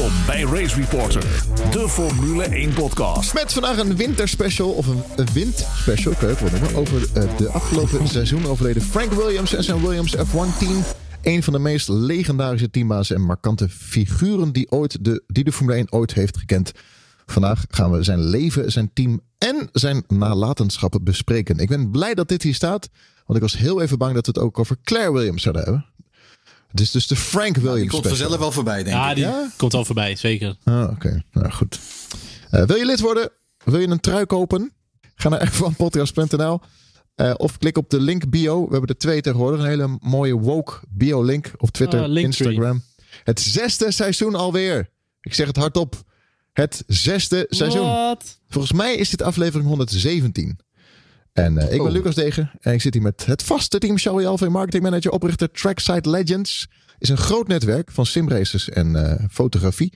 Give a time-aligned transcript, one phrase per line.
[0.00, 1.22] Welkom bij Race Reporter,
[1.70, 3.34] de Formule 1 podcast.
[3.34, 7.36] Met vandaag een winterspecial, of een, een windspecial, kan je het wel noemen, over eh,
[7.36, 10.82] de afgelopen seizoen overleden Frank Williams en zijn Williams F1-team.
[11.22, 15.76] Een van de meest legendarische teambazen en markante figuren die, ooit de, die de Formule
[15.76, 16.72] 1 ooit heeft gekend.
[17.26, 21.58] Vandaag gaan we zijn leven, zijn team en zijn nalatenschappen bespreken.
[21.58, 22.88] Ik ben blij dat dit hier staat,
[23.26, 25.84] want ik was heel even bang dat we het ook over Claire Williams zouden hebben.
[26.70, 28.18] Het is dus de Frank Williams Die komt special.
[28.18, 29.14] vanzelf wel voorbij, denk Ja, ik.
[29.16, 29.50] die Ja?
[29.56, 30.56] komt al voorbij, zeker.
[30.64, 31.22] Ah, oké.
[31.32, 31.78] Nou, goed.
[32.50, 33.30] Eh, wil je lid worden?
[33.64, 34.72] Wil je een trui kopen?
[35.14, 36.60] Ga naar f1podcast.nl
[37.14, 38.64] eh, of klik op de link bio.
[38.64, 39.60] We hebben er twee tegenwoordig.
[39.60, 42.14] Een hele mooie woke bio link op Twitter, Ah.
[42.16, 42.82] Instagram.
[43.24, 44.88] Het zesde seizoen alweer.
[45.20, 46.02] Ik zeg het hardop.
[46.52, 47.86] Het zesde seizoen.
[47.86, 48.38] Wat?
[48.48, 50.58] Volgens mij is dit aflevering 117.
[51.44, 51.92] En eh, ik ben Oh.
[51.92, 52.50] Lucas Degen.
[52.60, 53.98] En ik zit hier met het vaste team.
[53.98, 56.68] Shelby Alve, marketing manager, oprichter Trackside Legends.
[56.98, 59.92] Is een groot netwerk van simraces en eh, fotografie.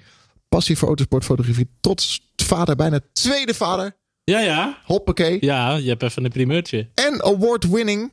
[0.49, 1.69] Passie voor autosportfotografie.
[1.81, 3.97] Trots vader, bijna tweede vader.
[4.25, 4.79] Ja, ja.
[4.85, 5.37] Hoppakee.
[5.41, 6.89] Ja, je hebt even een primeurtje.
[6.95, 8.13] En award-winning.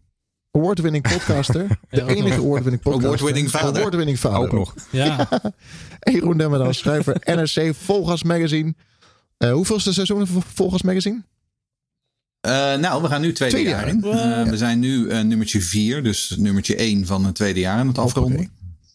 [0.51, 1.67] Award-winning podcaster.
[1.89, 3.07] De Ja, enige award-winning podcaster.
[3.07, 3.77] Award-winning vader.
[3.77, 4.39] Award-winning vader.
[4.39, 4.73] Ook nog.
[4.91, 5.29] Ja.
[5.99, 8.73] En Jeroen schrijver NRC Volgas Magazine.
[9.37, 11.23] Eh hoeveelste seizoen van Volgas Magazine?
[12.41, 14.03] Eh, nou, we gaan nu tweede, Tweede jaar in.
[14.03, 17.87] Eh, We zijn nu eh, nummertje vier, dus nummertje één van het tweede jaar aan
[17.87, 18.49] het afronden.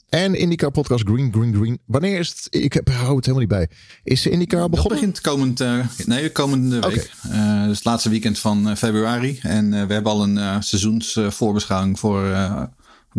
[0.09, 1.79] En IndyCar podcast Green, Green, Green.
[1.87, 2.47] Wanneer is het?
[2.51, 3.69] Ik heb, hou het helemaal niet bij.
[4.05, 4.99] Is de IndyCar Dat begonnen?
[4.99, 7.11] begint komend, eh, nee, komende week.
[7.31, 9.39] Eh, dus het laatste weekend van februari.
[9.43, 12.63] En eh, we hebben al een eh seizoensvoorbeschouwing voor eh,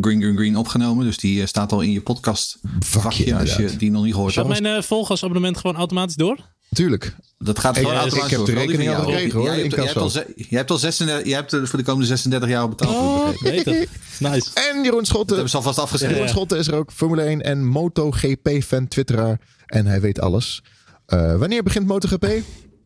[0.02, 1.06] Green Green Green opgenomen.
[1.06, 4.48] Dus die staat al in je podcast vakje als je die nog niet gehoord Gaat
[4.48, 4.62] hebt.
[4.62, 6.38] mijn uh, volgasabonnement gewoon automatisch door?
[6.70, 7.16] Tuurlijk.
[7.38, 10.12] Dat gaat Ik- gewoon ik automatisch heb de rekening al gekregen, hoor, Jij hebt, al,
[10.36, 13.36] jij hebt al 36, jij hebt er voor de komende 36 jaar al betaald.
[13.42, 13.74] ik Oh.
[14.20, 14.50] Nice.
[14.54, 15.34] En Jeroen Dat Schotten.
[15.36, 16.16] hebben ze alvast afgeschreven.
[16.16, 16.92] Jeroen Schotten is er ook.
[16.92, 19.40] Formule 1 en MotoGP-fan, twitteraar.
[19.66, 20.64] En hij weet alles.
[21.06, 22.28] Eh, wanneer begint MotoGP?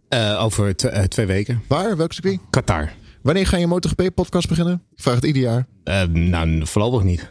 [0.10, 1.64] Eh, over tw- eh, twee weken.
[1.68, 1.98] Waar?
[1.98, 2.40] Welk circuit?
[2.50, 2.92] Qatar.
[3.22, 4.84] Wanneer ga je MotoGP-podcast beginnen?
[4.96, 5.68] Ik vraag het ieder jaar.
[5.84, 7.30] Eh, nou, voorlopig niet.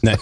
[0.06, 0.14] Nee,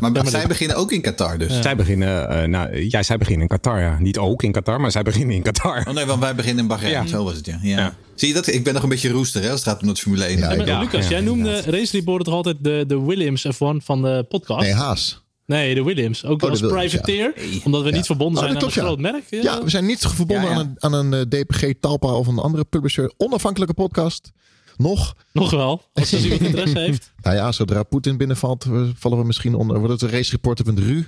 [0.00, 1.60] Maar, zij beginnen ook in Qatar dus.
[1.60, 3.98] zij beginnen, eh, nou, ja, zij beginnen in Qatar, ja.
[3.98, 5.84] Niet ook in Qatar, maar zij beginnen in Qatar.
[5.88, 6.92] Oh nee, want wij beginnen in Bahrein.
[6.92, 7.06] Ja.
[7.06, 7.58] Zo was het, ja.
[7.62, 7.78] ja.
[7.78, 7.94] Ja.
[8.14, 8.46] Zie je dat?
[8.46, 10.38] Ik ben nog een beetje roester hè, als het gaat om dat Formule 1.
[10.38, 11.60] Ja, Ja, maar Ja, Lucas, ja, jij noemde.
[11.60, 14.60] Race Reporter toch altijd de, de Williams F1 van de podcast?
[14.60, 15.20] Nee, Haas.
[15.46, 16.24] Nee, de Williams.
[16.24, 17.32] Ook de als Williams, privateer.
[17.36, 17.58] ja.
[17.64, 19.24] Omdat we niet verbonden Oh, zijn aan een klopt, groot merk.
[19.30, 19.40] Ja.
[19.42, 20.56] Ja, we zijn niet verbonden Ja, ja.
[20.56, 23.12] aan een, aan een eh, DPG, Talpa of een andere publisher.
[23.16, 24.32] Onafhankelijke podcast.
[24.76, 25.16] Nog.
[25.32, 25.82] Nog wel.
[25.94, 27.12] Als er iemand interesse heeft.
[27.22, 29.78] Nou ja, zodra Poetin binnenvalt, eh, vallen we misschien onder.
[29.78, 31.04] Wordt het een racereporter.ru?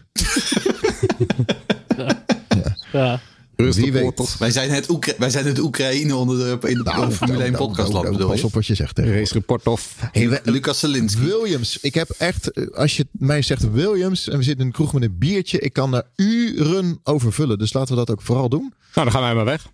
[2.93, 3.21] Ja.
[3.57, 4.39] Wie weet.
[4.39, 7.53] Wij zijn het, Oekra- wij zijn het Oekraïne onder de, in de Nou, Formule 1
[7.53, 8.97] nou, podcast nou, nou, bedoel Pas op wat je zegt.
[8.97, 9.13] Hè.
[9.19, 9.95] Race report of.
[10.13, 11.21] Hey, Lucas Selinski.
[11.25, 11.79] Williams.
[11.81, 14.93] Ik heb echt, eh, als je mij zegt Williams en we zitten in een kroeg
[14.93, 17.59] met een biertje, ik kan daar uren over vullen.
[17.59, 18.75] Dus laten we dat ook vooral doen.
[18.95, 19.67] Nou, dan gaan wij maar weg.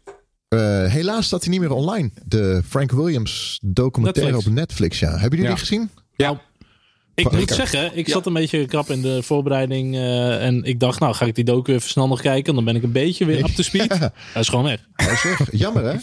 [0.51, 2.11] Eh, helaas staat hij niet meer online.
[2.25, 4.47] De Frank Williams documentaire Netflix.
[4.49, 4.99] op Netflix.
[4.99, 5.11] Ja.
[5.11, 5.49] Hebben jullie Ja.
[5.51, 5.91] die gezien?
[6.17, 6.43] Ja.
[7.15, 9.95] Ik Van- moet zeggen, ik zat een beetje krap in de voorbereiding.
[9.95, 12.55] eh, en ik dacht, nou ga ik die docu even snel nog kijken.
[12.55, 13.99] Dan ben ik een beetje weer up to speed.
[14.33, 14.87] Hij is gewoon weg.
[14.93, 15.49] Hij is weg.
[15.53, 15.97] Jammer hè?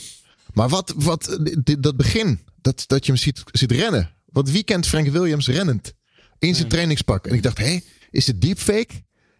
[0.53, 4.09] Maar wat, wat dit, dat begin, dat, dat je hem ziet, ziet rennen.
[4.25, 5.93] Want wie kent Frank Williams rennend?
[6.39, 7.27] In zijn trainingspak.
[7.27, 7.79] En ik dacht, hé,
[8.11, 8.93] is het deepfake?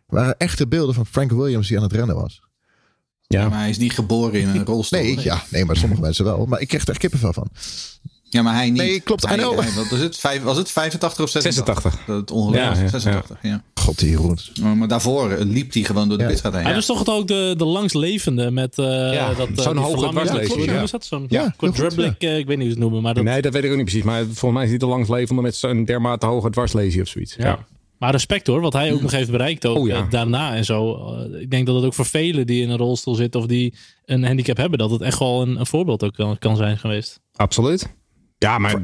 [0.08, 2.42] Waren echte beelden van Frank Williams die aan het rennen was.
[3.28, 3.50] Ja.
[3.50, 5.00] Maar hij is niet geboren in een rolstoel.
[5.02, 6.46] Nee, ja, nee, maar sommige mensen wel.
[6.46, 7.48] Maar ik kreeg er echt kippenvel van.
[8.30, 8.78] Ja, maar hij niet.
[8.82, 11.82] Nee, klopt, Hij, hij- wat was, het, Vijf- was het 85 of 86?
[11.84, 12.06] 86.
[12.06, 13.64] Dat ongeluk Ja, ja, 86, ja.
[13.74, 14.38] God, die Jeroen.
[14.62, 16.30] Maar, maar daarvoor eh, liep hij gewoon door de Ja.
[16.30, 16.62] pitstraat heen.
[16.62, 16.78] Hij Ja.
[16.78, 20.66] was toch het ook de, de langstlevende met eh Ja, dat, eh, zo'n hoge Hoe
[20.66, 20.86] ja.
[20.86, 21.06] dat?
[21.06, 23.02] Zo'n Ja, quadruplic, eh, ik weet niet hoe ze het noemen.
[23.02, 24.04] Maar, dat, Nee, dat weet ik ook niet precies.
[24.04, 27.36] Maar volgens mij is hij de langslevende met zo'n dermate hoge dwarslesie of zoiets.
[27.38, 27.66] ja.
[28.00, 29.96] Maar respect hoor, wat hij ook nog heeft bereikt ook, Oh, ja.
[29.96, 30.96] eh, daarna en zo.
[31.16, 33.76] Eh, ik denk dat het ook voor velen die in een rolstoel zitten of die
[34.06, 37.20] een handicap hebben, dat het echt wel een, een voorbeeld ook kan, kan zijn geweest.
[37.36, 37.96] Absoluut.
[38.38, 38.82] Ja, maar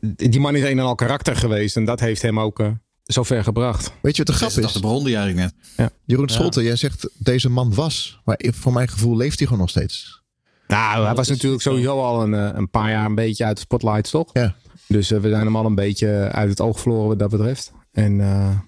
[0.00, 1.76] die man is een en al karakter geweest.
[1.76, 2.70] En dat heeft hem ook eh,
[3.02, 3.92] zo ver gebracht.
[4.02, 4.80] Weet je wat de grap 86 is?
[4.80, 5.92] begon die eigenlijk net.
[6.04, 8.20] Jeroen Scholte, jij zegt deze man was.
[8.24, 10.24] Maar voor mijn gevoel leeft hij gewoon nog steeds.
[10.68, 11.70] Nou, hij was is natuurlijk zo.
[11.70, 14.30] sowieso al een, eh, een paar jaar een beetje uit de spotlights, toch?
[14.32, 14.54] Ja.
[14.88, 17.72] Dus eh, we zijn hem al een beetje uit het oog verloren wat dat betreft.
[17.96, 18.58] En eh,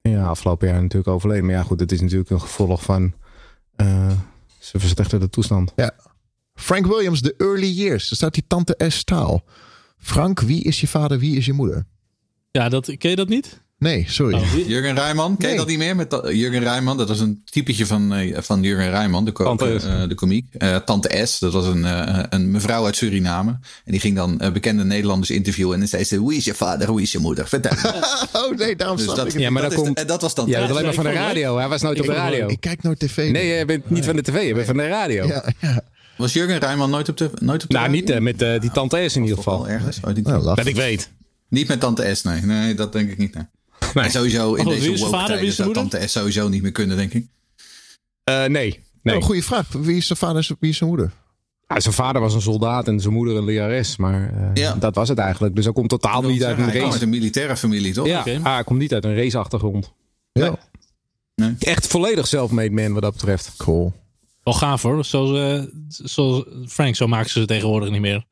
[0.00, 1.44] ja, afgelopen jaar natuurlijk overleden.
[1.44, 3.14] Maar ja, goed, het is natuurlijk een gevolg van
[3.76, 4.12] eh
[4.58, 5.72] zijn verslechterde toestand.
[6.54, 8.08] Frank Williams, The Early Years.
[8.08, 9.04] Daar staat die tante S.
[9.04, 9.44] Taal.
[9.98, 11.86] Frank, wie is je vader, wie is je moeder?
[12.50, 13.63] Ja, dat, ken je dat niet?
[13.84, 14.34] Nee, sorry.
[14.34, 15.56] Oh, Jurgen Rijman, ken je Nee.
[15.56, 15.96] dat niet meer?
[15.96, 19.84] Met Jurgen Rijman, dat was een typetje van, eh, van Jurgen Rijman, de, S.
[19.84, 20.54] eh, de komiek.
[20.54, 23.50] Eh, Tante S, dat was een, eh, een mevrouw uit Suriname.
[23.84, 25.72] En die ging dan bekende Nederlanders interviewen.
[25.74, 27.48] En dan zei ze, hoe is je vader, hoe is je moeder?
[27.48, 27.72] Vertel.
[28.32, 29.40] Oh nee, daarom Dus dat, ik het.
[29.42, 30.46] Ja, maar dat, komt- en dat was dan...
[30.48, 31.56] Ja, alleen maar van de radio.
[31.56, 32.48] Hij was nooit op de radio.
[32.48, 33.30] Ik kijk nooit tv.
[33.30, 34.46] Nee, jij bent niet van de tv.
[34.46, 35.26] Je bent van de radio.
[35.26, 35.80] Ja, ja.
[36.16, 38.14] Was Jurgen Rijman nooit op de nooit op de Nou, radio?
[38.14, 39.68] niet met eh, die tante S in ieder geval.
[39.68, 40.00] ergens.
[40.04, 40.42] Oh, die- Nou.
[40.54, 41.10] Dat ik weet.
[41.48, 42.40] Niet met Tante S, nee.
[42.40, 43.34] Nee, dat denk ik niet.
[43.34, 43.44] Nee.
[43.94, 44.04] Nee.
[44.04, 45.72] En sowieso in Oh, deze woke zou moeder?
[45.90, 47.26] Tante S sowieso niet meer kunnen, denk ik.
[48.24, 48.80] Eh, nee.
[49.02, 49.16] nee.
[49.16, 49.68] Oh, goede vraag.
[49.72, 51.12] Wie is zijn vader en wie is zijn moeder?
[51.68, 53.96] Ja, zijn vader was een soldaat en zijn moeder een lerares.
[53.96, 54.74] Maar eh, Ja.
[54.74, 55.54] dat was het eigenlijk.
[55.54, 57.04] Dus hij komt totaal niet uit een Hij kwam uit race.
[57.04, 58.06] een militaire familie, toch?
[58.06, 59.92] Ja, ah, hij komt niet uit een raceachtergrond.
[60.32, 60.58] Ja.
[61.58, 63.52] Echt volledig self-made man wat dat betreft.
[63.56, 63.92] Cool.
[64.42, 65.04] Wel gaaf hoor.
[65.04, 68.24] Zoals, eh, zoals Frank, zo maken ze het tegenwoordig niet meer.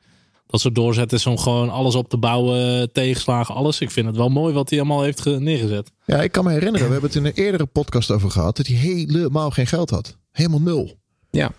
[0.53, 3.81] Dat ze doorzetten is om gewoon alles op te bouwen, tegenslagen, alles.
[3.81, 5.91] Ik vind het wel mooi wat hij allemaal heeft ge- neergezet.
[6.07, 6.87] Ja, ik kan me herinneren.
[6.87, 8.57] We hebben het in een eerdere podcast over gehad.
[8.57, 10.19] Dat hij helemaal geen geld had.
[10.31, 10.99] Helemaal nul.
[11.31, 11.53] Ja.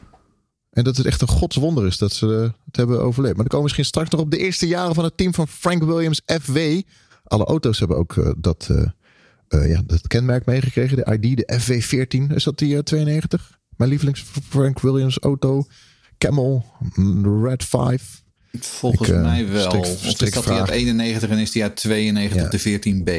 [0.69, 3.35] En dat het echt een godswonder is dat ze het hebben overleefd.
[3.35, 5.47] Maar dan komen we misschien straks nog op de eerste jaren van het team van
[5.47, 6.57] Frank Williams FW.
[7.23, 10.97] Alle auto's hebben ook eh, dat, eh, eh, ja, dat kenmerk meegekregen.
[10.97, 12.33] De ID, de FW14.
[12.35, 13.59] Is dat die eh, 92?
[13.77, 15.65] Mijn lievelings Frank Williams auto.
[16.17, 16.65] Camel,
[16.95, 18.21] mm, Red 5.
[18.59, 19.61] Volgens Ik, eh, mij wel.
[19.69, 22.49] strik- of is dat die uit 91 en is die uit 92 Ja.
[22.49, 23.09] de 14B?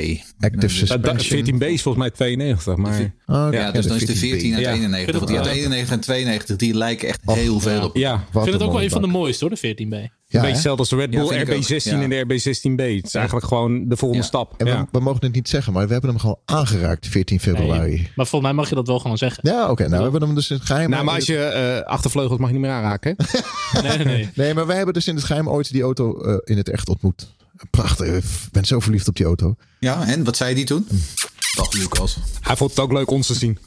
[0.40, 1.02] Active Dat, suspension.
[1.16, 2.76] dat, 14B is volgens mij 92.
[2.76, 3.48] Maar Oh.
[3.52, 4.72] Ja, dus dan is de 14 uit Ja.
[4.72, 5.14] 91.
[5.16, 7.96] Want die uit 91 en 92, die lijken echt heel veel op.
[7.96, 10.10] ja, Ik vind het ook wel een van de mooiste hoor, de 14B.
[10.34, 11.62] Ja, een beetje hetzelfde als de Red Ja, Bull vind ik ook.
[11.62, 12.00] RB16 Ja.
[12.02, 12.94] en de RB16B.
[12.96, 14.28] Het is eigenlijk gewoon de volgende Ja.
[14.28, 14.54] stap.
[14.56, 14.86] En we, Ja.
[14.92, 17.90] we mogen het niet zeggen, maar we hebben hem gewoon aangeraakt 14 februari.
[17.90, 19.48] Nee, maar volgens mij mag je dat wel gewoon zeggen.
[19.50, 19.82] Ja, oké.
[19.82, 20.90] nou, we hebben hem dus in het geheim.
[20.90, 23.14] Nou, maar als je eh, achtervleugels mag je niet meer aanraken.
[23.16, 23.40] Hè?
[23.82, 24.28] Nee, nee, nee.
[24.34, 26.88] Nee, maar wij hebben dus in het geheim ooit die auto eh, in het echt
[26.88, 27.32] ontmoet.
[27.70, 28.16] Prachtig.
[28.16, 29.54] Ik ben zo verliefd op die auto.
[29.78, 30.86] Ja, en wat zei die toen?
[31.56, 32.16] Dag Lucas.
[32.40, 33.58] Hij vond het ook leuk ons te zien.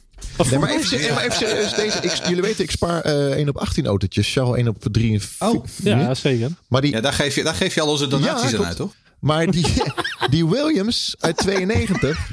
[0.49, 1.73] Nee, maar even, nee, maar even serieus.
[1.73, 4.31] Deze, ik, jullie weten, ik spaar eh 1 op 18 autootjes.
[4.33, 5.21] Charles 1 op 3.
[5.39, 5.65] Oh.
[5.83, 6.49] Ja, zeker.
[6.67, 8.75] Maar, die, Ja, daar geef je, daar geef je al onze donaties Ja, aan uit,
[8.75, 8.93] toch?
[9.19, 9.65] maar die,
[10.29, 12.29] die Williams uit 92.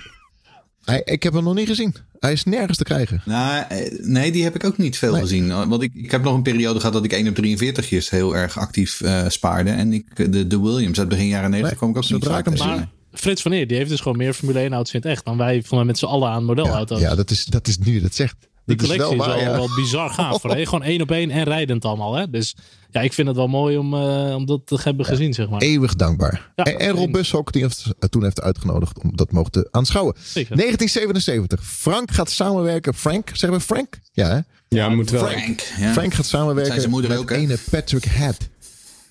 [0.85, 1.95] Hij, ik heb hem nog niet gezien.
[2.19, 3.23] Hij is nergens te krijgen.
[3.25, 5.21] Nou, eh, nee, die heb ik ook niet veel Nee.
[5.21, 5.69] gezien.
[5.69, 8.59] Want ik, ik heb nog een periode gehad dat ik 1 op 43'jes heel erg
[8.59, 9.71] actief eh, spaarde.
[9.71, 12.59] En ik, de, de Williams uit begin jaren 90 Nee, kwam ik ook niet vaak.
[12.59, 15.25] Maar Frits van Eer, die heeft dus gewoon meer Formule 1 auto's in het echt
[15.25, 17.01] dan wij mij met z'n allen aan Ja, modelauto's.
[17.01, 18.37] ja dat, is, dat is nu dat zegt.
[18.65, 19.51] Die Dat collectie is wel ja.
[19.51, 20.41] wel bizar gaaf.
[20.41, 20.65] Voor, hè?
[20.65, 22.15] Gewoon één op één en rijdend allemaal.
[22.15, 22.31] Hè?
[22.31, 22.57] Dus
[22.91, 25.61] ja, ik vind het wel mooi om, eh, om dat te hebben gezien, zeg maar.
[25.61, 26.53] Eeuwig dankbaar.
[26.55, 27.13] Ja, en, en Rob.
[27.13, 30.15] Bushok, die heeft, eh, toen heeft uitgenodigd om dat mogen te aanschouwen.
[30.19, 30.57] Zeker.
[30.57, 31.65] 1977.
[31.65, 32.95] Frank gaat samenwerken.
[32.95, 33.99] Frank, zeggen we Frank?
[34.13, 34.41] Ja, hè?
[34.69, 35.27] Ja, moet wel.
[35.27, 35.61] Frank.
[35.79, 35.93] Ja.
[35.93, 38.49] Frank gaat samenwerken Zijn zijn moeder met ook, ene Patrick Head.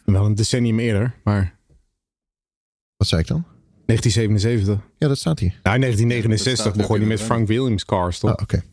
[0.05, 1.55] Wel een decennium eerder, maar
[2.97, 3.45] Wat zei ik dan?
[3.97, 4.77] 1977.
[4.97, 5.59] Ja, dat staat hier.
[5.63, 8.29] Nou, in Ja, dat 1969 staat begon hij met Frank Williams cars, toch?
[8.35, 8.63] Ah, oké.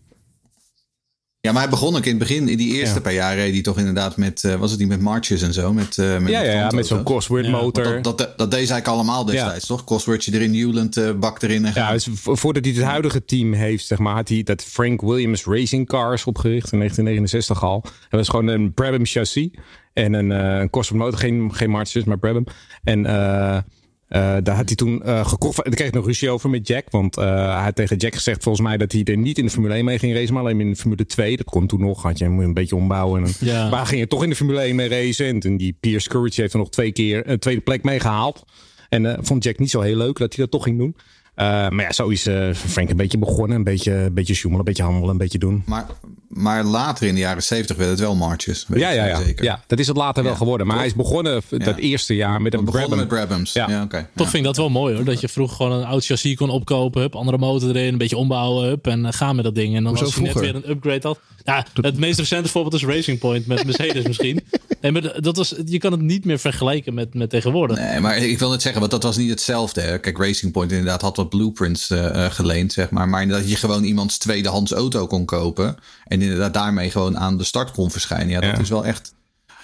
[1.42, 3.00] Ja, maar hij begon ook in het begin, in die eerste Ja.
[3.00, 5.72] paar jaar reed hij toch inderdaad met, eh, was het niet met marches en zo?
[5.72, 7.02] Met, eh, met ja, ja, ja, met zo'n?
[7.02, 8.02] Cosworth Ja, motor.
[8.02, 9.84] Dat, dat, dat deed ze eigenlijk allemaal destijds, toch?
[9.84, 11.64] Cosworthje erin, Newland eh, bak erin.
[11.64, 14.62] En Ja, dus vo- voordat hij het huidige team heeft, zeg maar, had hij dat
[14.64, 17.80] Frank Williams Racing Cars opgericht in 1969 al.
[17.80, 19.48] Dat was gewoon een Brabham chassis
[19.92, 22.46] en een, eh een Cosworth motor, geen, geen Marches, maar Brabham.
[22.84, 23.06] En
[24.10, 25.64] eh, daar had hij toen eh gekocht.
[25.64, 26.90] Daar kreeg ik nog ruzie over met Jack.
[26.90, 27.24] Want eh,
[27.54, 29.84] hij had tegen Jack gezegd volgens mij dat hij er niet in de Formule 1
[29.84, 30.34] mee ging racen.
[30.34, 31.36] Maar alleen in de Formule 2.
[31.36, 32.02] Dat kon toen nog.
[32.02, 33.24] Had je hem een beetje ombouwen.
[33.24, 33.68] En, Ja.
[33.68, 35.26] Maar ging er toch in de Formule 1 mee racen.
[35.26, 38.44] En toen die Pierce Courage heeft er nog twee keer een tweede plek meegehaald.
[38.88, 40.96] En eh, vond Jack niet zo heel leuk dat hij dat toch ging doen.
[41.40, 43.56] Eh, maar ja, zo is eh, Frank een beetje begonnen.
[43.56, 45.62] Een beetje, een beetje sjoemelen, een beetje handelen, een beetje doen.
[45.66, 45.86] Maar,
[46.28, 48.64] maar later in de jaren 70 werd het wel marches.
[48.68, 49.16] weet Ja, ja, ja.
[49.22, 49.44] Zeker.
[49.44, 50.66] ja, dat is het later wel geworden.
[50.66, 51.76] Maar hij is begonnen dat Ja.
[51.76, 53.08] eerste jaar met een begonnen Brabham.
[53.08, 53.52] met Brabhams.
[53.52, 53.68] Ja.
[53.68, 53.96] Ja, oké.
[53.96, 54.22] Toch Ja.
[54.24, 55.04] vind ik dat wel mooi hoor.
[55.04, 57.00] Dat je vroeger gewoon een oud chassis kon opkopen.
[57.00, 58.68] Hup, andere motor erin, een beetje ombouwen.
[58.68, 59.76] Hup, en uh, gaan met dat ding.
[59.76, 61.20] En dan Hoezo als je net weer een upgrade had.
[61.44, 64.40] Ja, het meest recente voorbeeld is Racing Point met Mercedes misschien.
[64.80, 67.78] Nee, maar dat was, je kan het niet meer vergelijken met, met tegenwoordig.
[67.78, 69.80] Nee, maar ik wil net zeggen, want dat was niet hetzelfde.
[69.80, 69.98] Hè.
[69.98, 73.08] Kijk, Racing Point inderdaad had wat blueprints eh, eh, geleend, zeg maar.
[73.08, 75.76] Maar dat je gewoon iemands tweedehands auto kon kopen.
[76.04, 78.28] En inderdaad daarmee gewoon aan de start kon verschijnen.
[78.28, 78.58] Ja, dat Ja.
[78.58, 79.14] is wel echt...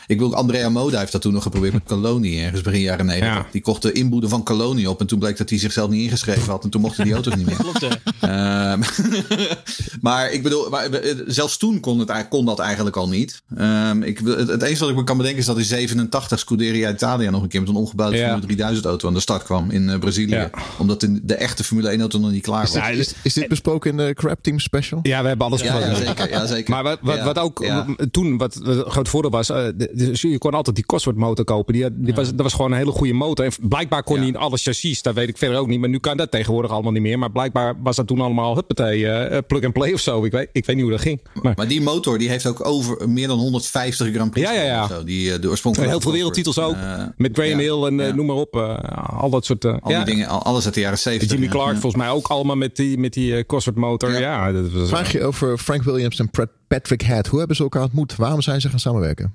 [0.07, 3.35] Ik wil, Andrea Moda heeft dat toen nog geprobeerd met Coloni, ergens begin jaren 90.
[3.35, 3.47] Ja.
[3.53, 5.01] Die kocht de inboede van Coloni op.
[5.01, 6.65] En toen bleek dat hij zichzelf niet ingeschreven had.
[6.65, 7.57] En toen mochten die auto's niet meer.
[7.67, 7.89] Klopt, hè?
[8.21, 8.81] Ehm,
[10.01, 13.43] maar ik bedoel, maar, eh, zelfs toen kon, het, eigenlijk- kon dat eigenlijk al niet.
[13.57, 16.39] Ehm, ik, wil- het, het enige wat ik me kan bedenken is dat in 87
[16.39, 18.23] Scuderia Italia nog een keer met een ongebouwde Ja.
[18.25, 20.35] Formule 3000 auto aan de start kwam in eh, Brazilië.
[20.35, 20.51] Ja.
[20.79, 22.91] Omdat de, de echte Formule 1 auto nog niet klaar was.
[22.91, 25.01] Is, is dit besproken in de Crap Team Special?
[25.03, 26.07] Ja, we hebben alles Ja, ja, besproken.
[26.17, 26.31] zeker.
[26.31, 26.71] Ja, zeker.
[26.75, 27.65] Maar wat, wat, Ja, wat ook
[28.11, 31.73] toen, wat, groot voordeel was, eh, de- dus je kon altijd die Cosworth motor kopen.
[31.75, 33.45] Die, was, dat was gewoon een hele goede motor.
[33.45, 34.21] En blijkbaar kon Ja.
[34.21, 35.03] hij in alle chassis.
[35.03, 35.81] Dat weet ik verder ook niet.
[35.81, 37.19] Maar nu kan dat tegenwoordig allemaal niet meer.
[37.19, 40.25] Maar blijkbaar was dat toen allemaal huppatee, eh, plug and play of zo.
[40.25, 41.21] Ik weet, ik weet niet hoe dat ging.
[41.43, 44.49] Maar, Maar die motor die heeft ook over meer dan 150 Grand Prix.
[44.51, 44.89] Ja, ja, ja.
[44.89, 45.95] Zo, die, eh, de oorspronkelijke.
[45.95, 46.77] heel veel wereldtitels ook.
[47.17, 48.57] Met Graham ja, Hill en noem maar op.
[48.57, 48.79] eh,
[49.21, 49.65] al dat soort...
[49.65, 50.05] Al ja.
[50.05, 51.31] die dingen, al- alles uit de jaren 70.
[51.31, 51.51] Jimmy ja.
[51.53, 51.81] Clark Ja.
[51.81, 54.13] volgens mij ook allemaal met die, met die Cosworth motor.
[54.13, 54.53] Ja, Ja.
[54.53, 57.27] dat was, Vraag je over Frank Williams en Pat- Patrick Head.
[57.27, 58.17] Hoe hebben ze elkaar ontmoet?
[58.17, 59.35] Waarom zijn ze gaan samenwerken?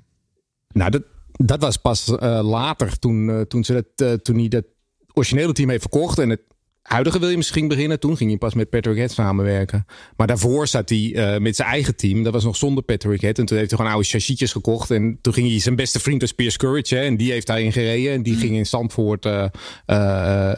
[0.72, 1.02] Nou, dat,
[1.32, 4.64] dat was pas eh, later toen, eh, toen, ze dat, eh, toen hij dat
[5.12, 6.40] originele team heeft verkocht en het
[6.82, 8.00] huidige Williams ging beginnen.
[8.00, 9.86] Toen ging hij pas met Patrick Head samenwerken.
[10.16, 12.22] Maar daarvoor zat hij met zijn eigen team.
[12.22, 13.38] Dat was nog zonder Patrick Head.
[13.38, 14.90] En toen heeft hij gewoon oude chassisjes gekocht.
[14.90, 16.94] En toen ging hij zijn beste vriend was Piers Courage.
[16.94, 18.12] Hè, en die heeft daarin gereden.
[18.12, 19.28] En die ging in Zandvoort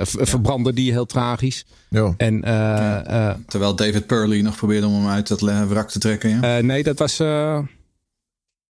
[0.06, 0.74] verbranden.
[0.74, 1.66] Die heel tragisch.
[2.16, 2.40] En
[3.46, 6.30] Terwijl David Purley nog probeerde om hem uit dat wrak te trekken.
[6.30, 6.60] Ja.
[6.60, 7.20] nee, dat was...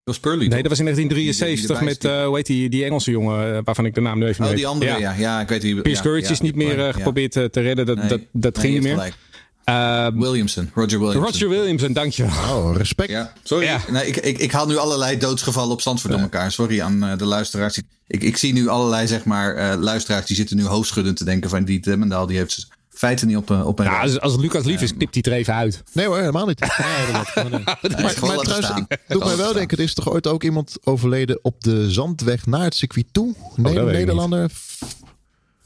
[0.04, 0.40] dat was Purley.
[0.40, 0.60] nee, toch?
[0.62, 3.60] dat was in 1973 Die- die met, eh hoe heet die, die Engelse jongen, eh,
[3.64, 4.98] waarvan ik de naam nu even Oh, die andere, Ja.
[4.98, 5.14] ja.
[5.18, 5.42] ja.
[5.42, 5.82] ik weet wie.
[5.82, 7.86] Piers ja, Courage ja, is niet meer eh, geprobeerd te redden.
[7.86, 8.08] Dat, Nee.
[8.08, 9.04] dat, dat Nee, ging niet je meer.
[9.04, 9.16] hebt gelijk.
[9.64, 11.24] Eh, Williamson, Roger Williamson.
[11.32, 12.32] Roger Williamson, dankjewel.
[12.32, 13.10] Oh, respect.
[13.10, 13.66] Ja, sorry.
[13.66, 13.82] Ja.
[13.92, 16.52] Nee, ik, ik, ik haal nu allerlei doodsgevallen op Zandvoort door elkaar.
[16.52, 17.82] Sorry aan eh, de luisteraars.
[18.08, 21.50] Ik, ik, zie nu allerlei zeg maar, eh, luisteraars die zitten nu hoofdschuddend te denken
[21.50, 22.26] van die Temmendaal.
[22.28, 22.68] Die heeft
[23.02, 25.38] feiten niet op, eh, op een Ja, als, als Lucas lief is, knipt hij er
[25.40, 25.84] even uit.
[25.94, 26.60] Nee hoor, helemaal niet.
[26.78, 28.72] Ja, dat Maar, trouwens,
[29.08, 32.64] doet mij wel denken, er is toch ooit ook iemand overleden op de zandweg naar
[32.64, 33.36] het circuit toe?
[33.56, 34.52] Nee, Oh, ik Nederlander.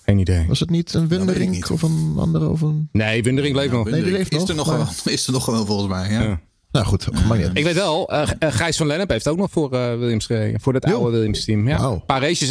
[0.05, 0.45] Geen idee.
[0.47, 1.69] Was het niet een Windering niet.
[1.71, 2.49] of een andere?
[2.49, 2.89] Of een...
[2.91, 3.89] Nee, Wundering leeft nog.
[3.89, 6.11] Nee, die leeft is, nog, er nog maar- gewoon, is er nog gewoon volgens mij.
[6.11, 6.21] Ja.
[6.21, 6.39] Ja.
[6.71, 7.57] Nou goed, maar niet uit.
[7.57, 10.61] Ik weet wel, eh, eh, Gijs van Lennep heeft ook nog voor eh, Williams gereden.
[10.61, 10.95] Voor dat Jo.
[10.95, 11.67] oude Williams team.
[11.67, 11.79] Ja.
[11.83, 12.49] Een paar races.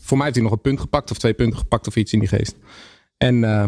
[0.00, 2.18] Voor mij heeft hij nog een punt gepakt of twee punten gepakt of iets in
[2.18, 2.54] die geest.
[3.16, 3.64] En eh,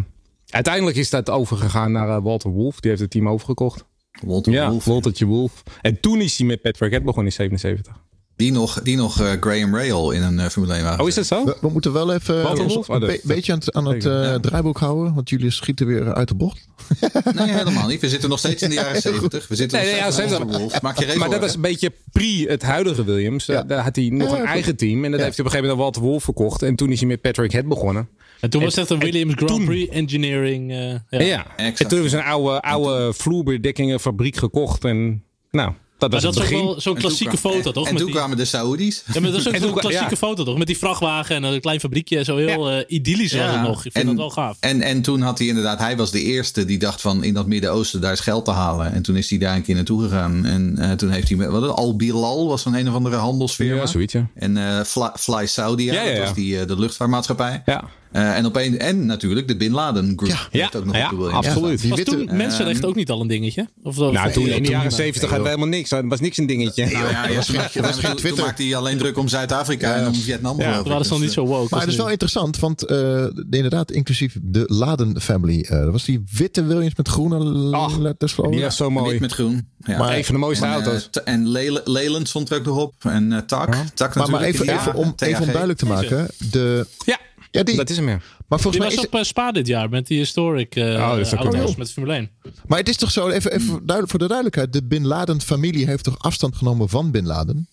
[0.52, 2.80] uiteindelijk is dat overgegaan naar eh, Walter Wolf.
[2.80, 3.84] Die heeft het team overgekocht.
[4.24, 4.72] Walter Ja.
[4.84, 5.62] Waltertje Wolf.
[5.80, 8.00] En toen is hij met Patrick Head begonnen in 77.
[8.36, 11.00] Die nog, die nog eh, Graham Rail in een eh, Formule 1 wagen.
[11.00, 11.44] Oh, is dat zo?
[11.44, 12.88] We, we moeten wel even Wolf?
[12.88, 14.38] een Oh, be- beetje aan het, aan het eh, Ja.
[14.40, 15.14] draaiboek houden.
[15.14, 16.66] Want jullie schieten weer uit de bocht.
[17.34, 18.00] Nee, helemaal niet.
[18.00, 19.48] We zitten nog steeds in de jaren 70.
[19.48, 20.82] We zitten Nee, nog nee, steeds ja, Wolff.
[20.82, 23.46] Maak je Maar dat was een beetje pre het huidige Williams.
[23.46, 23.62] Ja.
[23.62, 24.48] Daar had hij nog Ja, een goed.
[24.48, 25.04] eigen team.
[25.04, 25.24] En dat Ja.
[25.26, 26.62] heeft hij op een gegeven moment aan Walter Wolf verkocht.
[26.62, 28.08] En toen is hij met Patrick Head begonnen.
[28.42, 30.70] En toen was het echt een Williams Grand toen- Prix Engineering.
[30.70, 30.98] eh, ja.
[31.10, 31.18] Ja.
[31.20, 31.46] ja.
[31.56, 31.80] Exact.
[31.80, 34.84] En toen hebben ze een oude, oude vloerbedekkingenfabriek gekocht.
[34.84, 36.64] En nou, dat Maar was dat is ook begin.
[36.66, 37.86] wel zo'n klassieke kwam- foto, toch?
[37.86, 39.04] En Met toen die- kwamen de Saoedi's.
[39.12, 40.16] Ja, maar dat is ook zo'n klassieke ja.
[40.16, 40.58] foto, toch?
[40.58, 42.24] Met die vrachtwagen en een klein fabriekje.
[42.24, 43.84] Zo heel eh, idyllisch was het nog.
[43.84, 44.56] Ik vind en, dat wel gaaf.
[44.60, 47.46] En, en toen had hij inderdaad, hij was de eerste die dacht van in dat
[47.46, 48.92] Midden-Oosten daar is geld te halen.
[48.92, 50.44] En toen is hij daar een keer naartoe gegaan.
[50.44, 53.80] En eh, toen heeft hij, met- wat, Al Bilal was van een of andere handelsfirma.
[53.80, 54.26] Ja, zoiets, ja.
[54.34, 56.20] En eh, Fly, Fly Saudi, Ja, ja, dat ja.
[56.22, 57.62] was die, eh, de luchtvaartmaatschappij.
[57.66, 60.32] Ja, Eh, en, opeens, en natuurlijk de Bin Laden Group.
[60.32, 60.38] Ja.
[60.50, 61.46] Ja, heeft ook nog ja op de Williams.
[61.46, 61.80] absoluut.
[61.80, 63.68] Die Was witte, toen mensenrecht ook niet al een dingetje?
[63.82, 64.96] Of dat Nou, toen in de jaren niet.
[64.96, 65.90] 70 Nee, hadden we helemaal niks.
[65.90, 66.84] Dat was niks een dingetje.
[66.84, 68.28] Nou ja, ja, toen, was geen toen, Twitter.
[68.34, 70.58] toen maakte hij alleen druk om Zuid-Afrika en om Vietnam.
[70.60, 70.84] Ja, ik.
[70.86, 71.66] waren ze nog Dus, niet zo woke.
[71.70, 75.60] Maar het is wel interessant, want eh, inderdaad, inclusief de Laden family.
[75.68, 78.34] eh, dat was die witte Williams met groene Ach, letters.
[78.50, 79.10] Die was zo eh, mooi.
[79.10, 79.68] wit met groen.
[79.78, 79.98] Ja.
[79.98, 81.10] Maar- Een van de mooiste eh, auto's.
[81.24, 82.94] en Lele- Leland stond er ook nog op.
[82.98, 83.74] En eh, Tak.
[83.94, 85.28] Tak maar, maar natuurlijk, even, ja, even, om, TAG.
[85.28, 86.26] even om duidelijk te maken.
[86.50, 87.18] De, Ja,
[87.52, 88.20] ja, die, dat is hem ja.
[88.48, 90.84] maar volgens Die mij was is op eh, Spa dit jaar met die historic eh
[90.84, 92.30] Oh, dat auto's met Formule 1.
[92.66, 94.72] Maar het is toch zo, even, even duidelijk, voor de duidelijkheid.
[94.72, 97.66] De Bin Laden familie heeft toch afstand genomen van Bin Laden?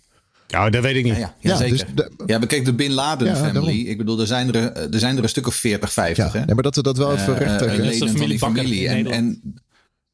[0.47, 1.13] Ja, dat weet ik niet.
[1.13, 1.77] Ja, ja, ja, Ja, zeker.
[1.77, 3.53] dus de- ja, maar kijk, de Bin Laden Ja, family.
[3.53, 3.69] daarom.
[3.87, 6.25] Ik bedoel, er zijn er, eh, er zijn er een stuk of 40, 50.
[6.33, 6.45] Ja, hè?
[6.45, 7.65] nee, maar dat we dat wel even Eh, recht de
[7.97, 8.87] van familie die familie.
[8.87, 9.41] En, en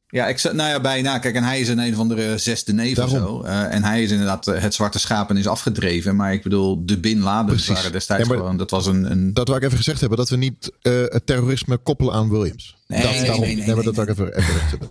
[0.10, 1.20] ja, ik nou ja, bijna.
[1.20, 3.42] Kijk, en hij is een een of andere zesde neef of zo.
[3.42, 6.16] Eh, en hij is inderdaad eh, het zwarte schaap en is afgedreven.
[6.16, 8.58] Maar ik bedoel, de Bin Laden waren destijds Ja, maar- gewoon.
[8.58, 9.12] Dat was een.
[9.12, 12.30] een Dat wil ik even gezegd hebben, dat we niet eh, het terrorisme koppelen aan
[12.30, 12.76] Williams.
[12.88, 13.42] Nee, dat, nee, daarom.
[13.42, 14.90] nee, nee, maar nee, dat wil ik even, even recht zetten.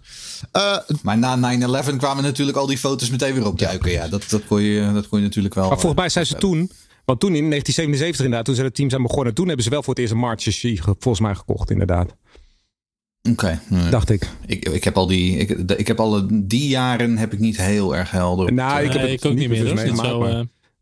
[0.53, 3.91] Eh, maar na 9-11 kwamen natuurlijk al die foto's meteen weer opduiken.
[3.91, 5.69] Ja, dat, dat, kon je, dat kon je natuurlijk wel.
[5.69, 6.71] Maar volgens mij eh, zijn ze toen...
[7.05, 9.35] Want toen in 1977 inderdaad, toen ze het team zijn begonnen...
[9.35, 10.43] toen hebben ze wel voor het eerst een March
[10.85, 12.15] volgens mij gekocht inderdaad.
[13.31, 13.61] Oké.
[13.69, 13.91] nee.
[13.91, 14.29] Dacht ik.
[14.47, 17.97] Ik, ik heb al die, ik, ik heb alle die jaren heb ik niet heel
[17.97, 18.53] erg helder.
[18.53, 19.67] Nou, ik heb Nee, het ik ook niet meer.
[19.97, 20.41] zo, maar- eh,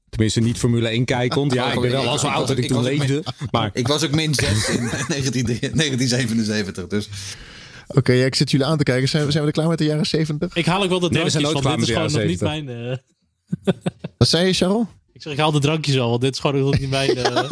[0.08, 1.52] Tenminste, niet Formule 1 kijkend.
[1.52, 3.22] Ja, ik ben wel ik- al zo ik oud dat ik ik toen leefde.
[3.50, 6.87] Maar Ik was ook min 6 in 19, 1977.
[6.87, 7.08] Dus
[7.88, 9.08] Oké, ja, ik zit jullie aan te kijken.
[9.08, 10.56] Zijn, we- zijn we er klaar met de jaren 70?
[10.56, 11.94] ik haal ook wel de Nee, we zijn drankjes, nooit want dit is
[12.40, 12.99] gewoon nog niet mijn...
[13.64, 13.75] eh,
[14.18, 14.87] Wat zei je, Charles?
[15.23, 17.17] Ik zeg, ik haal de drankjes al, want dit is gewoon niet mijn...
[17.17, 17.35] eh,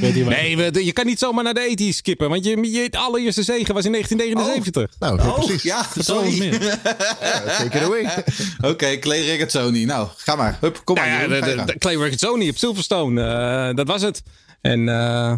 [0.00, 2.28] weet niet nee, we- je kan niet zomaar naar de ethisch skippen.
[2.28, 4.98] Want je, je allereerste zegen was in 1979.
[4.98, 5.62] Nou, oh, precies.
[5.62, 6.50] ja, sorry.
[7.58, 8.24] Take it away.
[8.70, 9.84] Oké, Clay Rigazzoni.
[9.84, 10.58] Nou, ga maar.
[10.60, 11.20] Hup, kom Nou maar.
[11.38, 11.96] ja, de, Clay
[12.48, 13.22] op Silverstone.
[13.22, 14.22] eh, dat was het.
[14.60, 15.32] En eh,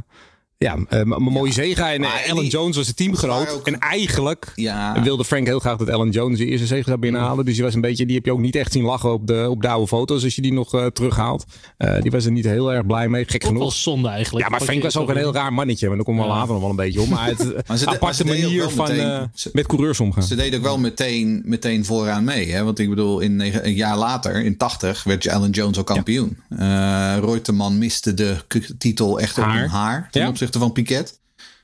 [0.65, 1.83] ja, een mooie zege.
[1.83, 3.51] En Maar eh, en Alan die- Jones was de waren teamgenoot.
[3.59, 5.03] ook- En eigenlijk Ja.
[5.03, 7.45] wilde Frank heel graag dat Alan Jones de eerste zege zou binnenhalen.
[7.45, 9.47] Dus die was een beetje, die heb je ook niet echt zien lachen op de,
[9.51, 11.45] op de oude foto's als je die nog eh, terughaalt.
[11.77, 13.73] Eh, die was er niet heel erg blij mee, gek Ook wel genoeg.
[13.75, 14.45] zonde eigenlijk.
[14.45, 15.87] Ja, maar Frank was ook een heel raar mannetje.
[15.87, 16.35] Maar daar komen we Ja.
[16.37, 17.09] later nog wel een beetje op.
[17.09, 17.39] Maar het
[17.69, 20.23] Maar ze de- maar aparte manier wel van meteen- ze- met coureurs omgaan.
[20.23, 22.51] Ze deden ook wel meteen, meteen vooraan mee.
[22.53, 22.65] Hè?
[22.65, 26.39] Want ik bedoel, in negen- een jaar later, in 80, werd Alan Jones al kampioen.
[26.59, 28.37] Eh Reutemann miste de
[28.79, 29.55] titel echt op Haar.
[29.59, 30.27] haar, haar ten Ja.
[30.51, 31.19] Opzichte van Piquet.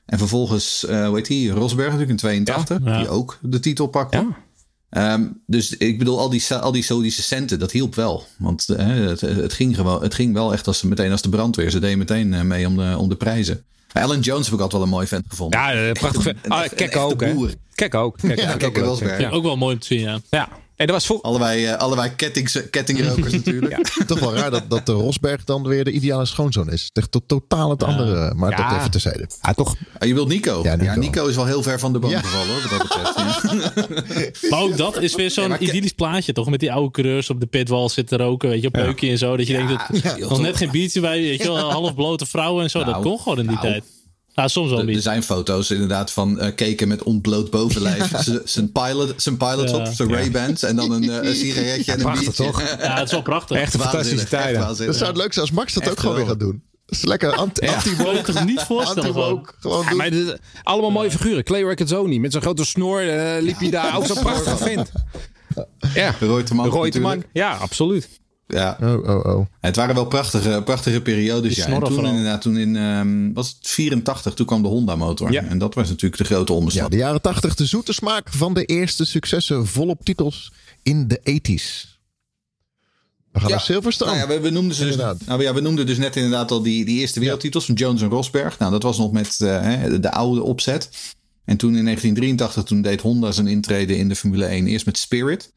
[0.05, 2.97] En vervolgens, eh hoe heet hij, Rosberg natuurlijk in 82, Ja.
[2.97, 4.17] die ook de titel pakte.
[4.17, 4.45] Ja.
[4.89, 8.25] Ehm, dus ik bedoel, al die, al die Saudische centen, dat hielp wel.
[8.37, 11.69] Want eh, het, het, ging gewoon, het ging wel echt als, meteen als de brandweer.
[11.71, 13.63] Ze deden meteen eh, mee om de, om de prijzen.
[13.93, 15.59] Maar Alan Jones heb ik altijd wel een mooi vent gevonden.
[15.59, 16.33] Ja, prachtig.
[16.47, 17.35] Ah, echte ook, hè?
[17.75, 18.17] Kek ook.
[18.17, 19.33] Kek ook.
[19.33, 20.19] Ook wel mooi om te zien, ja.
[20.29, 20.49] ja.
[20.77, 21.21] En dat was voor...
[21.21, 23.89] Allebei, eh, allebei kettings, kettingrokers natuurlijk.
[24.07, 26.89] Toch wel raar dat, dat de Rosberg dan weer de ideale schoonzoon is.
[26.93, 28.33] Echt to- totaal het andere.
[28.35, 28.69] Maar Ja.
[28.69, 29.27] dat even terzijde.
[29.41, 30.59] Ah, toch Ah, je wilt Nico.
[30.63, 30.99] Ja, Ja, Nico.
[30.99, 31.27] Nico.
[31.27, 32.19] is wel heel ver van de boom Ja.
[32.21, 33.15] gevallen hoor, wat dat betreft.
[34.41, 34.49] Ja.
[34.49, 36.49] Maar ook dat is weer zo'n Ja, maar idyllisch plaatje, toch?
[36.49, 39.37] Met die oude coureurs op de pitwall zitten roken, weet je, op peukje en zo.
[39.37, 42.63] Dat je denkt, dat, nog net geen biertje bij, weet je wel, half blote vrouwen
[42.63, 42.77] en zo.
[42.79, 43.67] dat Nou, kon gewoon in die nou.
[43.67, 43.83] tijd.
[44.37, 45.03] Nou, soms wel Er- Er niet.
[45.03, 48.11] zijn foto's inderdaad van eh keken met ontbloot bovenlijf.
[48.45, 49.75] Zijn pilot, zijn pilot Ja.
[49.75, 52.43] op, zijn Ray-Bans en dan een, eh, een sigaretje en een prachtig, biertje.
[52.43, 52.61] toch?
[52.61, 53.57] Ja, het is wel prachtig.
[53.57, 54.59] echt fantastische tijden.
[54.61, 56.61] Dat zou het leuk zijn als Max dat Echt ook gewoon weer gaat doen.
[56.85, 57.71] Dat is lekker anti- Ja.
[57.81, 58.31] Kan je anti-woke.
[58.33, 59.47] toch niet voorstellen gewoon?
[59.89, 61.43] Ja, maar dit- allemaal mooie figuren.
[61.43, 63.97] Clay Recordzoni met zijn grote snor eh, liep hij daar.
[63.97, 64.91] Ook zo'n prachtig vent.
[65.93, 66.69] Ja, Reutemann.
[66.73, 67.27] natuurlijk.
[67.33, 68.09] Ja, absoluut.
[68.47, 69.45] Ja, Oh, oh, oh.
[69.59, 71.55] het waren wel prachtige, prachtige periodes.
[71.55, 71.65] Ja.
[71.67, 75.31] En toen inderdaad, toen in ehm, was het 84, toen kwam de Honda motor.
[75.31, 75.43] Ja.
[75.43, 76.87] En dat was natuurlijk de grote Ja, omslag.
[76.89, 80.51] de jaren 80, de zoete smaak van de eerste successen volop titels
[80.83, 81.95] in de 80s.
[83.31, 83.55] We gaan Ja.
[83.55, 84.11] naar Silverstone.
[84.11, 85.25] Nou ja, we, we, noemden ze dus, Inderdaad.
[85.25, 88.09] nou ja, we noemden dus net inderdaad al die, die eerste wereldtitels van Jones en
[88.09, 88.59] Rosberg.
[88.59, 90.89] Nou, dat was nog met eh, hè, de oude opzet.
[91.45, 94.67] En toen in 1983 toen deed Honda zijn intrede in de Formule 1.
[94.67, 95.53] Eerst met Spirit.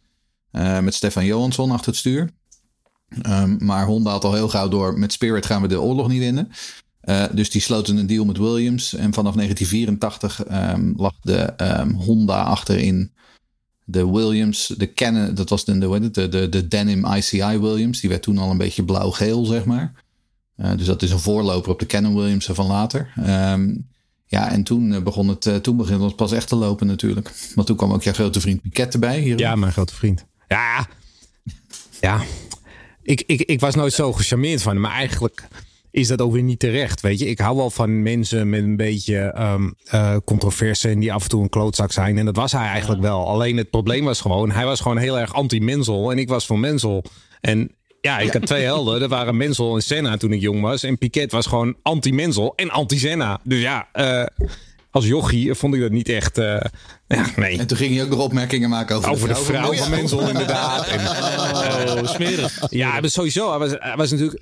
[0.51, 2.31] eh, met Stefan Johansson achter het stuur.
[3.23, 4.99] Ehm, maar Honda had al heel gauw door.
[4.99, 6.51] Met Spirit gaan we de oorlog niet winnen.
[7.01, 8.95] Eh, dus die sloten een deal met Williams.
[8.95, 13.13] En vanaf 1984 ehm, lag de ehm, Honda achterin
[13.85, 18.01] de Williams, de Canon, dat was de, de, de, de, de Denim ICI Williams.
[18.01, 19.93] Die werd toen al een beetje blauw-geel, zeg maar.
[20.57, 23.13] Eh, dus dat is een voorloper op de Canon Williams van later.
[24.27, 27.33] Ja, en toen eh, begon het, toen begon het pas echt te lopen natuurlijk.
[27.55, 29.23] Want toen kwam ook jouw grote vriend Piquet erbij.
[29.25, 30.27] Ja, mijn grote vriend.
[30.49, 30.89] Ja,
[32.01, 32.21] ja.
[33.11, 34.81] Ik, ik, ik was nooit zo gecharmeerd van hem.
[34.81, 35.49] Maar eigenlijk
[35.91, 37.01] is dat ook weer niet terecht.
[37.01, 39.17] Weet je, ik hou wel van mensen met een beetje
[39.85, 42.19] eh, controverse en die af en toe een klootzak zijn.
[42.19, 43.27] En dat was hij eigenlijk wel.
[43.27, 46.11] Alleen het probleem was gewoon, hij was gewoon heel erg anti-Mensel.
[46.11, 47.05] En ik was voor Mensel.
[47.41, 47.71] En
[48.01, 49.01] ja, ik had twee helden.
[49.01, 50.83] Dat waren Mensel en Senna toen ik jong was.
[50.83, 53.41] En Piquet was gewoon anti-Mensel en anti-Senna.
[53.45, 54.27] Dus ja, eh,
[54.91, 56.39] als jochie vond ik dat niet echt...
[56.39, 56.61] eh,
[57.09, 57.59] ja, nee.
[57.59, 60.87] En toen ging hij ook nog opmerkingen maken over, Over de vrouw van Mensel, inderdaad.
[60.89, 61.01] En,
[61.91, 62.67] Oh, smerig.
[62.71, 63.49] ja, maar sowieso.
[63.51, 64.41] Hij was, hij was natuurlijk.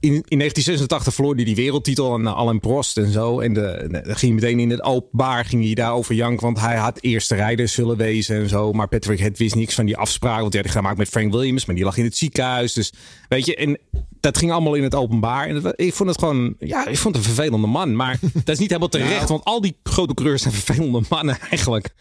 [0.00, 3.40] In, in 1986 verloor hij die wereldtitel aan Alain Prost en zo.
[3.40, 6.44] En de, de- dan ging hij meteen in het openbaar ging hij daarover janken.
[6.44, 8.72] Want hij had eerste rijder zullen wezen en zo.
[8.72, 10.40] Maar Patrick het wist niks van die afspraak.
[10.40, 11.64] Want hij had gemaakt met Frank Williams.
[11.66, 12.72] Maar die lag in het ziekenhuis.
[12.72, 12.92] Dus
[13.28, 13.56] weet je.
[13.56, 13.78] En
[14.26, 15.48] dat ging allemaal in het openbaar.
[15.48, 16.54] En dat, ik vond het gewoon.
[16.58, 17.96] Ja, ik vond het een vervelende man.
[17.96, 19.28] Maar dat is niet helemaal terecht.
[19.28, 21.94] Want al die grote coureurs zijn vervelende mannen eigenlijk.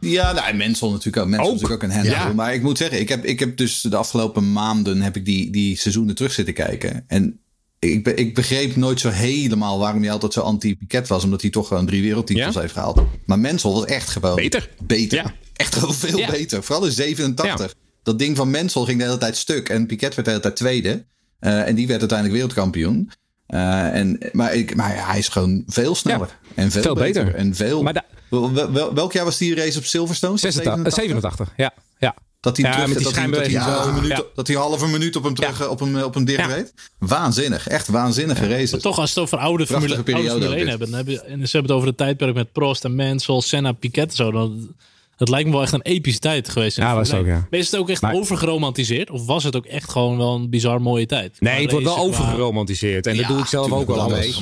[0.00, 1.32] Ja, nou, en Mensel natuurlijk ook.
[1.32, 2.12] Is natuurlijk ook een handel.
[2.12, 2.32] Ja.
[2.32, 5.50] Maar ik moet zeggen, ik heb, ik heb dus de afgelopen maanden heb ik die,
[5.50, 7.04] die seizoenen terug zitten kijken.
[7.06, 7.40] En
[7.78, 11.24] ik, be- ik begreep nooit zo helemaal waarom hij altijd zo anti-Piquet was.
[11.24, 12.60] Omdat hij toch gewoon drie wereldtitels Ja?
[12.60, 13.02] heeft gehaald.
[13.26, 14.68] Maar Mensel was echt gewoon Beter.
[14.82, 15.18] Beter.
[15.18, 15.34] Ja.
[15.52, 16.62] Echt gewoon veel beter.
[16.62, 17.74] Vooral in 87.
[18.02, 19.68] Dat ding van Mensel ging de hele tijd stuk.
[19.68, 21.06] En Piquet werd de hele tijd tweede.
[21.38, 23.10] Eh, en die werd uiteindelijk wereldkampioen.
[23.46, 26.38] Eh, en, maar, ik, maar hij is gewoon veel sneller.
[26.54, 27.24] en veel, veel beter.
[27.24, 27.38] beter.
[27.38, 30.38] En veel, Maar da- wel, wel- wel- welk jaar was die race op Silverstone?
[30.38, 31.74] 86, 87, ja.
[31.98, 32.14] ja.
[32.40, 34.22] Dat hij Ja, terug, met die dat hij, dat hij, minuut, Ja.
[34.34, 35.66] dat hij een minuut op hem terug Ja.
[35.68, 36.46] op hem, op hem dicht Ja.
[36.46, 36.74] reed.
[36.98, 37.68] Waanzinnig.
[37.68, 38.70] Echt waanzinnige races.
[38.70, 40.68] Maar toch, als we het over oude Prachtige Formule, oude periode Formule 1 ook dit.
[40.68, 43.40] hebben, dan heb je, en ze hebben het over het tijdperk met Prost en Mansell,
[43.40, 44.30] Senna, Piquet en zo.
[44.30, 44.74] Dan,
[45.16, 46.76] het lijkt me wel echt een epische tijd geweest.
[46.76, 47.44] Ja, was Formule het 1.
[47.44, 49.10] ook, Maar is het ook echt Maar- overgeromantiseerd?
[49.10, 51.36] Of was het ook echt gewoon wel een bizar mooie tijd?
[51.40, 53.06] Nee, het wordt wel overgeromantiseerd.
[53.06, 54.34] En dat Ja, doe ik zelf ook wel dat mee.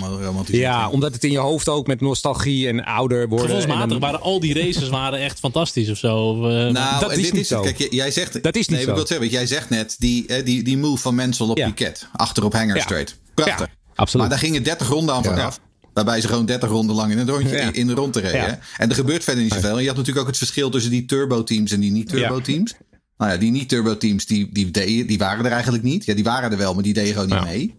[0.59, 3.47] Ja, omdat het in je hoofd ook met nostalgie en ouder worden.
[3.47, 6.17] Gevoelsmatig dan- waren al die races waren echt fantastisch of zo.
[6.17, 7.61] Of, eh, Nou, Dat is dit niet is zo.
[7.61, 8.43] Kijk, jij zegt...
[8.43, 8.89] Dat is niet nee, zo.
[8.91, 11.67] Ik wil zeggen, jij zegt net die, eh, die, die move van Mansell op Ja.
[11.67, 12.09] Piquet.
[12.13, 12.83] Achter op hanger Ja.
[12.83, 13.19] straight.
[13.35, 13.67] Prachtig.
[13.67, 14.27] Ja, absoluut.
[14.29, 15.61] Maar daar gingen 30 ronden aan vooraf.
[15.95, 17.73] Waarbij ze gewoon 30 ronden lang in een rondje Ja.
[17.73, 18.41] in de rond te reden.
[18.41, 18.59] Ja.
[18.77, 19.77] En er gebeurt verder niet zoveel.
[19.77, 22.75] En je had natuurlijk ook het verschil tussen die turbo-teams en die niet-turbo-teams.
[23.19, 26.05] Nou ja, die niet-turbo-teams die, die, deden- die waren er eigenlijk niet.
[26.05, 27.75] Ja, die waren er wel, maar die deden gewoon niet mee.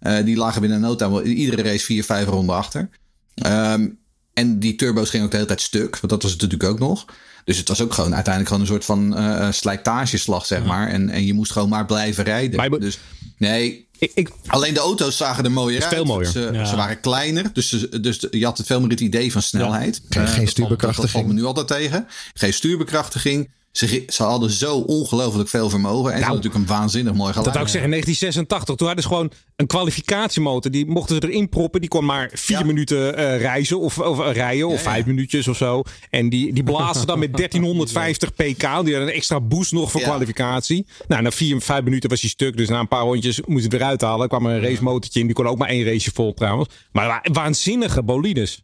[0.00, 2.88] Eh, die lagen binnen no time iedere race vier, vijf ronden achter.
[3.34, 3.88] Ehm,
[4.34, 5.90] en die turbo's gingen ook de hele tijd stuk.
[5.98, 7.04] Want dat was het natuurlijk ook nog.
[7.44, 10.88] Dus het was ook gewoon uiteindelijk gewoon een soort van eh, slijtageslag, zeg maar.
[10.88, 12.56] En, en je moest gewoon maar blijven rijden.
[12.56, 12.98] Maar je moet- dus
[13.38, 15.92] nee, Ik, ik, alleen de auto's zagen er mooier uit.
[15.94, 16.30] Veel mooier.
[16.30, 16.64] Ze, Ja.
[16.64, 20.00] ze waren kleiner, dus, ze- dus je had veel meer het idee van snelheid.
[20.08, 20.94] Geen- Eh, geen dat stuurbekrachtiging.
[20.94, 22.06] valt- Dat valt me nu altijd tegen.
[22.34, 23.50] Geen stuurbekrachtiging.
[23.76, 26.12] Ze, ze hadden zo ongelooflijk veel vermogen.
[26.12, 27.44] En ze hadden natuurlijk een waanzinnig mooi geluid.
[27.44, 28.74] dat wou ik zeggen, in 1986.
[28.76, 30.70] Toen hadden ze gewoon een kwalificatiemotor.
[30.70, 31.80] Die mochten ze erin proppen.
[31.80, 32.64] Die kon maar vier Ja.
[32.64, 34.66] minuten eh, reizen of, of eh, rijden.
[34.68, 35.82] Of Ja, vijf minuutjes of zo.
[36.10, 38.60] En die, die blazen dan met 1350 pk.
[38.60, 40.86] Die hadden een extra boost nog voor kwalificatie.
[41.08, 42.56] Nou, na vier, vijf minuten was hij stuk.
[42.56, 44.20] Dus na een paar rondjes moest het eruit halen.
[44.22, 45.26] Er kwam een racemotortje in.
[45.26, 46.68] Die kon ook maar één raceje vol trouwens.
[46.92, 48.62] Maar wa- waanzinnige bolides.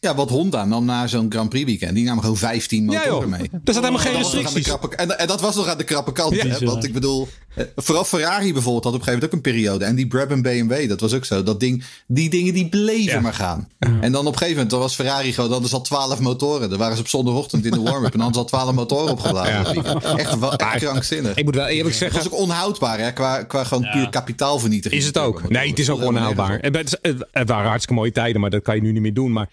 [0.00, 1.94] Ja, wat Honda nam na zo'n Grand Prix weekend.
[1.94, 3.40] Die namen gewoon 15 Ja motoren mee.
[3.40, 4.66] er zat helemaal geen restricties.
[4.66, 6.34] krappe- en, en dat was nog aan de krappe kant.
[6.34, 6.46] Ja.
[6.46, 6.58] hè?
[6.66, 9.84] Want ik bedoel, eh, vooral Ferrari bijvoorbeeld had op een gegeven moment ook een periode.
[9.84, 11.42] En die Brabham BMW, dat was ook zo.
[11.42, 13.20] Dat ding, die dingen die bleven Ja.
[13.20, 13.68] maar gaan.
[13.78, 16.70] En dan op een gegeven moment, dan was Ferrari gewoon, dan is al 12 motoren.
[16.70, 18.12] Dan waren ze op zondagochtend in de warm-up.
[18.12, 19.84] En dan hadden ze al 12 motoren opgeladen.
[20.18, 21.34] Echt, wel- echt krankzinnig.
[21.36, 22.18] Ik moet wel eerlijk zeggen.
[22.18, 23.12] was ook onhoudbaar, hè?
[23.12, 25.00] Qua, qua gewoon puur kapitaalvernietiging.
[25.00, 25.48] Is het ook?
[25.48, 26.00] Nee, het is ook.
[26.02, 29.14] En Het, het, het waren hartstikke mooie tijden, maar dat kan je nu niet meer
[29.14, 29.32] doen.
[29.32, 29.48] Maar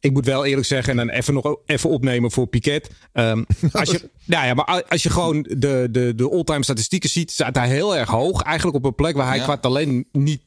[0.00, 2.90] ik moet wel eerlijk zeggen, en dan even nog even opnemen voor Piquet.
[3.12, 7.30] Ehm, als je, nou ja, maar als je gewoon de, de, de all-time statistieken ziet,
[7.30, 8.42] staat hij heel erg hoog.
[8.42, 9.44] Eigenlijk op een plek waar hij Ja.
[9.44, 10.40] qua talent niet,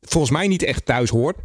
[0.00, 1.36] volgens mij niet echt thuis hoort.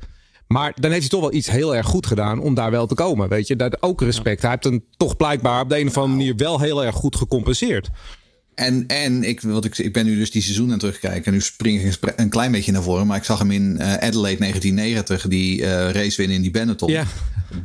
[0.48, 2.96] Maar dan heeft hij toch wel iets heel erg goed gedaan om daar wel te
[2.96, 3.30] komen.
[3.30, 4.42] Weet je, dat ook respect.
[4.42, 7.16] Hij heeft hem toch blijkbaar op de een of andere manier wel heel erg goed
[7.16, 7.90] gecompenseerd.
[8.60, 11.26] En, en ik, wat ik, ik ben nu dus die seizoen aan het terugkijken.
[11.26, 13.08] En nu spring ik een klein beetje naar voren.
[13.08, 15.28] Maar ik zag hem in eh, Adelaide 1990.
[15.28, 16.92] Die eh, race winnen in die Benetton.
[16.92, 17.06] Ja.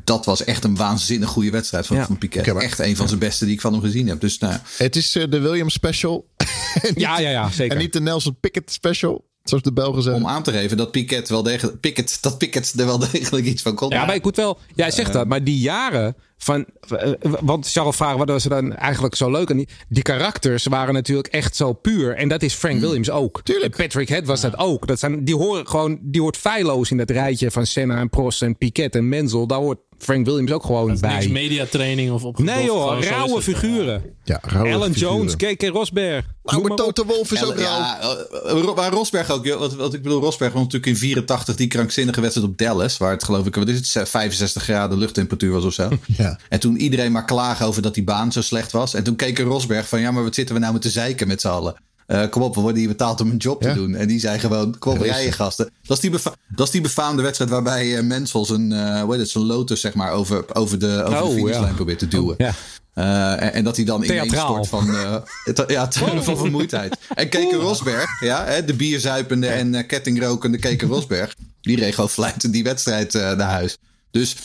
[0.05, 2.07] Dat was echt een waanzinnig goede wedstrijd van, Ja.
[2.07, 2.47] van Piquet.
[2.57, 4.21] Echt een van zijn beste die ik van hem gezien heb.
[4.21, 6.27] Dus nou, Het is eh, de Williams special.
[6.83, 7.77] Niet- Ja, ja, ja, zeker.
[7.77, 9.25] En niet de Nelson Pickett special.
[9.45, 10.23] Zoals de Belgen zeggen.
[10.23, 13.63] om aan te geven dat Piquet wel degelijk, Piquet, dat Piquet er wel degelijk iets
[13.63, 13.89] van kon.
[13.89, 14.59] Ja, maar ik moet wel.
[14.75, 16.67] Jij zegt dat, maar die jaren van.
[16.89, 19.51] eh, Want Charles vragen, wat was er dan eigenlijk zo leuk?
[19.51, 22.17] En die, die karakters waren natuurlijk echt zo puur.
[22.17, 23.43] En dat is Frank Williams ook.
[23.43, 23.77] Tuurlijk.
[23.79, 24.87] En Patrick Head was dat ook.
[24.87, 25.99] Dat zijn, die horen gewoon.
[26.03, 29.47] Die hoort feilloos in dat rijtje van Senna en Prost en Piquet en Menzel.
[29.47, 31.29] Daar hoort Frank Williams ook gewoon Niks bij.
[31.29, 32.57] mediatraining of opgedoft.
[32.57, 33.43] Nee joh, rauwe het.
[33.45, 34.03] figuren.
[34.25, 35.17] Ja, rauwe Alan figuren.
[35.17, 35.63] Jones, K.K.
[35.63, 36.25] Rosberg.
[36.45, 36.77] Nou, maar op.
[36.77, 37.63] Toto Wolff is ook rauw.
[37.63, 39.49] ja, eh, Ro- maar Rosberg ook.
[39.49, 42.97] Wat, wat ik bedoel, Rosberg won natuurlijk in 84 die krankzinnige wedstrijd op Dallas.
[42.97, 45.89] Waar het geloof ik, wat is het, 65 graden luchttemperatuur was of zo.
[46.17, 46.39] Ja.
[46.49, 48.95] En toen iedereen maar klagen over dat die baan zo slecht was.
[48.95, 51.41] En toen keek Rosberg van, ja, maar wat zitten we nou met te zeiken met
[51.41, 51.75] z'n allen?
[52.07, 53.69] Eh, kom op, we worden hier betaald om een job Ja.
[53.69, 53.95] te doen.
[53.95, 55.71] En die zei gewoon, kom op, rijden gasten.
[55.83, 59.21] Dat is die, dat is die befaamde wedstrijd waarbij uh, Mensel zijn, eh hoe heet
[59.21, 61.73] het, zijn Lotus zeg maar, over, over de, over Oh, de finishlijn ja.
[61.75, 62.35] probeert te duwen.
[62.39, 62.55] Ja.
[62.95, 64.65] Eh, en, en dat hij dan ineens Theatraal.
[64.65, 65.91] stort van, eh, ja,
[66.23, 66.97] van vermoeidheid.
[67.15, 72.11] En Keke Rosberg, ja, hè, de bierzuipende en uh, kettingrokende Keke Rosberg, die reed gewoon
[72.11, 73.77] fluitend die wedstrijd uh, naar huis.
[74.11, 74.37] Dus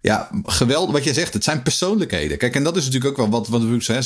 [0.00, 1.34] ja, geweldig wat je zegt.
[1.34, 2.38] Het zijn persoonlijkheden.
[2.38, 3.62] Kijk, en dat is natuurlijk ook wel wat, wat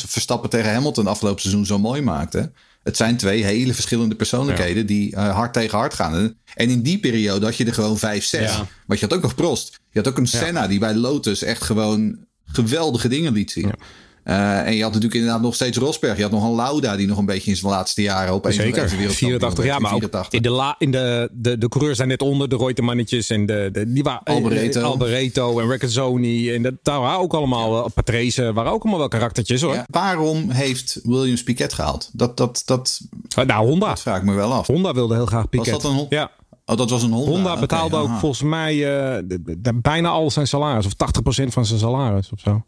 [0.07, 2.51] Verstappen tegen Hamilton afgelopen seizoen zo mooi maakte.
[2.89, 6.35] Het zijn twee hele verschillende persoonlijkheden die uh, hard tegen hard gaan.
[6.55, 8.51] En in die periode had je er gewoon vijf, zes.
[8.51, 8.67] Ja.
[8.87, 9.81] Maar je had ook nog Prost.
[9.91, 13.73] Je had ook een Senna die bij Lotus echt gewoon geweldige dingen liet zien.
[14.25, 16.17] Uh, en je had natuurlijk inderdaad nog steeds Rosberg.
[16.17, 18.89] Je had nog een Lauda die nog een beetje in zijn laatste jaren op Zeker,
[18.89, 19.81] 84 jaar.
[19.81, 23.31] Maar ook in de, la, in de, de, de coureurs zijn net onder, de Reutemannetjes
[23.31, 24.21] en de, de, die waren.
[24.25, 24.35] Eh,
[24.85, 26.55] Alboreto en Recazzoni.
[26.55, 27.89] En dat, daar waren ook allemaal, ja.
[27.95, 29.75] Patrese, waren ook allemaal wel karaktertjes hoor.
[29.75, 29.87] Ja.
[29.91, 32.11] Waarom heeft Williams Piquet gehaald?
[32.13, 33.01] Dat, dat, dat,
[33.47, 33.89] nou, Honda.
[33.89, 34.67] dat vraag ik me wel af.
[34.67, 35.73] Honda wilde heel graag Piquet.
[35.73, 36.31] Was dat een Ja.
[36.67, 37.31] Oh, dat was een Honda.
[37.31, 38.19] Honda betaalde okay, ook aha.
[38.19, 38.75] volgens mij
[39.19, 39.39] uh,
[39.75, 40.87] bijna al zijn salaris.
[40.87, 40.93] Of
[41.43, 42.65] 80% van zijn salaris of zo.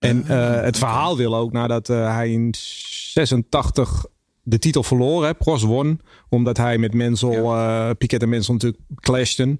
[0.00, 4.06] En uh, het verhaal wil ook nadat uh, hij in 86
[4.42, 7.88] de titel verloren, hè, Prost won, omdat hij met Menzel, ja.
[7.88, 9.56] uh, Piquet en Menzel natuurlijk clashten.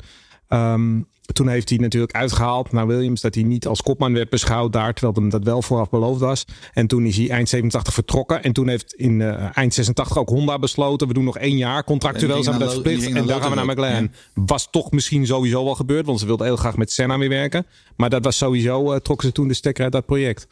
[0.53, 4.73] Um, toen heeft hij natuurlijk uitgehaald naar Williams dat hij niet als kopman werd beschouwd
[4.73, 6.45] daar, terwijl hem dat wel vooraf beloofd was.
[6.73, 8.43] En toen is hij eind 87 vertrokken.
[8.43, 11.85] En toen heeft in uh, eind 86 ook Honda besloten, we doen nog één jaar
[11.85, 13.13] contractueel zijn we dat verplicht.
[13.13, 14.13] En daar gaan we naar McLaren.
[14.35, 14.43] Ja.
[14.45, 17.67] Was toch misschien sowieso wel gebeurd, want ze wilden heel graag met Senna weer werken.
[17.97, 20.47] Maar dat was sowieso, uh, trokken ze toen de stekker uit dat project.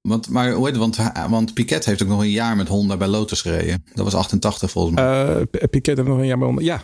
[0.00, 0.96] Want, maar hoe heet het?
[0.96, 3.84] Want, want Piquet heeft ook nog een jaar met Honda bij Lotus gereden.
[3.94, 5.36] Dat was 88 volgens mij.
[5.36, 6.62] Uh, Piquet heeft nog een jaar bij Honda.
[6.62, 6.82] Ja,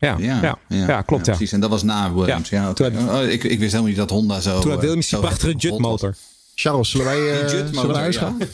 [0.00, 1.26] ja, ja, ja, ja, ja klopt.
[1.26, 1.52] Ja, precies.
[1.52, 2.48] En dat was na Williams.
[2.48, 2.92] Ja, okay.
[2.92, 4.60] had, oh, ik, ik wist helemaal niet dat Honda zo.
[4.60, 6.14] Toen had Williams die prachtige jutmotor.
[6.54, 8.38] Charles, zullen wij, uh, zullen wij naar huis gaan?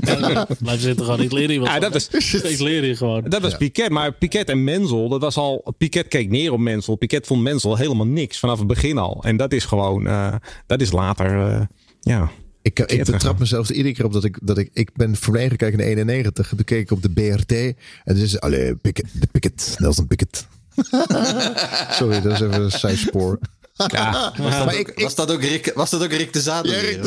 [0.00, 1.20] Ja, blijf zitten gewoon.
[1.26, 1.68] Ik leer hier wat.
[1.68, 2.08] Ja, dat was,
[2.42, 3.22] ik leer hier gewoon.
[3.28, 3.56] Dat was ja.
[3.56, 3.90] Piquet.
[3.90, 5.74] Maar Piquet en Menzel, dat was al.
[5.78, 6.96] Piquet keek neer op Menzel.
[6.96, 9.22] Piquet vond Menzel helemaal niks vanaf het begin al.
[9.22, 10.06] En dat is gewoon.
[10.06, 10.34] Uh,
[10.66, 11.50] dat is later.
[11.50, 11.60] Uh,
[12.00, 12.30] ja.
[12.62, 15.50] Ik, ik betrap mezelf er iedere keer op dat ik, dat ik, ik ben verleden
[15.50, 16.48] gekeken naar 91.
[16.48, 17.52] Toen keek ik op de BRT.
[17.52, 20.46] En dan is allee, Pickett, de Pickett, Nelson Pickett.
[21.98, 23.38] Sorry, dat is even een zijspoor.
[23.76, 26.72] Ja, maar ik, Was dat ook Rick, was dat ook Rick de Zaden?
[26.72, 27.06] Ja, Rick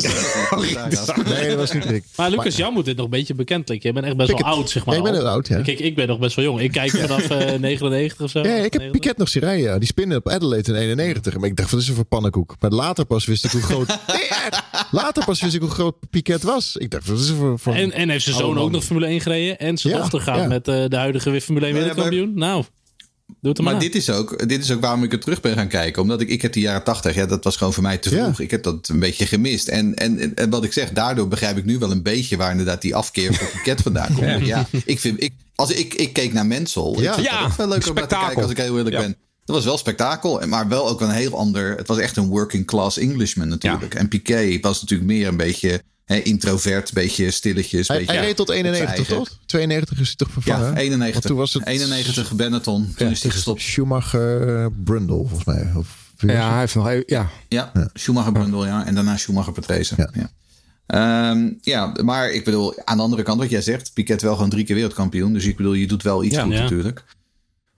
[0.88, 2.04] de nee, dat was niet Rick.
[2.16, 3.88] Maar Lucas, jou moet dit nog een beetje bekend liggen.
[3.88, 4.94] Je bent echt best wel oud, zeg maar.
[4.94, 5.60] Ja, ik ben oud, ja.
[5.60, 6.60] Kijk, ik ben nog best wel jong.
[6.60, 8.38] Ik kijk vanaf eh 99 of zo.
[8.38, 8.90] Ja, ik heb 99.
[8.90, 9.78] Piquet nog zien rijden.
[9.78, 11.36] Die spinnen op Adelaide in 91.
[11.38, 12.56] Maar ik dacht, wat is er voor pannenkoek?
[12.60, 13.98] Maar later pas wist ik hoe groot...
[14.90, 16.76] Later pas wist ik hoe groot Piquet was.
[16.76, 17.58] Ik dacht, wat is voor...
[17.58, 17.74] voor...
[17.74, 19.58] En, en heeft zijn zoon ook nog Formule 1 gereden.
[19.58, 20.46] En zijn Ja, dochter gaat ja.
[20.46, 22.32] met eh, de huidige Formule 1 Ja, wereldkampioen.
[22.34, 22.64] Nou,
[23.26, 25.54] doe het maar, Maar dit is, ook, dit is ook waarom ik er terug ben
[25.54, 26.02] gaan kijken.
[26.02, 28.22] Omdat ik, ik heb die jaren tachtig, ja, dat was gewoon voor mij te Ja.
[28.24, 28.40] vroeg.
[28.40, 29.68] Ik heb dat een beetje gemist.
[29.68, 32.82] En, en, en wat ik zeg, daardoor begrijp ik nu wel een beetje waar inderdaad
[32.82, 34.26] die afkeer voor Piquet vandaan komt.
[34.26, 37.00] Ja, ja ik, vind, ik, als ik, ik keek naar Mensel.
[37.00, 37.16] Ja.
[37.16, 39.00] Ik Ja, dat ook wel leuk om naar te kijken als ik heel eerlijk Ja.
[39.00, 39.16] ben.
[39.46, 41.76] Dat was wel spektakel, maar wel ook een heel ander.
[41.76, 43.94] Het was echt een working class Englishman natuurlijk.
[43.94, 47.88] En Piquet was natuurlijk meer een beetje hè, introvert, beetje stilletjes.
[47.88, 49.16] hij, beetje, hij reed tot op zijn 91, eigen.
[49.16, 49.38] toch?
[49.46, 50.70] 92 is hij toch vervangen?
[50.70, 51.12] Ja, 91.
[51.12, 52.94] Want toen was het 91 Benetton.
[52.96, 53.60] Toen is hij gestopt.
[53.60, 55.72] Schumacher eh, Brundle, volgens mij.
[55.76, 57.28] Of, ja, hij heeft nog even, ja.
[57.48, 58.86] Ja, Schumacher Brundle, ja.
[58.86, 59.94] En daarna Schumacher Patrese.
[59.96, 60.10] Ja.
[60.12, 60.30] Ja.
[60.86, 64.50] Ehm, ja, maar ik bedoel, aan de andere kant, wat jij zegt, Piquet wel gewoon
[64.50, 65.32] drie keer wereldkampioen.
[65.32, 66.62] Dus ik bedoel, je doet wel iets Ja, goed ja.
[66.62, 67.04] natuurlijk.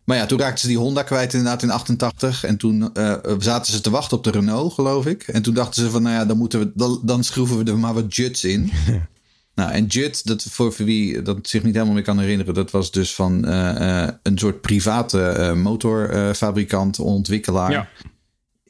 [0.09, 2.45] Maar ja, toen raakten ze die Honda kwijt inderdaad in 88.
[2.45, 5.23] En toen eh, zaten ze te wachten op de Renault, geloof ik.
[5.23, 7.79] En toen dachten ze van, nou ja, dan, moeten we, dan, dan schroeven we er
[7.79, 8.73] maar wat Juts in.
[9.55, 12.55] nou, en Jut, dat voor wie dat zich niet helemaal meer kan herinneren...
[12.55, 17.71] dat was dus van eh, eh, een soort private eh, motorfabrikant, ontwikkelaar.
[17.71, 17.89] Ja.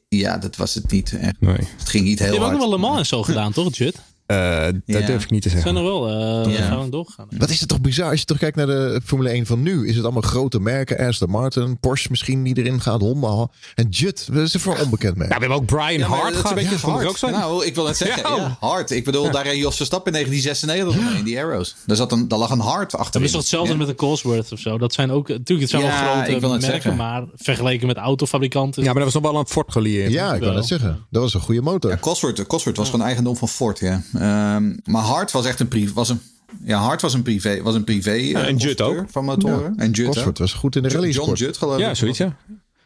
[0.09, 0.39] Ja.
[0.39, 1.19] dat was het niet.
[1.19, 1.41] Echt.
[1.41, 1.57] Nee.
[1.79, 2.53] Het ging niet heel Die hebben ook hard.
[2.53, 3.97] nog wel Le Mans en zo gedaan, toch, Jut?
[4.29, 5.01] Eh, dat Ja.
[5.07, 5.81] durf ik niet te Zijn zeggen.
[5.81, 6.67] er wel eh Ja.
[6.67, 7.27] gaan we doorgegaan.
[7.39, 9.89] Wat is het toch bizar als je toch kijkt naar de Formule 1 van nu?
[9.89, 11.07] Is het allemaal grote merken?
[11.07, 13.49] Aston Martin, Porsche misschien die erin gaat, Honda.
[13.75, 15.31] En Jut, is er voor een onbekend merk?
[15.31, 16.55] Ja, we hebben ook Brian Ja, Hart dat is een gehad.
[16.55, 17.07] beetje hard.
[17.07, 17.29] ook zo.
[17.31, 18.23] Nou, ik wil het zeggen.
[18.31, 18.37] Ja.
[18.37, 18.91] Ja, hard.
[18.91, 21.77] Ik bedoel, daar reed Jos Verstappen in 1996 mee, in die Arrows.
[21.87, 23.13] Daar, zat een, daar lag een hard achter.
[23.13, 24.79] Dat is toch hetzelfde met een Cosworth of zo.
[24.79, 26.97] Dat zijn ook, natuurlijk, het zijn Ja, wel ik grote merken, zeggen.
[26.97, 28.83] maar vergeleken met autofabrikanten.
[28.83, 30.13] Ja, maar dat was nog wel een Ford gelieerd.
[30.13, 31.07] ja, ik kan het zeggen.
[31.11, 31.91] Dat was een goede motor.
[31.91, 34.03] Ja, Cosworth, Cosworth was gewoon eigendom van Ford, ja.
[34.19, 35.93] Ehm, maar Hart was echt een privé...
[35.93, 36.21] Was een,
[36.65, 39.11] ja, Hart was een privé, was een privé eh, en Judd constructeur ook.
[39.11, 39.75] van motoren.
[39.77, 40.39] En ook.
[40.39, 41.33] was goed in de rally John.
[41.33, 41.81] Judd, geloof ik.
[41.81, 42.37] Ja, zoiets, ja.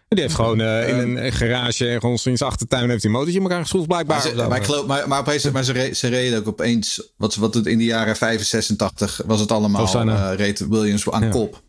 [0.08, 3.38] Die heeft gewoon eh, in een garage ergens in zijn achtertuin heeft hij een motortje
[3.40, 4.16] in elkaar geschroefd blijkbaar.
[4.16, 7.02] Maar, ze, maar, ik geloof, maar, maar, opeens, maar ze, re- ze reden ook opeens,
[7.16, 10.30] wat, wat het in de jaren 85, 86 was het allemaal, Hosanna.
[10.30, 11.28] eh, reed Williams aan Ja.
[11.28, 11.62] kop.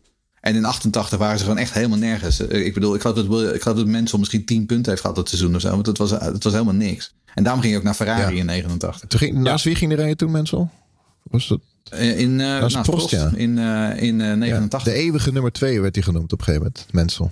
[0.44, 2.46] En in 88 waren ze gewoon echt helemaal nergens.
[2.46, 5.16] Eh, Ik bedoel, ik geloof dat, ik geloof dat Mansell misschien 10 punten heeft gehad
[5.16, 5.70] dat seizoen of zo.
[5.70, 7.14] Want het was, het was helemaal niks.
[7.34, 8.40] En daarom ging hij ook naar Ferrari Ja.
[8.40, 9.08] in 89.
[9.08, 10.70] Toen ging, naast wie ging de rijden toen, mensen?
[11.22, 13.30] Was dat Eh, In, eh is nou, Prost, Prost, ja.
[13.34, 14.82] in, eh, in eh, ja, 89.
[14.82, 17.30] de eeuwige nummer 2 werd hij genoemd op een gegeven moment, Mensel.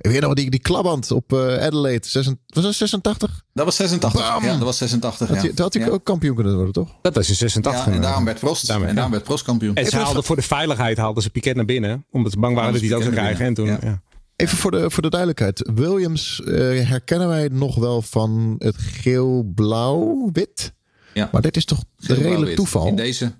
[0.00, 2.06] Ik weet nog die, die klaband op eh, Adelaide.
[2.06, 3.44] 86 was dat 86?
[3.52, 4.20] Dat was 86.
[4.20, 4.44] Bam!
[4.44, 5.28] Ja, dat was 86.
[5.28, 5.50] Had ja.
[5.54, 5.88] had hij ja.
[5.88, 6.94] ook kampioen kunnen worden, toch?
[7.02, 7.86] Dat was in 86.
[7.86, 9.74] Ja, en daarom werd Prost, en daarom werd Prost kampioen.
[9.74, 12.04] En ze haalden voor de veiligheid haalden ze Piquet naar binnen.
[12.10, 13.46] Omdat ze bang waren dat hij ook zou krijgen.
[13.46, 14.02] En toen, ja.
[14.36, 15.70] Even voor de, voor de duidelijkheid.
[15.74, 16.54] Williams eh,
[16.88, 20.72] herkennen wij nog wel van het geel-blauw-wit.
[21.14, 21.28] Ja.
[21.32, 22.56] Maar dit is toch redelijk Blauw-wit.
[22.56, 22.86] toeval.
[22.86, 23.32] In deze.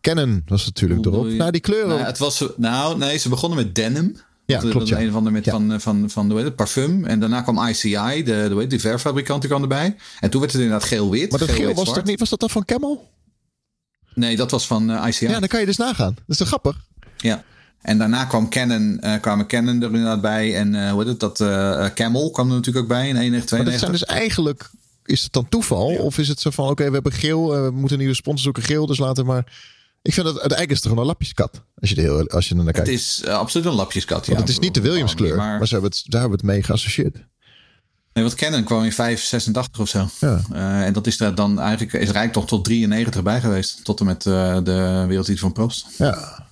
[0.00, 1.26] Canon was natuurlijk erop.
[1.26, 1.88] Nou, die kleuren.
[1.88, 4.16] Nou, het was, nou, nee, ze begonnen met denim.
[4.52, 5.04] Ja, Dat- klopt, dat ja.
[5.04, 5.50] Een of andere met Ja.
[5.52, 7.04] van, van, van het, parfum.
[7.04, 8.66] En daarna kwam ICI, de, de,
[9.40, 9.96] die kwam erbij.
[10.20, 11.30] En toen werd het inderdaad geel-wit.
[11.30, 12.18] maar dat geel was toch niet?
[12.18, 13.10] Was dat dan van Camel?
[14.14, 15.26] Nee, dat was van eh, ICI.
[15.28, 16.14] Ja, dan kan je dus nagaan.
[16.14, 16.76] Dat is toch grappig?
[17.16, 17.44] Ja.
[17.82, 20.56] En daarna kwam Canon, eh, kwamen Canon er inderdaad bij.
[20.56, 23.50] En eh, hoe heet het, dat eh, Camel kwam er natuurlijk ook bij in 91,
[23.58, 23.90] Maar dat zijn 92.
[23.90, 24.70] dus eigenlijk.
[25.04, 25.86] Is het dan toeval?
[25.96, 27.54] Of is het zo van: oké, we hebben geel.
[27.54, 28.86] eh, we moeten nieuwe sponsor zoeken geel.
[28.86, 29.52] Dus laten we maar.
[30.02, 31.62] Ik vind dat het eigenlijk is het gewoon een lapjeskat.
[31.80, 32.90] Als je er, heel, als je er naar Het kijkt.
[32.90, 34.26] is eh, absoluut een lapjeskat.
[34.26, 34.32] Ja.
[34.34, 35.36] Want het is niet de Williams kleur.
[35.36, 37.14] Maar, Maar, ze hebben het, daar hebben we het mee geassocieerd.
[38.12, 40.08] nee, want Canon kwam in 586 of zo.
[40.20, 40.40] Ja.
[40.52, 43.84] Eh, en dat is er dan eigenlijk, is eigenlijk toch tot 93 bij geweest.
[43.84, 45.86] Tot en met eh, de wereldtitel van Prost.
[45.98, 46.46] Ja.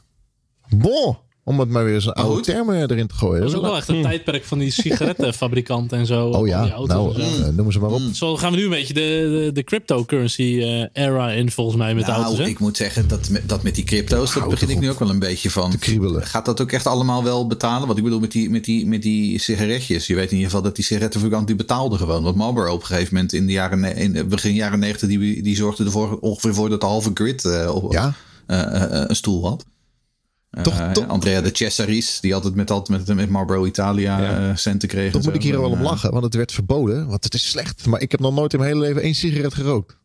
[0.69, 1.17] Bon.
[1.45, 2.45] Om het maar weer eens een oude goed.
[2.45, 3.41] term eh, erin te gooien.
[3.41, 6.29] Dat was ook wel echt een tijdperk van die sigarettenfabrikanten en zo.
[6.29, 7.23] Oh ja, nou,
[7.53, 8.01] noemen ze maar op.
[8.13, 11.95] Zo gaan we nu een beetje de, de, de cryptocurrency eh, era in volgens mij
[11.95, 12.39] met Nou, auto's.
[12.39, 12.45] Hè?
[12.45, 15.11] ik moet zeggen dat met, dat met die crypto's, dat begin ik nu ook wel
[15.11, 15.71] een beetje van.
[15.71, 16.27] te kriebelen.
[16.27, 17.89] Gaat dat ook echt allemaal wel betalen?
[17.89, 20.07] Wat ik bedoel met die, met die, met die sigaretjes.
[20.07, 22.23] Je weet in ieder geval dat die sigarettenfabrikant die betaalde gewoon.
[22.23, 25.57] Want Marlboro op een gegeven moment in de jaren, in, begin jaren 90, die, die
[25.57, 28.15] zorgde ervoor ongeveer voor dat de halve grid eh, op, Ja,
[28.51, 29.65] eh, eh, eh, een stoel had.
[30.63, 34.49] Toch- Eh, toch- Andrea de Cesaris, die altijd met, altijd met, met Marlboro Italia Ja.
[34.51, 35.13] eh, centen kreeg.
[35.13, 36.11] toch moet ik hier wel om eh, lachen.
[36.11, 37.07] Want het werd verboden.
[37.09, 37.87] Want het is slecht.
[37.87, 39.99] Maar ik heb nog nooit in mijn hele leven één sigaret gerookt.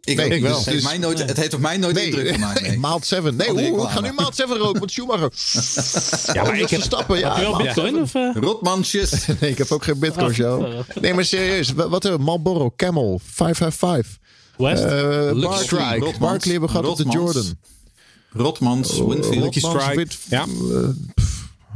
[0.00, 0.56] Ik, Nee, ook ik wel.
[0.56, 2.60] Het heeft, Dus- mij nooit, het heeft op mij nooit indruk gemaakt.
[2.66, 2.78] Nee.
[2.78, 3.36] Maalt 7.
[3.36, 4.78] Nee, nee, oeh, ik ik ga wou nu Maalt 7 roken.
[4.78, 5.30] Want Schumacher.
[6.36, 7.18] Ja, maar ik heb, stappen.
[7.18, 7.86] Ja, Heb je wel bitcoin?
[7.94, 8.02] 7.
[8.02, 8.42] Of, eh?
[8.42, 9.26] Rotmansjes.
[9.40, 10.66] Nee, ik heb ook geen bitcoin, show.
[11.00, 11.72] Nee, maar serieus.
[11.72, 12.24] Wat hebben we?
[12.26, 14.18] Marlboro Camel 555.
[14.56, 14.82] West?
[15.64, 16.14] Strike.
[16.18, 17.14] Barkley hebben we gehad op de Rotmans.
[17.34, 17.56] Jordan.
[18.36, 19.34] Rotmans, Winfield.
[19.36, 20.06] Lucky Strike.
[20.28, 20.42] Ja.
[20.42, 20.88] eh,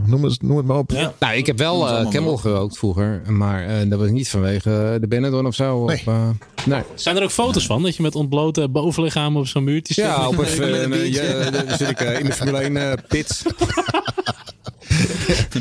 [0.07, 0.91] noem, het, noem het maar op.
[0.91, 1.13] Ja.
[1.19, 3.23] Nou, ik heb wel het eh, Camel gerookt vroeger.
[3.33, 5.85] Maar eh, dat was niet vanwege de Benetton of zo.
[5.85, 5.97] Nee.
[5.97, 6.29] Of, eh,
[6.65, 6.83] nee.
[6.95, 7.83] Zijn er ook foto's van?
[7.83, 10.05] Dat je met ontblote bovenlichamen op zo'n muurtje zit?
[10.05, 10.47] Ja, op een
[11.79, 13.43] zit ik eh, in de Formule 1 eh, pits.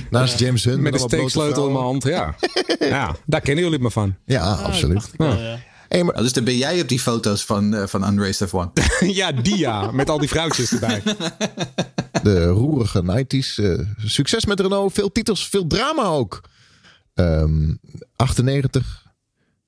[0.09, 0.81] Naast James Hunt.
[0.81, 2.03] Met een steeksleutel in mijn hand.
[2.03, 2.35] Ja.
[2.79, 4.15] ja, daar kennen jullie me van.
[4.25, 5.11] Ja, Ah, absoluut.
[5.17, 5.59] wel, ja.
[5.89, 8.71] Hey, maar Oh, dus dan ben jij op die foto's van, eh, van Unraced F1.
[9.19, 9.91] ja, dia.
[9.91, 11.01] Met al die vrouwtjes erbij.
[12.23, 13.63] de roerige 90s.
[13.63, 14.93] eh, succes met Renault.
[14.93, 16.41] Veel titels, veel drama ook.
[17.13, 17.73] Ehm
[18.15, 19.05] 98.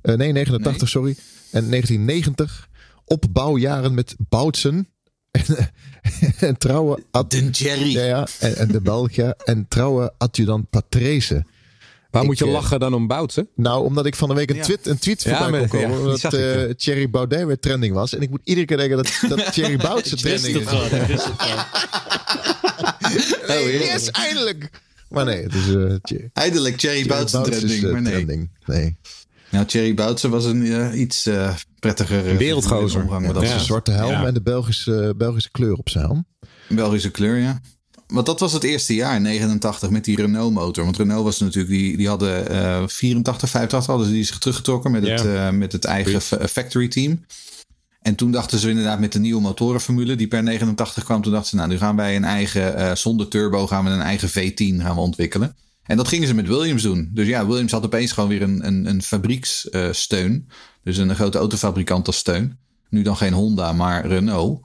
[0.02, 0.90] eh, nee, 89, Nee.
[0.90, 1.16] sorry.
[1.52, 2.70] En 1990.
[3.06, 4.88] Opbouwjaren met Boutsen.
[5.32, 5.44] En,
[6.40, 7.04] en trouwe...
[7.12, 7.92] ad- De Jerry.
[7.92, 9.36] ja, ja, en, en de Belgia.
[9.46, 11.46] En trouwe adjudant Patrese.
[12.12, 13.48] Waar Ik, moet je eh, lachen dan om Boutsen?
[13.56, 14.64] Nou, omdat ik van de week een Ja.
[14.64, 16.00] tweet, een tweet Ja, voorbij maar- kon komen.
[16.00, 16.70] omdat zag ik, eh.
[16.76, 18.16] Thierry Baudet weer trending was.
[18.16, 20.64] En ik moet iedere keer denken dat, dat Thierry Boutsen trending is.
[23.48, 24.70] Nee, Oh, yes, eindelijk!
[25.10, 25.68] Maar nee, het is...
[25.68, 27.92] eh Thierry Eindelijk Thierry Boutsen is, trending.
[27.92, 28.12] maar nee.
[28.14, 28.50] trending.
[28.66, 28.98] Nee.
[29.50, 33.02] Nou, Thierry Boutsen was een eh, iets eh, prettiger eh, wereldgozer.
[33.02, 33.34] omgang Ja.
[33.34, 34.26] dat Zijn soort zwarte helm Ja.
[34.26, 36.26] en de Belgische, Belgische kleur op zijn helm.
[36.68, 37.62] Belgische kleur, ja.
[38.12, 40.84] Want dat was het eerste jaar, 89, met die Renault motor.
[40.84, 44.92] Want Renault was natuurlijk, die, die hadden eh 84, 85 hadden ze die zich teruggetrokken
[44.92, 47.26] met, het, eh, met het eigen fa- factory team.
[48.02, 51.22] En toen dachten ze inderdaad met de nieuwe motorenformule die per 89 kwam.
[51.22, 54.02] Toen dachten ze, nou nu gaan wij een eigen, eh, zonder turbo gaan we een
[54.02, 55.56] eigen V10 gaan we ontwikkelen.
[55.84, 57.10] En dat gingen ze met Williams doen.
[57.14, 60.48] Dus ja, Williams had opeens gewoon weer een, een, een fabriekssteun.
[60.84, 62.58] dus een grote autofabrikant als steun.
[62.90, 64.62] Nu dan geen Honda, maar Renault.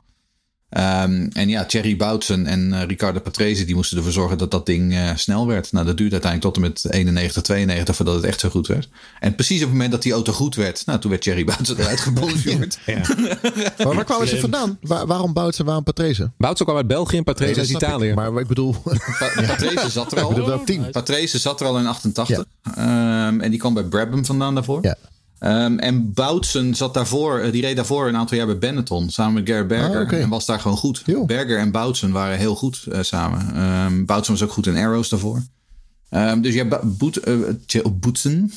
[0.69, 4.67] Ehm, en ja, Thierry Boutsen en eh, Ricardo Patrese die moesten ervoor zorgen dat dat
[4.67, 5.73] ding eh, snel werd.
[5.73, 8.89] Nou, dat duurde uiteindelijk tot en met 91, 92 voordat het echt zo goed werd.
[9.21, 11.79] En precies op het moment dat die auto goed werd, nou, toen werd Thierry Boutsen
[11.79, 12.79] eruit gebonjourd.
[13.85, 14.79] Maar waar kwamen ze vandaan?
[14.81, 16.31] Waar- waarom Boutsen, waarom Patrese?
[16.39, 17.77] Boutsen kwam uit België en Patrese uit ik.
[17.77, 18.15] Italië.
[18.15, 18.73] Maar ik bedoel...
[19.19, 20.49] Pa- Patrese zat er Ik bedoel al.
[20.51, 20.91] welk team?
[20.91, 22.45] Patrese zat er al in 88.
[22.77, 24.79] Ehm, en die kwam bij Brabham vandaan daarvoor.
[24.83, 24.97] Ja.
[25.39, 29.35] Ehm, en Boutsen zat daarvoor, eh, die reed daarvoor een aantal jaar bij Benetton samen
[29.35, 29.97] met Gerrit Berger.
[29.97, 30.17] Ah, oké.
[30.17, 31.03] En was daar gewoon goed.
[31.27, 33.55] Berger en Boutsen waren heel goed eh, samen.
[33.55, 35.43] Ehm Boutsen was ook goed in Arrows daarvoor.
[36.09, 37.21] Ehm, dus ja, Ba- Boet,
[37.67, 38.53] Tje- Boetsen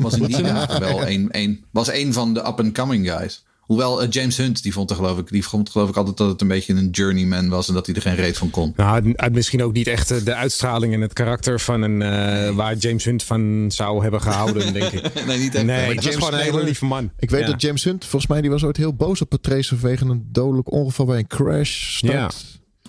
[0.00, 3.44] was in die dagen wel een, een, was een van de up-and-coming guys.
[3.66, 6.28] Hoewel eh, James Hunt, die vond, er, geloof ik, die vond geloof ik altijd dat
[6.28, 8.72] het een beetje een journeyman was en dat hij er geen reet van kon.
[8.76, 12.02] Nou, het- het misschien ook niet echt eh, de uitstraling en het karakter van een
[12.02, 15.26] eh, waar James Hunt van zou hebben gehouden, denk ik.
[15.26, 15.64] Nee, niet echt.
[15.64, 17.10] Nee, Maar het was James gewoon een hele lieve man.
[17.18, 17.46] Ik weet Ja.
[17.46, 20.72] dat James Hunt, volgens mij, die was ooit heel boos op Patrese vanwege een dodelijk
[20.72, 21.96] ongeval bij een crash.
[21.96, 22.12] Start.
[22.12, 22.30] Ja.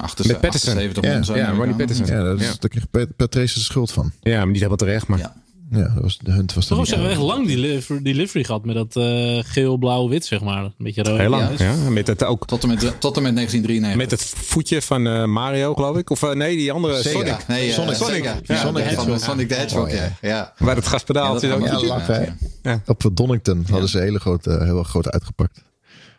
[0.04, 0.74] Achter, Met Patterson.
[0.78, 1.52] 78 Ja, ja.
[1.58, 2.06] Ronnie Patterson.
[2.06, 4.12] Ja, dat is, daar kreeg Pat- Patrese de schuld van.
[4.22, 5.08] Ja, maar niet helemaal terecht.
[5.08, 5.36] Maar Ja.
[5.72, 8.44] Ja, dat was, de Hunt was er ze hebben echt lang die, liver- die livery
[8.44, 10.64] gehad met dat eh, geel-blauw-wit, zeg maar.
[10.64, 11.18] Een beetje rood.
[11.20, 11.60] heel lang.
[11.60, 13.96] Ja, Ja, met het ook Tot en met, tot en met 1993.
[13.96, 16.10] met het voetje van eh, Mario, geloof ik.
[16.10, 17.12] Of eh, nee, die andere Sega.
[17.12, 17.28] Sonic.
[17.28, 17.96] Ja, nee, Sonic.
[17.96, 18.34] Sega.
[18.34, 19.20] Ja, Ja, Sonic van.
[19.20, 19.96] Sonic the Hedgehog, Oh, ja.
[20.04, 20.12] ja.
[20.22, 20.54] ja.
[20.58, 21.62] Waar het gaspedaal Ja, ook.
[21.66, 22.14] Ja, Ja, laf, ja.
[22.14, 22.26] hè?
[22.72, 22.82] Ja.
[22.86, 25.64] Op Donington hadden ze hele grote, heel groot uitgepakt.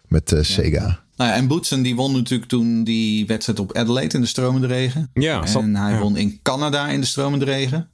[0.08, 1.00] Met eh, Sega.
[1.16, 4.66] Nou ja, en Boetsen die won natuurlijk toen die wedstrijd op Adelaide in de stromende
[4.66, 5.10] regen.
[5.14, 5.98] Ja, en zat- hij ja.
[5.98, 7.88] won in Canada in de stromende regen.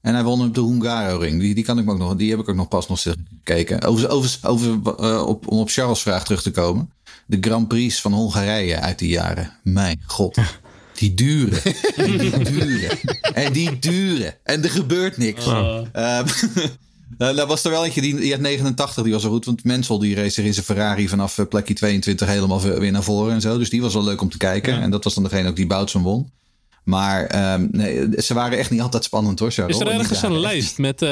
[0.00, 1.40] En hij won op de Hungaroring.
[1.40, 3.82] Die, die kan ik ook nog, die heb ik ook nog pas nog gekeken.
[3.82, 6.90] Over, over, over, eh, op, om op Charles' vraag terug te komen.
[7.26, 9.52] De Grand Prix van Hongarije uit die jaren.
[9.62, 10.38] Mijn god.
[10.94, 11.62] Die duren.
[11.96, 12.98] Die duren.
[13.34, 14.34] En die duren.
[14.42, 15.44] En er gebeurt niks.
[17.18, 19.44] Daar was er wel eentje, die, die had 89, die was wel goed.
[19.44, 23.02] Want Mensel die race zich in zijn Ferrari vanaf eh, plekje 22 helemaal weer naar
[23.02, 23.58] voren en zo.
[23.58, 24.80] Dus die was wel leuk om te kijken.
[24.80, 26.30] En dat was dan degene ook die Boutsen won.
[26.84, 29.74] Maar ehm, nee, ze waren echt niet altijd spannend hoor, Charles.
[29.76, 31.10] Is er Die ergens een lijst met eh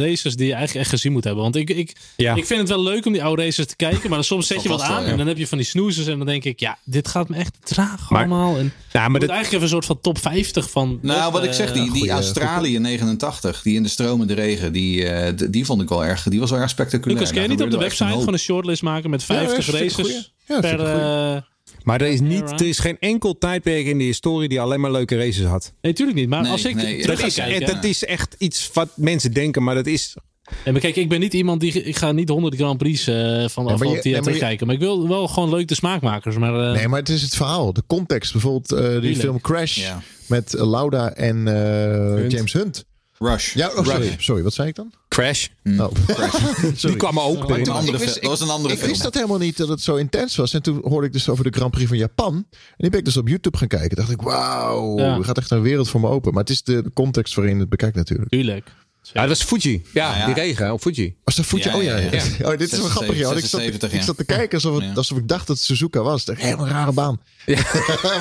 [0.00, 1.42] races die je eigenlijk echt gezien moet hebben?
[1.42, 2.34] Want ik, ik, Ja.
[2.34, 4.00] ik vind het wel leuk om die oude races te kijken.
[4.00, 5.10] Maar dan soms zet je wat wel, aan ja.
[5.10, 6.06] en dan heb je van die snoezers.
[6.06, 8.56] En dan denk ik, ja, dit gaat me echt traag Maar- allemaal.
[8.58, 10.98] En Ja, maar eigenlijk even een soort van top 50 van...
[11.02, 15.06] Nou, wat ik zeg, die, die goeie- Australië 89, die in de stromende regen, die,
[15.08, 17.14] eh, die vond ik wel erg, die was wel erg spectaculair.
[17.18, 19.26] Lucas, kun je Daar niet op de website een gewoon een shortlist maken met Ja,
[19.26, 20.12] 50 dat vind ik een races
[20.46, 20.62] goeie.
[20.62, 21.52] Ja, dat per...
[21.82, 24.90] maar er is, niet, er is geen enkel tijdperk in de historie die alleen maar
[24.92, 25.72] leuke races had.
[25.80, 26.28] nee, tuurlijk niet.
[26.28, 27.66] Maar Nee, als ik nee, terug Dat is, kijken...
[27.74, 30.16] dat is echt iets wat mensen denken, maar dat is...
[30.64, 31.72] Nee, maar kijk, ik ben niet iemand die...
[31.82, 34.66] Ik ga niet honderd Grand Prix eh, van de je- afgelopen jaar maar je- terugkijken.
[34.66, 36.36] Maar ik wil wel gewoon leuk de smaakmakers.
[36.38, 38.32] Maar, eh, Nee, maar het is het verhaal, de context.
[38.32, 40.02] Bijvoorbeeld eh, die film Crash Ja.
[40.26, 42.32] met Lauda en eh, Hunt.
[42.32, 42.84] James Hunt.
[43.18, 43.54] Rush.
[43.54, 44.06] Ja, oh, sorry.
[44.08, 44.14] Rush.
[44.24, 44.92] sorry, wat zei ik dan?
[45.08, 45.46] Crash.
[45.64, 45.78] Oh.
[46.60, 46.96] Die sorry.
[46.96, 47.38] kwam ook.
[47.38, 48.90] Dat was een Ik andere, wist- fil- dat was een andere Ik film.
[48.90, 50.54] wist dat helemaal niet dat het zo intens was.
[50.54, 52.34] En toen hoorde ik dus over de Grand Prix van Japan.
[52.34, 53.96] En die ben ik dus op YouTube gaan kijken.
[53.96, 55.16] dacht ik, wauw, Ja.
[55.16, 56.32] er gaat echt een wereld voor me open.
[56.32, 58.30] Maar het is de context waarin het bekijkt natuurlijk.
[58.30, 58.68] Tuurlijk.
[59.12, 59.82] Ja, dat was Fuji.
[59.92, 60.26] Ja, Nou ja.
[60.26, 61.14] die regen op Fuji.
[61.24, 61.70] Was dat voetje?
[61.70, 62.22] Ja, oh ja, ja, ja.
[62.38, 62.50] ja.
[62.52, 63.16] Oh, dit is wel grappig.
[63.16, 63.30] Ja.
[63.32, 64.04] Ik, zat, 76, ik ja.
[64.04, 64.92] zat te kijken alsof, het, Ja.
[64.94, 66.24] alsof ik dacht dat het Suzuka was.
[66.24, 67.20] Echt helemaal rare baan.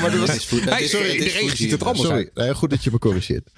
[0.02, 2.30] maar dat was, Hey, sorry, de is regen Fuji, ziet het er allemaal sorry.
[2.34, 3.50] Nee, goed dat je me corrigeert.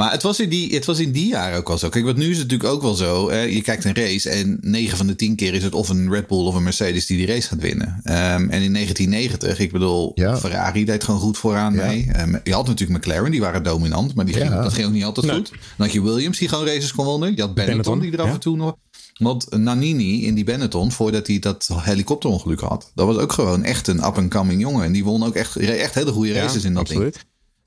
[0.00, 1.88] Maar het was, in die, het was in die jaren ook al zo.
[1.88, 3.30] Kijk, want nu is het natuurlijk ook wel zo.
[3.30, 6.10] Hè, je kijkt een race en 9 van de 10 keer is het of een
[6.12, 8.00] Red Bull of een Mercedes die die race gaat winnen.
[8.02, 10.38] Ehm, en in 1990, ik bedoel, Ja.
[10.38, 11.86] Ferrari deed gewoon goed vooraan Ja.
[11.86, 12.08] mee.
[12.12, 14.62] Ehm, je had natuurlijk McLaren, die waren dominant, maar die ging, Ja.
[14.62, 15.34] dat ging ook niet altijd Nee.
[15.36, 15.48] goed.
[15.50, 17.36] Dan had je Williams, die gewoon races kon winnen.
[17.36, 18.32] Je had Benetton, Benetton, die er af ja.
[18.32, 18.76] en toe nog...
[19.18, 23.86] Want Nannini in die Benetton, voordat hij dat helikopterongeluk had, dat was ook gewoon echt
[23.88, 24.84] een up-and-coming jongen.
[24.84, 27.14] En die won ook echt, echt hele goede races in dat ding.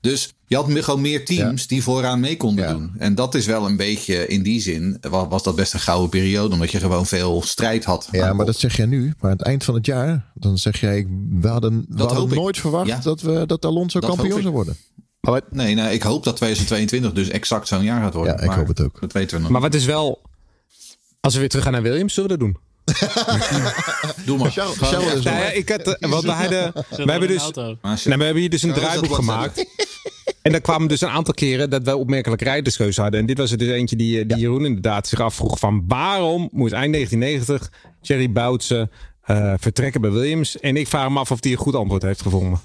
[0.04, 2.72] Dus je had gewoon meer teams die vooraan mee konden Ja.
[2.72, 2.92] doen.
[2.98, 6.08] En dat is wel een beetje, in die zin, wa- was dat best een gouden
[6.10, 6.54] periode.
[6.54, 8.08] Omdat je gewoon veel strijd had.
[8.10, 9.04] Ja, maar dat zeg jij nu.
[9.20, 12.30] Maar aan het eind van het jaar, dan zeg jij, we hadden, we Dat hadden
[12.30, 12.34] ik.
[12.38, 12.98] nooit verwacht Ja.
[12.98, 14.76] dat, we, dat Alonso Dat kampioen zou worden.
[15.20, 18.34] Maar wat, Nee, nou, ik hoop dat 2022 dus exact zo'n jaar gaat worden.
[18.34, 19.00] Ja, ik Maar hoop het ook.
[19.00, 20.22] Dat weten we nog maar wat is wel...
[21.20, 22.56] Als we weer terug gaan naar Williams, zullen we dat doen?
[24.26, 24.52] Doe maar.
[25.24, 26.48] Nou ja, ik had, eh, want maar
[27.10, 27.50] hebben dus...
[27.52, 29.66] Nou, we hebben hier dus een draaiboek gemaakt.
[30.42, 33.20] En daar kwamen dus een aantal keren dat wij opmerkelijk rijderskeuze hadden.
[33.20, 36.72] En dit was er dus eentje die, die Jeroen inderdaad zich afvroeg van waarom moest
[36.72, 38.90] eind 1990 Jerry Boutsen
[39.22, 40.60] eh, vertrekken bij Williams?
[40.60, 42.60] En ik vraag me af of hij een goed antwoord heeft gevonden.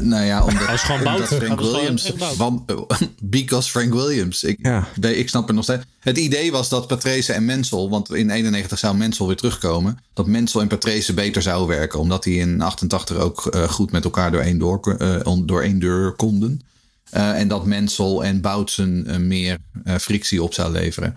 [0.00, 1.26] Nou ja, omdat, gewoon.
[1.26, 2.12] Frank Williams.
[2.12, 2.36] Bout.
[2.36, 2.62] Want,
[3.20, 4.44] because Frank Williams.
[4.44, 4.88] Ik, Ja.
[5.00, 5.84] ik snap het nog steeds.
[5.98, 10.26] Het idee was dat Patrese en Mensel, want in 91 zou Mensel weer terugkomen, dat
[10.26, 14.30] Mensel en Patrese beter zouden werken, omdat die in 88 ook eh, goed met elkaar
[14.30, 16.60] door één, door, eh, door één deur konden.
[17.10, 21.14] Eh, en dat Mensel en Boutsen eh, meer eh, frictie op zou leveren.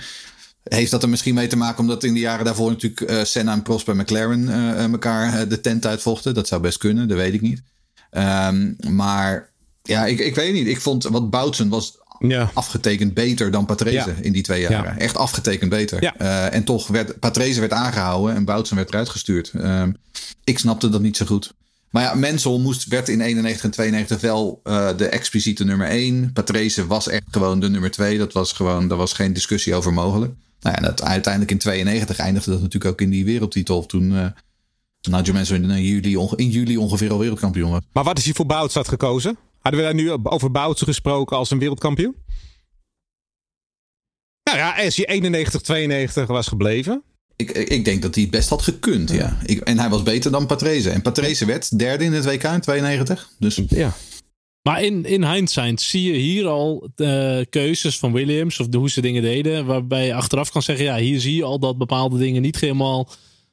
[0.64, 3.52] Heeft dat er misschien mee te maken omdat in de jaren daarvoor natuurlijk eh, Senna
[3.54, 6.34] en Prost bij McLaren eh, eh, elkaar eh, de tent uitvochten?
[6.34, 7.62] Dat zou best kunnen, dat weet ik niet.
[8.10, 9.50] Ehm, maar
[9.84, 10.68] ja, ik, ik weet niet.
[10.68, 12.52] Ik vond wat Boutsen was Ja.
[12.54, 14.16] afgetekend beter dan Patrese Ja.
[14.22, 14.94] in die twee jaren.
[14.94, 14.98] Ja.
[14.98, 16.04] Echt afgetekend beter.
[16.18, 19.52] Eh, en toch werd Patrese werd aangehouden en Boutsen werd eruit gestuurd.
[19.56, 19.92] Ehm,
[20.44, 21.54] ik snapte dat niet zo goed.
[21.90, 26.32] Maar ja, Mensel moest, werd in 91 en 92 wel eh, de expliciete nummer 1.
[26.34, 28.18] Patrese was echt gewoon de nummer 2.
[28.18, 30.34] Dat was gewoon, daar was geen discussie over mogelijk.
[30.62, 33.86] Nou ja, dat, uiteindelijk in 92 eindigde dat natuurlijk ook in die wereldtitel.
[33.86, 34.34] Toen
[35.08, 37.82] Nigel Mansell in juli, onge- in juli ongeveer al wereldkampioen was.
[37.94, 39.38] Maar wat is hij voor Bouts had gekozen?
[39.60, 42.16] Hadden we daar nu over Bouts gesproken als een wereldkampioen?
[44.44, 47.04] Nou ja, als hij 91, 92 was gebleven.
[47.36, 49.38] Ik, ik denk dat hij het best had gekund, ja.
[49.46, 50.90] Ik, en hij was beter dan Patrese.
[50.90, 53.30] En Patrese werd derde in het WK in 92.
[53.40, 53.94] Dus Ja.
[54.62, 58.90] Maar in, in hindsight zie je hier al eh, keuzes van Williams of de, hoe
[58.90, 59.66] ze dingen deden.
[59.66, 63.10] Waarbij je achteraf kan zeggen, ja, hier zie je al dat bepaalde dingen niet helemaal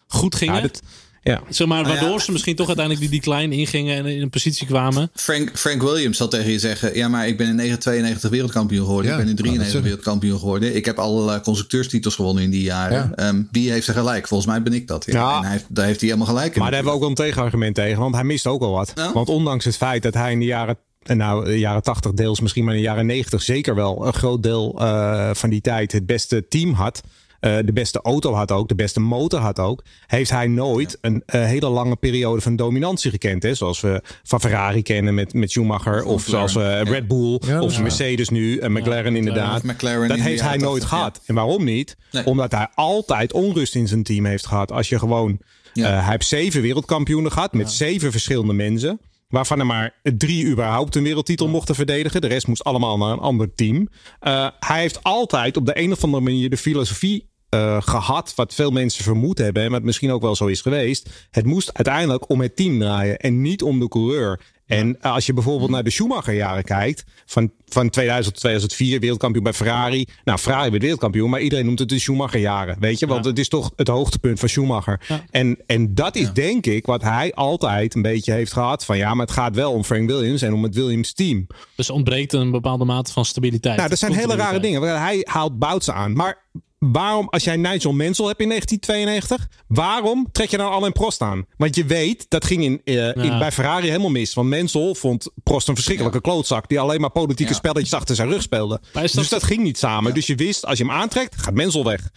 [0.07, 0.55] goed gingen.
[0.55, 0.83] Ja, dit-
[1.27, 1.43] ja.
[1.49, 2.01] zeg maar, Nou ja.
[2.01, 5.11] waardoor ze misschien toch uiteindelijk die decline ingingen en in een positie kwamen.
[5.15, 6.97] Frank, Frank Williams zal tegen je zeggen...
[6.97, 9.11] ja, maar ik ben in 1992 wereldkampioen geworden.
[9.11, 9.87] Ja, ik ben in nou, dat 93 zeg ik.
[9.87, 10.77] wereldkampioen geworden.
[10.77, 13.13] Ik heb alle constructeurstitels gewonnen in die jaren.
[13.17, 13.25] Ja.
[13.25, 14.29] Ehm, wie heeft er gelijk?
[14.29, 15.05] Volgens mij ben ik dat.
[15.07, 15.13] Ja.
[15.13, 15.37] Ja.
[15.37, 16.61] En hij, daar heeft hij helemaal gelijk in.
[16.61, 18.93] Maar daar hebben we ook wel een tegenargument tegen, want hij mist ook wel wat.
[18.95, 19.13] Ja.
[19.13, 22.41] Want ondanks het feit dat hij in de jaren, eh, nou, de jaren 80 deels,
[22.41, 25.93] misschien maar in de jaren 90 zeker wel een groot deel eh, van die tijd
[25.93, 27.03] het beste team had.
[27.47, 29.85] Eh, de beste auto had ook, de beste motor had ook.
[30.07, 33.43] Heeft hij nooit een eh, hele lange periode van dominantie gekend.
[33.43, 33.55] Hè?
[33.55, 36.05] Zoals we van Ferrari kennen met, met Schumacher.
[36.05, 37.41] Of zoals eh, Red Bull.
[37.47, 37.83] Ja, of ja.
[37.83, 38.59] Mercedes nu.
[38.59, 39.63] En McLaren inderdaad.
[39.63, 40.97] McLaren dat in heeft hij nooit 80, ja.
[40.97, 41.21] gehad.
[41.27, 41.97] En waarom niet?
[42.11, 42.27] Nee.
[42.27, 44.73] Omdat hij altijd onrust in zijn team heeft gehad.
[44.73, 45.39] Als je gewoon
[45.73, 45.87] Ja.
[45.89, 49.01] eh, hij heeft zeven wereldkampioenen gehad met zeven verschillende mensen.
[49.29, 52.21] Waarvan er maar drie überhaupt een wereldtitel mochten verdedigen.
[52.21, 53.89] De rest moest allemaal naar een ander team.
[54.21, 58.33] Eh, hij heeft altijd op de een of andere manier de filosofie eh, gehad.
[58.35, 59.63] Wat veel mensen vermoed hebben.
[59.63, 61.11] En wat misschien ook wel zo is geweest.
[61.31, 63.17] Het moest uiteindelijk om het team draaien.
[63.17, 64.41] En niet om de coureur.
[64.67, 67.05] En als je bijvoorbeeld naar de Schumacher-jaren kijkt.
[67.27, 70.07] Van, van 2000 tot 2004 wereldkampioen bij Ferrari.
[70.25, 71.31] Nou, Ferrari werd wereldkampioen.
[71.31, 72.77] Maar iedereen noemt het de Schumacher-jaren.
[72.81, 73.07] Weet je?
[73.07, 73.31] Want Ja.
[73.31, 75.01] het is toch het hoogtepunt van Schumacher.
[75.09, 75.25] Ja.
[75.31, 78.85] En, en dat is denk ik wat hij altijd een beetje heeft gehad.
[78.85, 81.47] Van ja, maar het gaat wel om Frank Williams en om het Williams team.
[81.77, 83.77] Dus ontbreekt een bepaalde mate van stabiliteit.
[83.77, 85.01] Nou, dat zijn hele rare dingen.
[85.01, 86.13] Hij haalt Boutsen aan.
[86.13, 86.45] Maar
[86.93, 91.47] waarom, als jij Nigel Mansell hebt in 1992, waarom trek je dan Alain Prost aan?
[91.57, 93.39] Want je weet, dat ging in, eh, in, Ja.
[93.39, 94.35] bij Ferrari helemaal mis.
[94.35, 96.69] Want Mansell vond Prost een verschrikkelijke klootzak.
[96.69, 98.81] Die alleen maar politieke spelletjes achter zijn rug speelde.
[98.93, 100.15] Dat- Dus dat ging niet samen.
[100.15, 102.11] Dus je wist, als je hem aantrekt, gaat Mansell weg.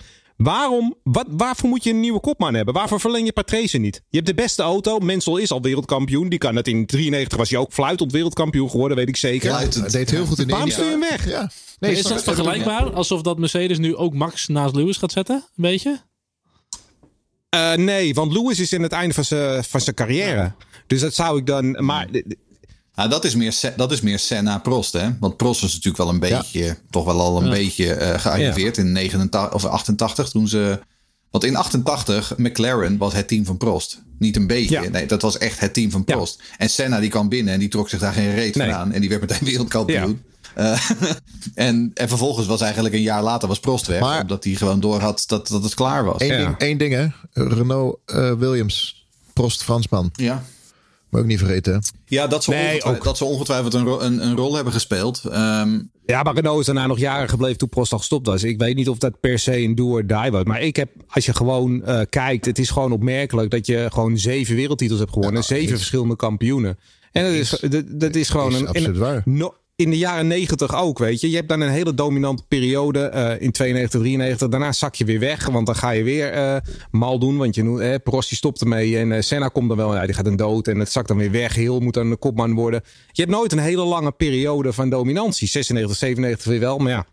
[0.44, 2.74] Waarom, wat, waarvoor moet je een nieuwe kopman hebben?
[2.74, 4.02] Waarvoor verleng je Patrese niet?
[4.10, 5.00] Je hebt de beste auto.
[5.00, 6.30] Mansell is al wereldkampioen.
[6.30, 9.50] Die kan het in 93 was hij ook fluitend wereldkampioen geworden, weet ik zeker.
[9.50, 9.92] Fluitend.
[9.92, 11.30] Deed heel goed in de Waarom stuur je hem weg?
[11.30, 11.52] Ja.
[11.80, 12.94] Nee, is dat vergelijkbaar?
[12.94, 15.36] Alsof dat Mercedes nu ook Max naast Lewis gaat zetten?
[15.36, 16.02] Een beetje?
[17.50, 20.54] Eh, nee, want Lewis is in het einde van zijn van zijn carrière.
[20.88, 21.86] Dus dat zou ik dan.
[21.86, 22.08] Maar
[23.00, 25.10] Nou dat is meer, dat is meer Senna-Prost, hè?
[25.20, 27.52] Want Prost was natuurlijk wel een beetje, toch wel al een Ja.
[27.52, 30.80] beetje gearriveerd in 89 of 88 toen ze.
[31.32, 34.02] Want in 88, McLaren was het team van Prost.
[34.20, 34.90] Niet een beetje.
[34.90, 36.04] Nee, dat was echt het team van.
[36.04, 36.42] Prost.
[36.58, 38.68] En Senna die kwam binnen en die trok zich daar geen reet Nee.
[38.70, 38.92] van aan.
[38.92, 40.22] En die werd meteen wereldkampioen.
[40.56, 40.80] Eh,
[41.56, 44.00] en, en vervolgens was eigenlijk een jaar later was Prost weg.
[44.00, 46.22] Maar- omdat hij gewoon door had dat, dat het klaar was.
[46.22, 47.08] Eén, ding, één ding, hè.
[47.34, 49.06] Renault eh, Williams.
[49.34, 50.10] Prost Fransman.
[50.14, 50.44] Ja.
[51.10, 51.74] Moet ook niet vergeten.
[51.74, 51.80] hè.
[52.06, 53.04] Ja, dat ze, Nee, ongetwijfeld, ook.
[53.04, 55.22] dat ze ongetwijfeld een, ro- een, een rol hebben gespeeld.
[55.32, 58.44] Ehm, Ja, maar Renault is daarna nog jaren gebleven toen Prost al gestopt was.
[58.44, 60.44] Ik weet niet of dat per se een do or die was.
[60.44, 64.18] Maar ik heb, als je gewoon eh, kijkt, het is gewoon opmerkelijk dat je gewoon
[64.18, 65.44] zeven wereldtitels hebt gewonnen.
[65.44, 66.78] zeven verschillende kampioenen.
[67.12, 68.68] En dat is, dat, dat is gewoon is een...
[68.68, 69.22] absoluut en- waar.
[69.26, 71.30] no- in de jaren negentig ook, weet je.
[71.30, 74.48] Je hebt dan een hele dominante periode eh, in 92, 93.
[74.48, 76.56] Daarna zak je weer weg, want dan ga je weer eh,
[76.92, 77.38] mal doen.
[77.38, 79.96] Want je eh, Prost stopt ermee en eh, Senna komt dan wel.
[79.96, 81.56] Ja, die gaat een dood en het zakt dan weer weg.
[81.56, 82.82] Heel moet dan de kopman worden.
[83.12, 85.48] Je hebt nooit een hele lange periode van dominantie.
[85.48, 87.06] 96, 97 weer wel, maar ja.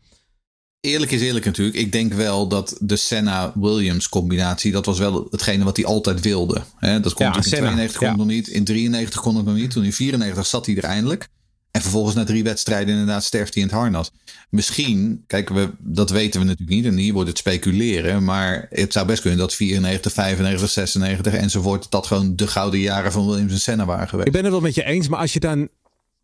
[0.80, 1.76] Eerlijk is eerlijk natuurlijk.
[1.76, 6.62] Ik denk wel dat de Senna-Williams combinatie, dat was wel hetgene wat hij altijd wilde.
[6.76, 8.48] Hè, dat Ja, natuurlijk in Senna, 92 kon het nog niet.
[8.48, 9.70] In 93 kon het nog niet.
[9.70, 11.28] Toen in 94 zat hij er eindelijk.
[11.76, 14.10] En vervolgens na drie wedstrijden inderdaad sterft hij in het harnas.
[14.50, 16.84] Misschien, kijk, we, dat weten we natuurlijk niet.
[16.84, 18.24] En hier wordt het speculeren.
[18.24, 21.90] Maar het zou best kunnen dat 94, 95, 96 enzovoort...
[21.90, 24.26] dat gewoon de gouden jaren van Williams en Senna waren geweest.
[24.26, 25.68] Ik ben het wel met je eens, maar als je dan.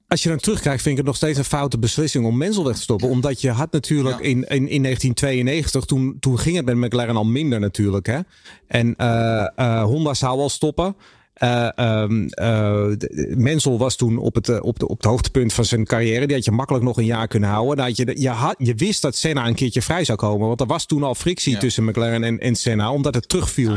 [0.09, 2.77] Als je dan terugkijkt, vind ik het nog steeds een foute beslissing om Menzel weg
[2.77, 3.09] te stoppen.
[3.09, 4.25] Omdat je had natuurlijk Ja.
[4.25, 8.07] in, in, in 1992, toen, toen ging het met McLaren al minder natuurlijk.
[8.07, 8.19] Hè?
[8.67, 10.97] En eh, eh, Honda zou al stoppen.
[11.33, 12.87] Eh, ehm, eh,
[13.37, 16.27] Menzel was toen op het, eh, op, de, op het hoogtepunt van zijn carrière.
[16.27, 17.77] Die had je makkelijk nog een jaar kunnen houden.
[17.77, 20.47] Dan had je, je, had, je wist dat Senna een keertje vrij zou komen.
[20.47, 21.59] Want er was toen al frictie Ja.
[21.59, 23.77] tussen McLaren en, en Senna, omdat het terugviel.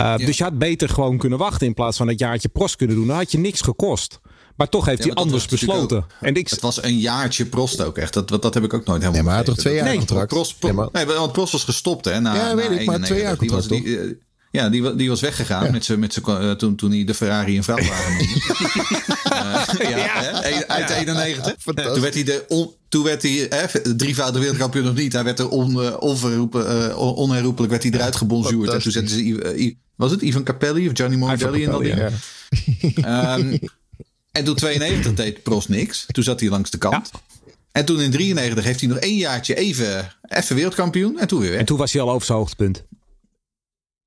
[0.00, 2.96] Uh, Dus je had beter gewoon kunnen wachten in plaats van dat jaartje Prost kunnen
[2.96, 3.06] doen.
[3.06, 4.20] Dan had je niks gekost.
[4.56, 5.96] Maar toch heeft Ja, hij maar dat anders besloten.
[5.96, 8.12] ook- En ik, Het was een jaartje Prost ook echt.
[8.14, 9.96] Dat, dat heb ik ook nooit helemaal Nee, maar hij had toch twee jaar Dat-
[9.96, 10.26] contract?
[10.28, 12.20] Prost, Pro- Nee, maar- nee, want Prost was gestopt hè.
[12.20, 13.20] Na, Ja, weet ik, maar twee 91.
[13.20, 14.18] jaar Die was, contract, die,
[14.56, 17.56] ja, die, die was weggegaan met zijn, met zijn, eh, toen, toen hij de Ferrari
[17.56, 19.04] een vrachtwagen noemde.
[19.36, 21.54] Eh, ja, hè, e- uit 91.
[21.58, 21.92] Fantastisch.
[21.92, 25.12] Toen werd hij, de on, toen werd hij hè, drievoudig wereldkampioen of niet.
[25.12, 28.70] Hij werd er on, eh, onverroepen, onherroepelijk werd hij eruit gebonjourd.
[28.72, 31.98] En toen zetten ze, was het Ivan Capelli of Johnny Morbidelli in dat ding?
[33.04, 33.56] Ehm,
[34.32, 36.06] en toen 92 deed Prost niks.
[36.06, 37.10] Toen zat hij langs de kant.
[37.72, 41.18] En toen in 93 heeft hij nog één jaartje even, even wereldkampioen.
[41.18, 41.58] En toen weer weg.
[41.58, 42.84] en toen was hij al over zijn hoogtepunt.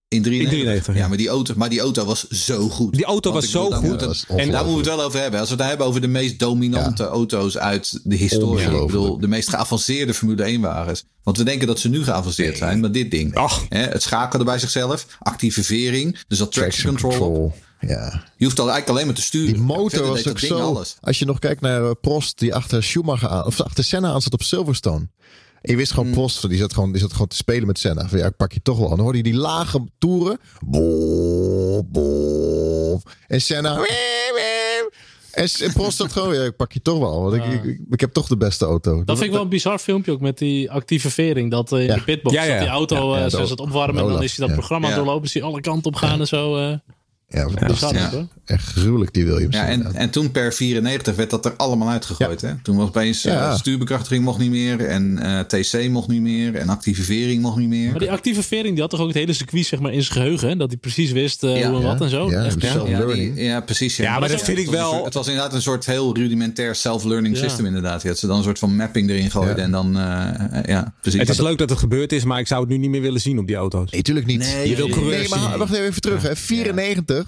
[0.09, 0.57] In 93.
[0.59, 1.07] In 93, ja, ja.
[1.07, 2.93] maar die, auto, maar die auto was zo goed.
[2.93, 4.25] Die auto Want was zo goed.
[4.27, 5.39] en daar moeten we het wel over hebben.
[5.39, 8.59] Als we het hebben over de meest dominante auto's uit de historie.
[8.59, 8.91] Ik Ongelooflijk.
[8.91, 11.03] bedoel, de meest geavanceerde Formule 1 wagens.
[11.23, 12.79] Want we denken dat ze nu geavanceerd zijn.
[12.79, 13.35] Maar dit ding.
[13.35, 13.65] Ach.
[13.69, 15.05] Hè, het schakelen bij zichzelf.
[15.19, 16.19] Actieve vering.
[16.27, 17.53] Dus dat traction control.
[17.79, 18.23] Ja.
[18.37, 19.53] Je hoeft al eigenlijk alleen maar te sturen.
[19.53, 20.59] Die motor was ook zo.
[20.59, 20.97] alles.
[21.01, 24.21] Als je nog kijkt naar eh, Prost, die achter Schumacher aan, of achter Senna aan
[24.21, 25.07] zat op Silverstone.
[25.61, 28.07] En je wist gewoon, Prost, die zat gewoon, die zat gewoon te spelen met Senna.
[28.07, 28.85] Van ja, ik pak je toch wel.
[28.89, 30.39] En dan hoorde je die lage toeren.
[31.85, 33.01] Bof.
[33.27, 33.79] En Senna.
[35.31, 37.21] En Prost zat gewoon, ja, ik pak je toch wel.
[37.21, 39.03] Want ik, ik, ik, ik heb toch de beste auto.
[39.03, 41.51] Dat vind ik wel een bizar filmpje ook met die actieve vering.
[41.51, 41.95] Dat eh, in Ja.
[41.95, 44.03] de pitbox Ja, ja, dat die auto Ja, eh, ja, ze dat- is het opwarmen
[44.03, 44.61] en dan is hij dat ja.
[44.61, 44.95] programma Ja.
[44.95, 45.23] doorlopen.
[45.25, 46.57] Is hij alle kanten op gaan en zo.
[46.57, 46.73] eh
[47.29, 48.27] Ja, hoor.
[48.45, 49.55] echt gruwelijk die Williams.
[49.55, 52.41] Ja, en, en toen per 94 werd dat er allemaal uitgegooid.
[52.41, 52.53] Hè?
[52.63, 53.57] Toen was opeens eh, Ja.
[53.57, 54.85] stuurbekrachtiging mocht niet meer.
[54.85, 56.55] En eh, TC mocht niet meer.
[56.55, 57.89] En activering mocht niet meer.
[57.89, 60.13] Maar die actieve vering die had toch ook het hele circuit zeg maar, in zijn
[60.21, 60.47] geheugen.
[60.49, 60.55] hè?
[60.55, 61.69] Dat hij precies wist eh, Ja.
[61.69, 62.03] hoe en wat Ja.
[62.05, 62.29] en zo.
[62.31, 62.61] Ja, Echt,
[63.13, 63.95] die- ja, precies.
[63.97, 65.61] Ja, maar dat dat Ja, vind ik het was een wel- het was inderdaad een
[65.61, 67.41] soort heel rudimentair self-learning Ja.
[67.41, 68.01] system inderdaad.
[68.01, 69.55] Je had ze dan een soort van mapping erin gooien.
[69.55, 69.61] Ja.
[69.63, 71.19] En dan, eh, ja, precies.
[71.19, 73.21] Het is leuk dat het gebeurd is, maar ik zou het nu niet meer willen
[73.21, 73.91] zien op die auto's.
[73.91, 74.39] Nee, tuurlijk niet.
[74.39, 76.21] Nee, Je wil nee, coureurs Nee, maar wacht even terug.
[76.21, 76.35] Hè.
[76.35, 77.18] 94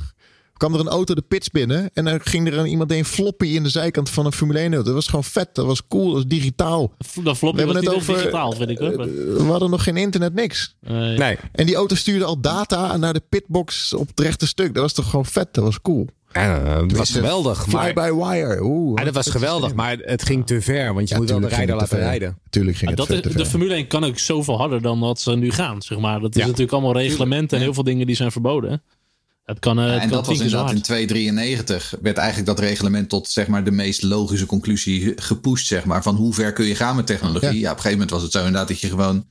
[0.62, 1.90] kwam er een auto de pits binnen.
[1.94, 4.68] En dan ging er een, iemand een floppy in de zijkant van een Formule 1
[4.74, 4.86] auto.
[4.86, 5.50] Dat was gewoon vet.
[5.56, 6.06] Dat was cool.
[6.06, 6.94] Dat was digitaal.
[7.24, 8.96] Dat floppy We was het over- digitaal, vind ik hoor.
[8.96, 10.76] Maar, We hadden nog geen internet, niks.
[10.82, 11.38] eh, Nee.
[11.52, 14.74] En die auto stuurde al data naar de pitbox op het rechte stuk.
[14.74, 15.48] Dat was toch gewoon vet.
[15.54, 16.08] Dat was cool.
[16.34, 17.68] Ja, dat was geweldig.
[17.68, 18.60] Maar, Fly-by-wire.
[18.64, 18.98] Oeh.
[19.00, 20.94] ja, dat was geweldig, maar het ging te ver.
[20.94, 22.38] Want je Ja, moet wel de rijder laten rijden.
[22.50, 23.46] Tuurlijk ging het dat vet is, te de ver.
[23.46, 26.20] Formule 1 kan ook zoveel harder dan dat ze nu gaan, zeg maar.
[26.20, 26.46] Dat is Ja.
[26.48, 28.84] natuurlijk allemaal reglementen en heel veel dingen die zijn verboden.
[29.46, 30.76] Het kan, eh, Ja, en kan dat was inderdaad hard.
[30.76, 35.86] in 293 werd eigenlijk dat reglement tot zeg maar de meest logische conclusie gepusht zeg
[35.86, 37.48] maar van hoe ver kun je gaan met technologie.
[37.48, 37.60] Ja.
[37.60, 39.26] Ja, op een gegeven moment was het zo inderdaad dat je gewoon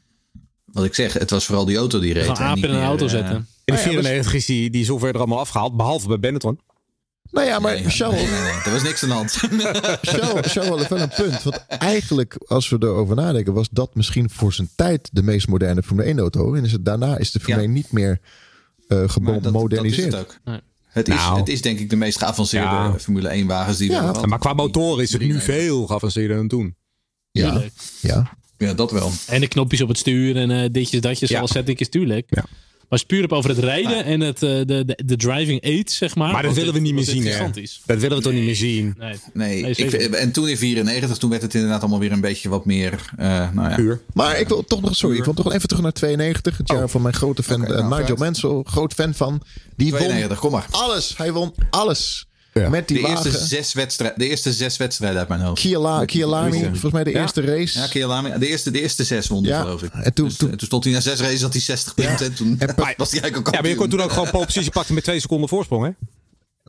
[0.65, 2.23] wat ik zeg, het was vooral die auto die reed.
[2.23, 3.35] Gewoon en aap niet in een meer, auto eh, zetten.
[3.37, 6.61] In de Ah ja, 94 is die, die software er allemaal afgehaald, behalve bij Benetton.
[7.31, 9.31] Nou ja, maar nee, Charles, nee, nee, er was niks aan de hand.
[10.03, 11.43] Charles, Charles had wel een punt.
[11.43, 15.83] Want eigenlijk, als we erover nadenken, was dat misschien voor zijn tijd de meest moderne
[15.83, 16.55] Formule 1 auto.
[16.55, 17.67] En is het, daarna is de Formule Ja.
[17.67, 18.21] 1 niet meer
[18.91, 20.11] eh dat- gemoderniseerd.
[20.11, 20.61] Dat, is het ook.
[20.89, 21.39] Het is, Nou.
[21.39, 22.99] het is denk ik de meest geavanceerde Ja.
[22.99, 23.97] Formule 1 wagens die Ja.
[23.99, 24.29] we Ja, hebben.
[24.29, 25.55] maar qua motoren is het nu 93.
[25.55, 26.77] veel geavanceerder dan toen.
[27.31, 27.73] Ja, Tuurlijk.
[28.01, 28.39] ja.
[28.59, 29.11] Ja, dat wel.
[29.27, 31.39] En de knopjes op het stuur en eh ditjes, datjes, Ja.
[31.39, 32.27] alle settingjes, tuurlijk.
[32.29, 32.45] Ja.
[32.91, 35.65] Maar het is puur op over het rijden en het, eh, de, de, de driving
[35.65, 36.33] aids, zeg maar.
[36.33, 37.31] Maar dat willen we niet meer zien, hè?
[37.33, 37.81] gigantisch.
[37.87, 38.95] Dat willen we toch niet meer zien.
[38.99, 39.15] Nee.
[39.33, 40.15] Nee, Nee, ik, zeker.
[40.15, 43.11] en toen in 94, toen werd het inderdaad allemaal weer een beetje wat meer.
[43.17, 43.75] eh, nou ja.
[43.75, 44.01] Puur.
[44.13, 46.57] Maar ik wil toch nog, sorry, ik wil toch even terug naar 92.
[46.57, 48.17] Het jaar van mijn grote fan Oké, eh, nou, Nigel.
[48.17, 48.61] Mansell.
[48.65, 49.43] Groot fan van.
[49.77, 50.67] Die won 92, kom maar.
[50.71, 51.17] alles.
[51.17, 52.27] Hij won alles.
[52.53, 52.69] Ja.
[52.69, 55.61] Met die De eerste, zes wedstrijden, de eerste zes wedstrijden uit mijn hoofd.
[55.61, 57.21] Kiala, Kialami, volgens mij de Ja.
[57.21, 57.79] eerste race.
[57.79, 59.93] Ja, Kialami, de eerste, de eerste zes Ja, geloof ik.
[59.93, 62.27] en toen- Dus, toen- eh, toen stond hij na zes races, had hij 60 punten.
[62.27, 64.45] En toen En- was hij eigenlijk al Ja, maar je kon toen ook gewoon pole
[64.45, 65.91] positie pakken met twee seconden voorsprong, hè?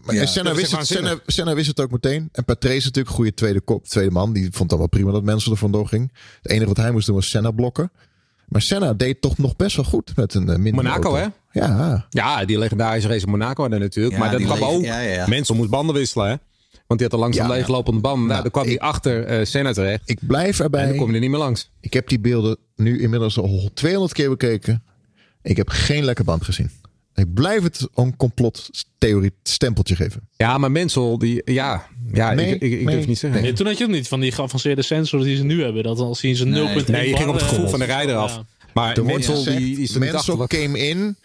[0.05, 0.88] Maar Ja, en Senna, dat is wist het.
[0.88, 2.29] Senna, Senna wist het ook meteen.
[2.32, 4.34] En Patrese natuurlijk, goede tweede, kop, tweede man.
[4.34, 6.11] Die vond dan wel prima dat mensen er vandoor ging.
[6.41, 7.91] Het enige wat hij moest doen was Senna blokken.
[8.52, 11.32] Maar Senna deed toch nog best wel goed met een uh, minder Monaco, auto.
[11.49, 11.60] hè?
[11.66, 14.14] Ja, Ja, die legendarische race in Monaco hadden natuurlijk.
[14.16, 14.84] Ja, maar dat kwam ook.
[14.84, 15.28] ja, ja.
[15.28, 16.36] Mensen moest banden wisselen, hè?
[16.88, 18.28] Want die had al langzaam Ja, leeglopende banden.
[18.28, 20.02] Nou, Nou, dan kwam hij achter eh Senna terecht.
[20.10, 20.88] ik blijf En erbij.
[20.88, 21.72] dan kom je er niet meer langs.
[21.80, 24.84] Ik heb die beelden nu inmiddels al 200 keer bekeken.
[25.41, 26.70] Ik heb geen lekker band gezien.
[27.16, 30.28] Ik blijf het een complottheorie stempeltje geven.
[30.38, 31.41] Ja, maar Mensel, die...
[31.45, 33.41] Ja, ja Nee, ik, ik, ik nee, durf niet zeggen.
[33.41, 35.84] Nee, toen had je het niet van die geavanceerde sensors die ze nu hebben.
[35.84, 36.84] Dat als hij zijn 0.1 Nee.
[36.88, 38.36] Nee, je ging op het gevoel eh, van de rijder af.
[38.36, 38.45] ja.
[38.74, 40.49] Maar wordt Mensel, gezegd, die, die is er niet Mansell achterlijk.
[40.74, 41.16] came in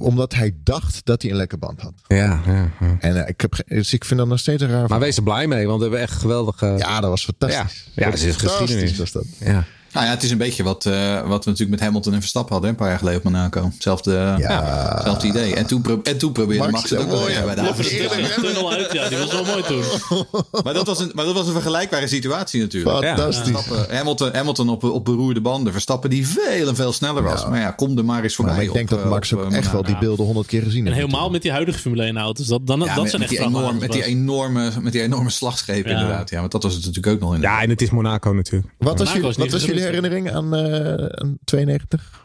[0.00, 1.92] omdat hij dacht dat hij een lekker band had.
[2.06, 2.96] Ja, ja, ja.
[3.00, 5.04] En eh, ik, heb, dus ik vind dat nog steeds een raar Maar verhaal.
[5.04, 6.62] wees er blij mee, want we hebben echt geweldig...
[6.62, 7.86] eh, Ja, dat was fantastisch.
[7.94, 8.04] Ja.
[8.04, 8.96] Ja, het is geschiedenis.
[8.96, 9.24] was dat.
[9.38, 9.64] ja.
[9.92, 10.92] Nou ja, het is een beetje wat, eh,
[11.28, 13.64] wat we natuurlijk met Hamilton en Verstappen hadden, een paar jaar geleden op Monaco.
[13.74, 14.92] Hetzelfde, Ja.
[14.94, 15.54] hetzelfde idee.
[15.54, 17.46] En toen, pro- en toen probeerde Max, Max, het ook ja, mooi, even ja.
[17.54, 19.82] bij de Ja, tunnel uit, ja, die was wel mooi toen.
[20.64, 23.04] Maar dat, was een, maar dat was een vergelijkbare situatie natuurlijk.
[23.04, 23.52] Fantastisch.
[23.52, 25.72] Verstappen, Hamilton, Hamilton op, op beroerde banden.
[25.72, 27.46] Verstappen die veel en veel sneller was.
[27.48, 28.54] Maar ja, kom er maar eens voorbij.
[28.54, 30.46] Maar ik denk op, dat eh, Max op, ook eh, echt wel die beelden honderd
[30.46, 31.06] keer gezien En heeft.
[31.06, 32.46] helemaal met die huidige Formule 1 auto's.
[32.46, 33.96] Dat, dan, Ja, dat met, zijn met, echt die enorm, vrachtwagens.
[33.96, 36.00] met, die enorme, met die enorme slagschepen Ja.
[36.00, 36.30] inderdaad.
[36.30, 37.40] Ja, want dat was het natuurlijk ook nog in.
[37.40, 38.72] ja, en het is Monaco natuurlijk.
[38.78, 42.20] Wat was, jullie, wat herinnering aan, eh, aan 92?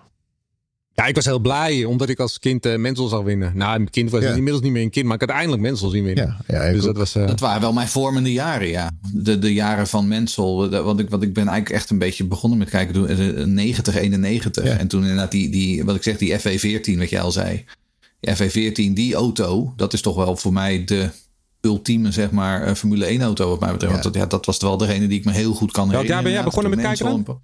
[0.93, 3.51] Ja, ik was heel blij, omdat ik als kind eh Mensel zag winnen.
[3.58, 4.30] Nou, mijn kind was Ja.
[4.34, 6.38] inmiddels niet meer een kind, maar ik had eindelijk Mensel zien winnen.
[6.47, 7.16] Ja, ja dus dat was...
[7.16, 8.91] eh, Dat waren wel mijn vormende jaren, ja.
[9.14, 10.70] De, de jaren van Mensel.
[10.70, 13.95] Want ik, want ik ben eigenlijk echt een beetje begonnen met kijken toen eh, 90,
[13.95, 14.64] 91.
[14.64, 14.78] Ja.
[14.78, 17.66] En toen inderdaad die, die, wat ik zeg, die FV14, wat jij al zei.
[18.20, 21.10] Die FV14, die auto, dat is toch wel voor mij de
[21.68, 23.95] ultieme, zeg maar, eh, Formule 1 auto wat mij betreft.
[23.95, 24.01] Ja.
[24.01, 26.13] Want dat, ja, dat was wel degene die ik me heel goed kan Welk herinneren.
[26.13, 27.38] jaar ben jij begonnen met kijken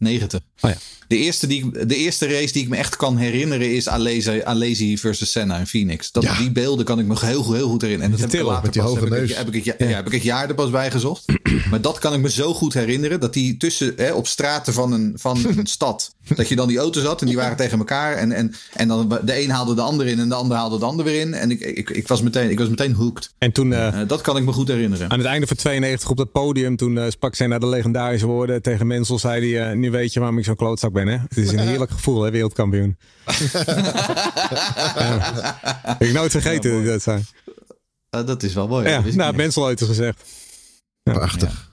[0.00, 0.40] 90.
[0.60, 0.76] Oh ja.
[1.08, 4.40] De eerste, die, ik- de eerste race die ik me echt kan herinneren is Alesi,
[4.44, 6.12] Alesi versus Senna in Phoenix.
[6.12, 6.38] Dat, Ja.
[6.38, 8.12] Die beelden kan ik me heel, heel goed herinneren.
[8.14, 9.28] En dat heb ik later met die pas, hoge heb ik, neus.
[9.28, 11.24] het- heb, ik het, ja, heb ik het jaar er pas bij gezocht.
[11.70, 13.20] maar dat kan ik me zo goed herinneren.
[13.20, 16.78] Dat die tussen, hè, op straten van een, van een stad, dat je dan die
[16.78, 18.14] auto's had en die waren tegen elkaar.
[18.16, 20.84] En, en, en dan de een haalde de ander in en de ander haalde de
[20.84, 21.34] ander weer in.
[21.34, 23.30] En ik, ik, ik, was, meteen, ik was meteen hooked.
[23.38, 23.72] En toen...
[23.72, 25.10] eh, Eh, dat kan ik me goed herinneren.
[25.10, 28.26] Aan het einde van 92 op dat podium, toen eh, sprak zij naar de legendarische
[28.26, 31.16] woorden tegen Mensel, zei hij, eh, nu weet je waarom ik zo'n klootzak ben, hè?
[31.18, 32.96] Het is een heerlijk gevoel, hè, wereldkampioen.
[34.96, 35.96] ja.
[35.98, 37.22] Ik nooit vergeten dat zei.
[38.10, 38.88] Eh, dat is wel mooi.
[38.88, 39.36] Ja, nou, niet.
[39.36, 40.22] Mensel ooit gezegd.
[41.02, 41.68] Prachtig.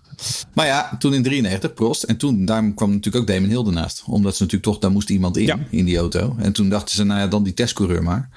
[0.53, 2.03] Maar ja, toen in 93, Prost.
[2.03, 4.03] En toen, daar kwam natuurlijk ook Damon Hill ernaast.
[4.05, 5.59] Omdat ze natuurlijk toch, daar moest iemand in, Ja.
[5.69, 6.35] in die auto.
[6.37, 8.29] En toen dachten ze, nou ja, dan die testcoureur maar.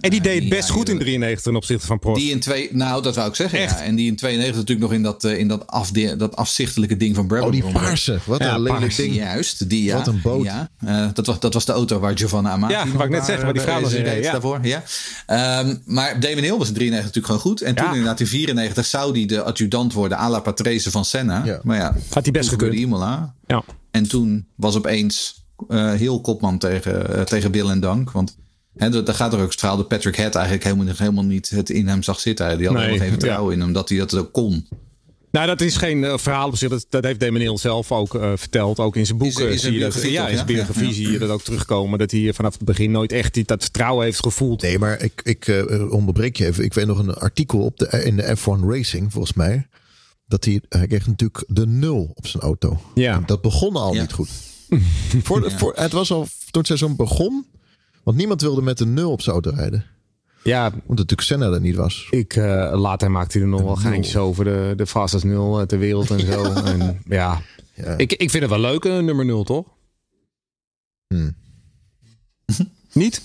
[0.00, 2.20] En die deed het Ja, best goed in die- 93 ten opzichte van Prost.
[2.20, 3.58] Die in twee, nou dat wou ik zeggen.
[3.58, 3.78] Echt?
[3.78, 3.84] Ja.
[3.84, 7.14] En die in 92 natuurlijk nog in dat, eh, in dat, afde, dat afzichtelijke ding
[7.14, 7.48] van Brabham.
[7.48, 8.18] Oh, die paarse.
[8.26, 9.14] Wat Ja, een lelijk ding.
[9.14, 9.96] Juist, die ja.
[9.96, 10.44] Wat een boot.
[10.44, 13.24] Ja, Eh, dat, was, dat was de auto waar Giovanna Amati Ja, wou ik net
[13.24, 14.32] zeggen, waar die vrouw eh, in reed, ja.
[14.32, 14.58] daarvoor.
[14.62, 14.82] Ja.
[15.26, 17.60] Ehm, maar Damon Hill was in 93 natuurlijk gewoon goed.
[17.62, 17.90] En toen Ja.
[17.90, 21.44] inderdaad in 94 zou die de adjudant worden à la Patrese van Senna.
[21.44, 21.60] Ja.
[21.62, 22.74] Maar ja, Had hij best gekund.
[22.74, 23.34] Imola.
[23.46, 23.62] Ja.
[23.90, 28.10] En toen was opeens eh, heel kopman tegen, tegen Bill en Dank.
[28.10, 28.36] Want
[28.76, 31.70] hè, daar gaat er ook het verhaal dat Patrick Head eigenlijk helemaal, helemaal niet het
[31.70, 32.58] in hem zag zitten.
[32.58, 33.18] Die had Nee, er nog even ja.
[33.18, 34.68] vertrouwen in hem dat hij dat ook kon.
[35.30, 36.68] Nou, dat is geen eh, verhaal op zich.
[36.70, 38.78] Dat, dat heeft Hill zelf ook eh, verteld.
[38.78, 40.02] Ook in zijn boek In zijn- in zijn zie je dat.
[40.02, 40.44] Ja, in zijn ja?
[40.44, 40.94] biografie Ja, ja.
[40.94, 41.98] zie je dat ook terugkomen.
[41.98, 44.62] Dat hij vanaf het begin nooit echt die, dat vertrouwen heeft gevoeld.
[44.62, 46.64] Nee, maar ik, ik eh, onderbreek je even.
[46.64, 49.66] Ik weet nog een artikel op de, in de F1 Racing, volgens mij.
[50.26, 52.80] Dat hij, hij kreeg natuurlijk de nul op zijn auto.
[52.94, 53.22] Ja.
[53.26, 54.00] Dat begon al Ja.
[54.00, 54.28] niet goed.
[55.22, 56.28] voor, de- voor, het was al toen
[56.62, 57.46] het seizoen begon.
[58.04, 59.84] Want niemand wilde met een nul op zijn auto rijden.
[60.42, 62.06] Ja, Omdat natuurlijk Senna er niet was.
[62.10, 65.66] Ik, eh, later maakte hij er nog wel geintjes over de, de fastest nul eh,
[65.66, 66.42] ter wereld en zo.
[66.64, 67.40] En, ja.
[67.74, 67.96] Ja.
[67.96, 69.66] Ik, ik vind het wel leuk, een nummer nul, toch?
[71.06, 71.34] Hmm.
[72.92, 73.22] Niet?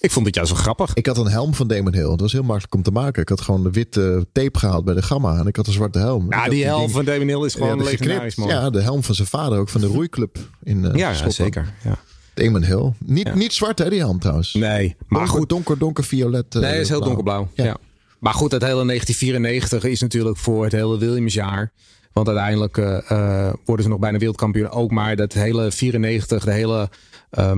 [0.00, 0.94] Ik vond het juist wel grappig.
[0.94, 2.10] Ik had een helm van Damon Hill.
[2.10, 3.22] Het was heel makkelijk om te maken.
[3.22, 5.38] Ik had gewoon de witte tape gehaald bij de Gamma.
[5.38, 6.26] En ik had een zwarte helm.
[6.30, 8.48] Ja, die helm ding- van Damon Hill is gewoon ja, legendarisch, man.
[8.48, 11.74] Ja, de helm van zijn vader ook van de roeiclub in eh ja, ja, zeker.
[11.84, 11.98] Ja.
[12.44, 12.92] Damon Hill.
[13.04, 13.34] Niet, Ja.
[13.34, 14.54] niet zwart, hè, die helm trouwens.
[14.54, 15.48] Nee, maar donker, goed.
[15.48, 16.54] Donker, donker violet.
[16.54, 17.14] eh, Nee, het is heel blauw.
[17.14, 17.48] donkerblauw.
[17.54, 17.64] Ja.
[17.64, 17.76] Ja.
[18.18, 21.72] Maar goed, het hele 1994 is natuurlijk voor het hele Williamsjaar.
[22.12, 24.70] Want uiteindelijk eh, eh, worden ze nog bijna wereldkampioen.
[24.70, 26.88] Ook maar dat hele 94, de hele
[27.30, 27.52] eh,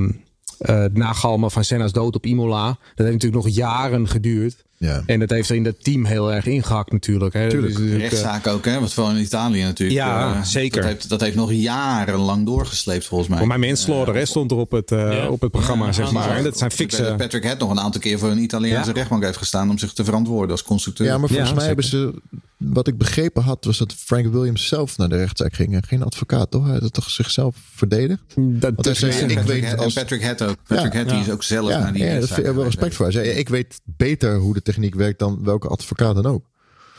[0.92, 2.66] nagalmen van Senna's dood op Imola.
[2.66, 4.64] Dat heeft natuurlijk nog jaren geduurd.
[4.82, 5.02] Ja.
[5.06, 7.34] En dat heeft er in het team heel erg ingehakt natuurlijk.
[7.34, 7.48] Hè.
[7.48, 7.76] Tuurlijk.
[7.76, 8.80] Dus, Rechtszaak ook, hè?
[8.80, 9.98] Wat vooral in Italië natuurlijk.
[9.98, 10.80] Ja, eh, zeker.
[10.82, 13.38] Dat heeft, dat heeft nog jarenlang doorgesleept, volgens mij.
[13.38, 15.28] voor mij manslaughter hè, stond er op het, eh, Ja.
[15.28, 16.28] op het programma, Ja, zeg ja, maar.
[16.28, 16.36] ja.
[16.36, 17.02] En dat zijn fikse...
[17.02, 18.94] dat Patrick Head nog een aantal keer voor een Italiaanse Ja.
[18.96, 21.06] rechtbank heeft gestaan om zich te verantwoorden als constructeur.
[21.06, 22.14] Ja, maar volgens Ja, mij hebben ze.
[22.56, 25.74] Wat ik begrepen had, was dat Frank Williams zelf naar de rechtszaak ging.
[25.74, 26.66] En geen advocaat, toch?
[26.66, 28.20] Hij had toch zichzelf verdedigd?
[28.36, 30.56] Dat, hij zei, En ik Patrick weet als- Patrick Head ook.
[30.66, 30.98] Patrick Ja.
[30.98, 31.24] Head die Ja.
[31.24, 32.74] is ook zelf Ja, naar die ja dat rechtszaak vind ik wel geweest.
[32.74, 33.04] respect voor.
[33.04, 36.44] Hij zei, ik weet beter hoe de techniek werkt dan welke advocaat dan ook.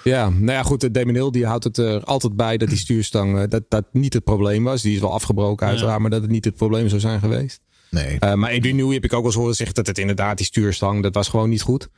[0.03, 0.81] Ja, nou ja, goed.
[0.81, 3.85] de Damon Hill die houdt het er altijd bij dat die stuurstang eh, dat, dat
[3.91, 4.81] niet het probleem was.
[4.81, 7.59] Die is wel afgebroken uiteraard, maar dat het niet het probleem zou zijn geweest.
[7.89, 8.19] Nee.
[8.19, 10.45] Eh, maar Adrian Newey heb ik ook wel eens horen zeggen dat het inderdaad die
[10.45, 11.89] stuurstang, dat was gewoon niet goed.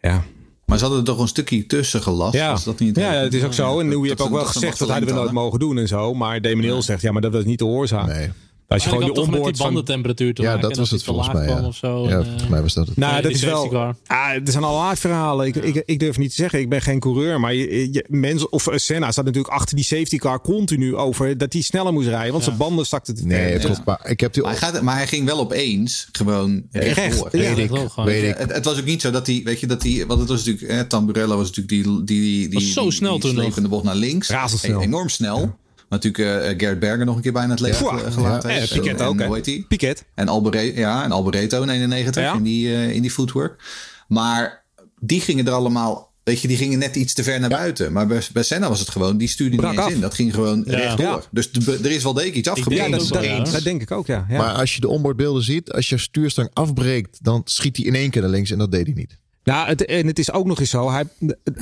[0.00, 0.22] Ja,
[0.66, 2.34] Maar ze hadden er toch een stukje tussen gelast.
[2.34, 2.58] ja.
[2.64, 3.80] Dat niet ja, ja, het is ook zo.
[3.80, 6.14] En Dat heeft ook wel gezegd dat hadden we nooit mogen doen en zo.
[6.14, 8.06] Maar Damon Hill zegt, ja, maar dat was niet de oorzaak.
[8.06, 8.30] nee.
[8.72, 9.66] Als je gewoon had de onboard van...
[9.66, 10.62] bandentemperatuur te Ja, maken.
[10.62, 11.46] dat en was het te volgens laag mij.
[11.46, 12.02] kwam Ja, Of zo.
[12.08, 12.96] ja En, volgens eh, mij was dat het.
[12.96, 13.94] Nou, Nee, dat is wel.
[14.06, 15.46] Ah, er zijn allerlei verhalen.
[15.46, 17.40] Ik, ik, ik durf niet te zeggen, ik ben geen coureur.
[17.40, 21.38] Maar je, je, mensen, of eh, Senna staat natuurlijk achter die safety car continu over
[21.38, 22.30] dat hij sneller moest rijden.
[22.32, 22.48] Want Ja.
[22.48, 23.84] zijn banden stakten te Nee, klopt.
[23.84, 24.42] Maar ik heb die.
[24.42, 27.70] Maar hij, gaat, maar hij ging wel opeens gewoon Recht, weet ik.
[28.04, 28.36] Weet ik.
[28.38, 30.44] Het, het was ook niet zo dat hij, weet je, dat hij, want het was
[30.44, 33.34] natuurlijk, eh, Tamburello was natuurlijk die, die, die, die, Was zo die, snel die toen
[33.34, 33.42] nog.
[33.44, 34.28] slepende bocht naar links.
[34.28, 34.82] Razendsnel.
[34.82, 35.58] Enorm snel.
[35.92, 37.96] Natuurlijk eh Gerrit Berger nog een keer bijna het leven Ja.
[37.98, 38.72] ge- gelaten Ja, heeft.
[38.72, 39.26] Piquet ook, hè?
[39.26, 39.64] Hoe heet die?
[39.68, 40.04] Piquet.
[40.14, 42.34] En Albere, ja, en Alboreto in 91 Ja.
[42.34, 43.62] in, die, eh, in die footwork.
[44.08, 44.64] Maar
[45.00, 47.92] die gingen er allemaal, weet je, die gingen net iets te ver naar buiten.
[47.92, 49.94] Maar bij, bij Senna was het gewoon, die stuurde Brak niet eens af.
[49.94, 50.00] in.
[50.00, 50.76] Dat ging gewoon Ja.
[50.76, 51.06] rechtdoor.
[51.06, 51.22] Ja.
[51.30, 53.44] Dus de- er is wel degelijk iets denk Ja, afgebroken.
[53.44, 54.26] dat, dat, denk ik ook, ja.
[54.28, 54.36] ja.
[54.36, 58.10] Maar als je de onboardbeelden ziet, als je stuurstang afbreekt, dan schiet hij in één
[58.10, 59.18] keer naar links en dat deed hij niet.
[59.44, 60.90] Nou, het, en het is ook nog eens zo.
[60.90, 61.04] Hij,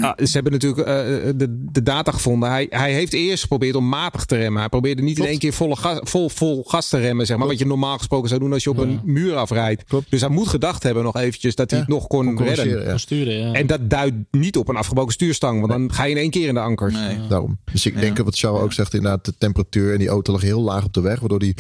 [0.01, 0.95] ah, ze hebben natuurlijk eh,
[1.37, 2.51] de, de data gevonden.
[2.51, 4.61] Hij, hij heeft eerst geprobeerd om matig te remmen.
[4.61, 7.27] Hij probeerde niet in één keer volle gas, vol, vol gas te remmen.
[7.27, 9.85] Zeg maar, wat je normaal gesproken zou doen als je op een muur afrijdt.
[9.85, 10.11] Klopt.
[10.11, 12.69] Dus hij moet gedacht hebben nog eventjes dat hij Ja, het nog kon, redden.
[12.83, 12.91] ja.
[12.91, 13.53] Van sturen, ja.
[13.53, 15.59] En dat duidt niet op een afgebroken stuurstang.
[15.61, 16.95] Want dan ga je in één keer in de ankers.
[16.95, 17.19] Nee.
[17.29, 17.59] Daarom.
[17.73, 20.41] Dus ik denk dat wat Charles ook zegt, inderdaad, de temperatuur en die auto lag
[20.43, 21.55] heel laag op de weg, waardoor die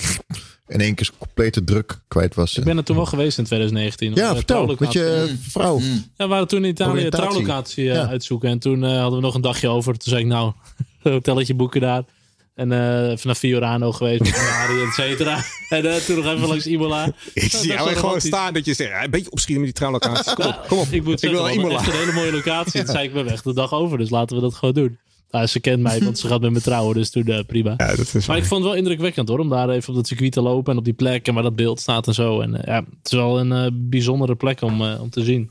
[0.71, 2.57] in één keer complete druk kwijt was.
[2.57, 4.15] Ik ben er toen wel geweest in 2019.
[4.15, 4.77] ja, eh, vertel.
[4.79, 5.79] Met je vrouw.
[5.79, 5.85] Mm.
[6.17, 8.07] Ja, we waren toen in Italië trouwlocatie eh, Ja.
[8.09, 8.49] uitzoeken.
[8.49, 9.93] En toen eh, hadden we nog een dagje over.
[9.99, 10.53] Toen zei ik, nou,
[11.03, 12.03] hotelletje boeken daar.
[12.55, 15.43] En eh even naar Fiorano geweest met Ferrari, et cetera.
[15.69, 17.07] En eh, toen nog even langs Imola.
[17.35, 19.79] Ik Ja, zie jou gewoon staan dat je zegt, ja, een beetje opschieten met die
[19.85, 20.35] trouwlocaties.
[20.35, 20.87] Kom op, kom op.
[20.91, 21.93] Ik moet Ik zeggen, wil naar hadden Imola.
[21.93, 22.81] een hele mooie locatie.
[22.81, 23.99] En toen zei ik, ben weg de dag over.
[23.99, 24.99] Dus laten we dat gewoon doen.
[25.31, 26.95] Nou, ze kent mij, want ze gaat met me trouwen.
[26.95, 27.75] Dus toen eh, prima.
[27.77, 29.39] Ja, dat is Maar ik vond het wel indrukwekkend hoor.
[29.39, 30.73] Om daar even op dat circuit te lopen.
[30.73, 31.29] En op die plek.
[31.29, 32.41] En waar dat beeld staat en zo.
[32.41, 35.51] En eh, ja, het is wel een eh, bijzondere plek om, eh, om te zien.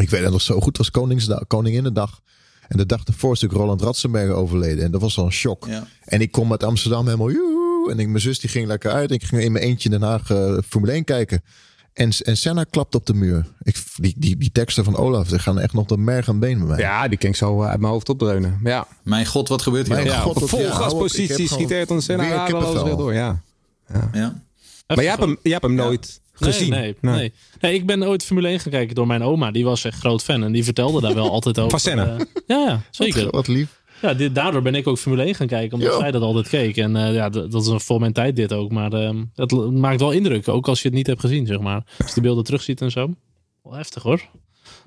[0.00, 2.20] Ik weet het nog zo goed, het was Koningsdag, Koninginnedag.
[2.68, 4.84] En de dag ervoor is natuurlijk Roland Ratzenberger overleden.
[4.84, 5.66] En dat was al een shock.
[5.66, 5.86] Ja.
[6.04, 7.30] En ik kom uit Amsterdam helemaal...
[7.30, 7.90] joehoe.
[7.90, 9.10] En ik, mijn zus die ging lekker uit.
[9.10, 11.42] Ik ging in mijn eentje in Den Haag eh, Formule 1 kijken.
[11.94, 13.46] En, en Senna klapt op de muur.
[13.62, 16.58] Ik, die, die, die teksten van Olaf, die gaan echt nog de merg aan been
[16.58, 16.78] bij mij.
[16.78, 18.60] Ja, die kan ik zo eh, uit mijn hoofd opdreunen.
[18.64, 19.96] Ja, Mijn god, wat gebeurt hier?
[19.96, 20.34] Mijn allemaal?
[20.34, 23.14] god, vol ja, gaspositie heb schiet Ayrton Senna weer radeloos weer door.
[23.14, 23.40] Ja.
[24.12, 24.42] Ja.
[24.86, 26.70] Maar jij hebt hem, jij hebt hem nooit gezien.
[26.70, 27.32] Nee, nee, nee.
[27.60, 27.74] nee.
[27.74, 29.50] ik ben ooit Formule 1 gaan kijken door mijn oma.
[29.50, 30.44] Die was echt groot fan.
[30.44, 31.70] En die vertelde daar wel altijd over.
[31.70, 32.16] Van Senna?
[32.16, 33.30] Eh, ja, ja, zeker.
[33.30, 33.82] Wat lief.
[34.02, 35.78] Ja, dit, daardoor ben ik ook Formule 1 gaan kijken.
[35.78, 35.98] Omdat Ja.
[35.98, 36.76] zij dat altijd keek.
[36.76, 38.70] En eh, ja, dat is een voor mijn tijd dit ook.
[38.70, 40.48] Maar eh, het maakt wel indruk.
[40.48, 41.84] Ook als je het niet hebt gezien, zeg maar.
[41.98, 43.14] Als je de beelden terugziet en zo.
[43.62, 44.22] Wel heftig hoor.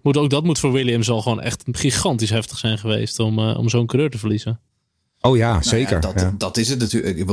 [0.01, 3.19] Moet ook dat moet voor Williams al gewoon echt gigantisch heftig zijn geweest.
[3.19, 4.59] Om, eh, om zo'n coureur te verliezen.
[5.21, 5.93] Oh ja, Nou zeker.
[5.93, 6.33] ja, dat, ja.
[6.37, 7.23] dat is het natuurlijk.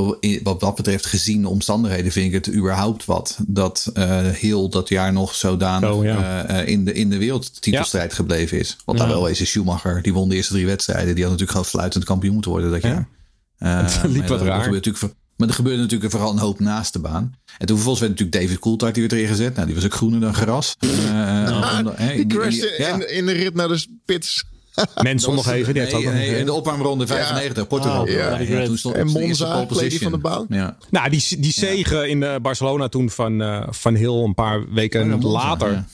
[0.43, 3.39] Wat dat betreft, gezien de omstandigheden, vind ik het überhaupt wat.
[3.47, 6.45] Dat eh heel dat jaar nog zodanig Oh, ja.
[6.45, 8.77] eh, eh, in, de, in de wereldtitelstrijd gebleven is.
[8.85, 10.03] Wat daar wel is, is Schumacher.
[10.03, 11.05] Die won de eerste drie wedstrijden.
[11.15, 12.89] Die had natuurlijk gewoon fluitend kampioen moeten worden dat Ja.
[12.89, 13.09] jaar.
[13.59, 14.71] Eh, Het liep maar wat dat- dat raar.
[15.37, 17.35] maar er gebeurde natuurlijk vooral een hoop naast de baan.
[17.59, 19.55] En toen vervolgens werd natuurlijk David Coulthard die werd erin gezet.
[19.55, 20.77] Nou, die was ook groener dan gras.
[20.79, 20.91] Die
[22.15, 22.89] die- crashte ja.
[22.95, 24.45] in, in de rit naar de pits.
[25.03, 28.03] Mensen nog even, die heeft ook Nee, in de opwarmronde 95, Portugal.
[28.03, 28.39] Oh, ja.
[28.39, 30.47] Ja, toen stond En de Monza, die van de baan?
[30.49, 30.77] Ja.
[30.91, 35.01] Nou, die, die zege in eh, Barcelona toen van, eh, van Hill een paar weken
[35.09, 35.71] Ja, Monza, later.
[35.73, 35.87] ja.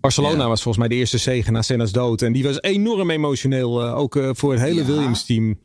[0.00, 0.48] Barcelona Ja.
[0.48, 2.22] was volgens mij de eerste zege na Senna's dood.
[2.22, 4.86] En die was enorm emotioneel, eh, ook eh, voor het hele Ja.
[4.86, 5.58] Williams-team.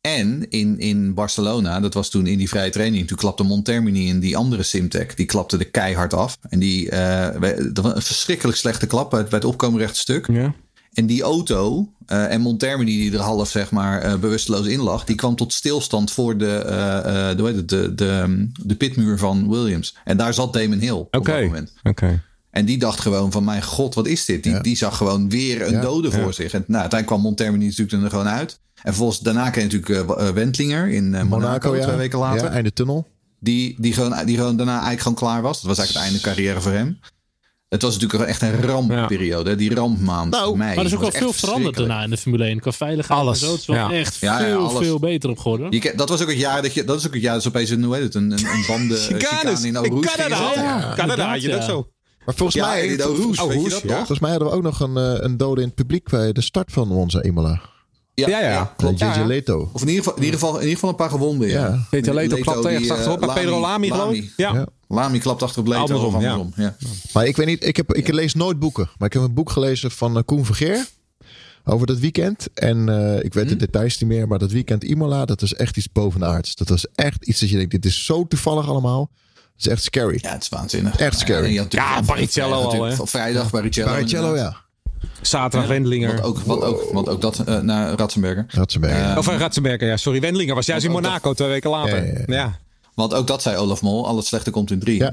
[0.00, 4.20] En in, in Barcelona, dat was toen in die vrije training, toen klapte Montermini in
[4.20, 6.38] die andere Simtech, die klapte er keihard af.
[6.48, 7.40] En die, eh,
[7.72, 10.26] dat was een verschrikkelijk slechte klap bij het, bij het opkomen rechte stuk.
[10.32, 10.54] Ja.
[10.92, 15.04] En die auto eh, en Montermini die er half zeg maar eh, bewusteloos in lag,
[15.04, 19.18] die kwam tot stilstand voor de, eh, eh, hoe heet het, de, de, de pitmuur
[19.18, 19.96] van Williams.
[20.04, 21.72] En daar zat Damon Hill op dat moment.
[21.82, 22.22] Oké.
[22.50, 24.42] En die dacht gewoon van mijn god, wat is dit?
[24.42, 24.60] Die, Ja.
[24.60, 25.80] die zag gewoon weer een Ja.
[25.80, 26.52] dode voor zich.
[26.52, 28.60] En nou, uiteindelijk kwam Montermini natuurlijk er gewoon uit.
[28.74, 31.82] En vervolgens daarna kreeg je natuurlijk eh, Wentlinger in eh, Monaco, ja.
[31.82, 32.44] twee weken later.
[32.44, 33.06] Ja, einde tunnel.
[33.40, 35.60] Die, die, gewoon, die gewoon daarna eigenlijk gewoon klaar was.
[35.60, 36.98] Dat was eigenlijk het einde carrière voor hem.
[37.72, 39.50] Het was natuurlijk echt een rampperiode.
[39.50, 40.30] hè, Die rampmaand.
[40.30, 40.68] Nou, mei.
[40.74, 42.60] Maar er is ook wel was veel veranderd daarna in de Formule 1.
[42.60, 43.52] Qua veiligheid Alles, en zo.
[43.52, 43.92] Het is wel ja.
[43.92, 44.86] echt Ja, ja, veel, alles.
[44.86, 45.70] veel beter op geworden.
[45.70, 46.84] Je, dat was ook het jaar dat je.
[46.84, 48.64] Dat is ook het jaar dat ze opeens een, hoe heet het, een, een, een
[48.66, 50.52] banden eh, chicane in gingen Canada.
[50.54, 51.64] Ja, Canada had je dat ja.
[51.64, 51.88] zo.
[52.24, 52.86] Maar volgens Ja, mij...
[52.86, 52.96] in
[53.82, 53.96] ja.
[53.96, 56.40] Volgens mij hadden we ook nog een, eh, een dode in het publiek bij de
[56.40, 57.60] start van onze Imola.
[58.14, 58.74] Ja, Ja, ja.
[58.76, 58.98] klopt.
[58.98, 59.04] J.J.
[59.04, 59.24] Ja.
[59.24, 59.70] Leto.
[59.72, 61.48] Of in ieder, geval, in, ieder geval, in ieder geval een paar gewonden.
[61.48, 61.66] Ja.
[61.66, 61.86] Ja.
[61.90, 63.20] Peter Leto die, echt eh, achterop.
[63.20, 64.32] bij Pedro Lamy geloof ik.
[64.36, 64.54] Ja.
[64.54, 64.66] Ja.
[64.88, 65.80] Lamy klapt achter op Leto.
[65.80, 66.32] Andersom, of ja.
[66.32, 66.64] andersom.
[66.64, 66.76] Ja.
[67.12, 68.90] Maar ik weet niet, ik, heb, ik lees nooit boeken.
[68.98, 70.86] Maar ik heb een boek gelezen van eh, Koen Vergeer.
[71.64, 72.46] Over dat weekend.
[72.54, 74.28] En eh, ik weet de details niet meer.
[74.28, 76.54] Maar dat weekend Imola, dat was echt iets bovenaards.
[76.54, 79.10] Dat was echt iets dat je denkt, dit is zo toevallig allemaal.
[79.34, 80.18] Het is echt scary.
[80.22, 80.96] Ja, het is waanzinnig.
[80.96, 81.52] Echt scary.
[81.68, 83.06] Ja, Barrichello vrijdag al, hè?
[83.06, 83.50] Vrijdag.
[83.50, 84.36] Barrichello, inderdaad.
[84.36, 84.56] ja.
[85.20, 86.08] Zaterdag Wendlinger.
[86.08, 88.44] Want ook, want ook, want ook dat eh, naar Ratzenberger.
[88.48, 89.10] Ratzenberger.
[89.10, 89.96] Eh, Of uh, Ratzenberger, ja.
[89.96, 91.96] Sorry, Wendlinger was juist in Monaco twee weken later.
[91.96, 92.58] Ja, ja, Ja, ja.
[92.94, 94.06] Want ook dat zei Olaf Mol.
[94.06, 94.98] Al het slechte komt in drie.
[94.98, 95.12] Ja.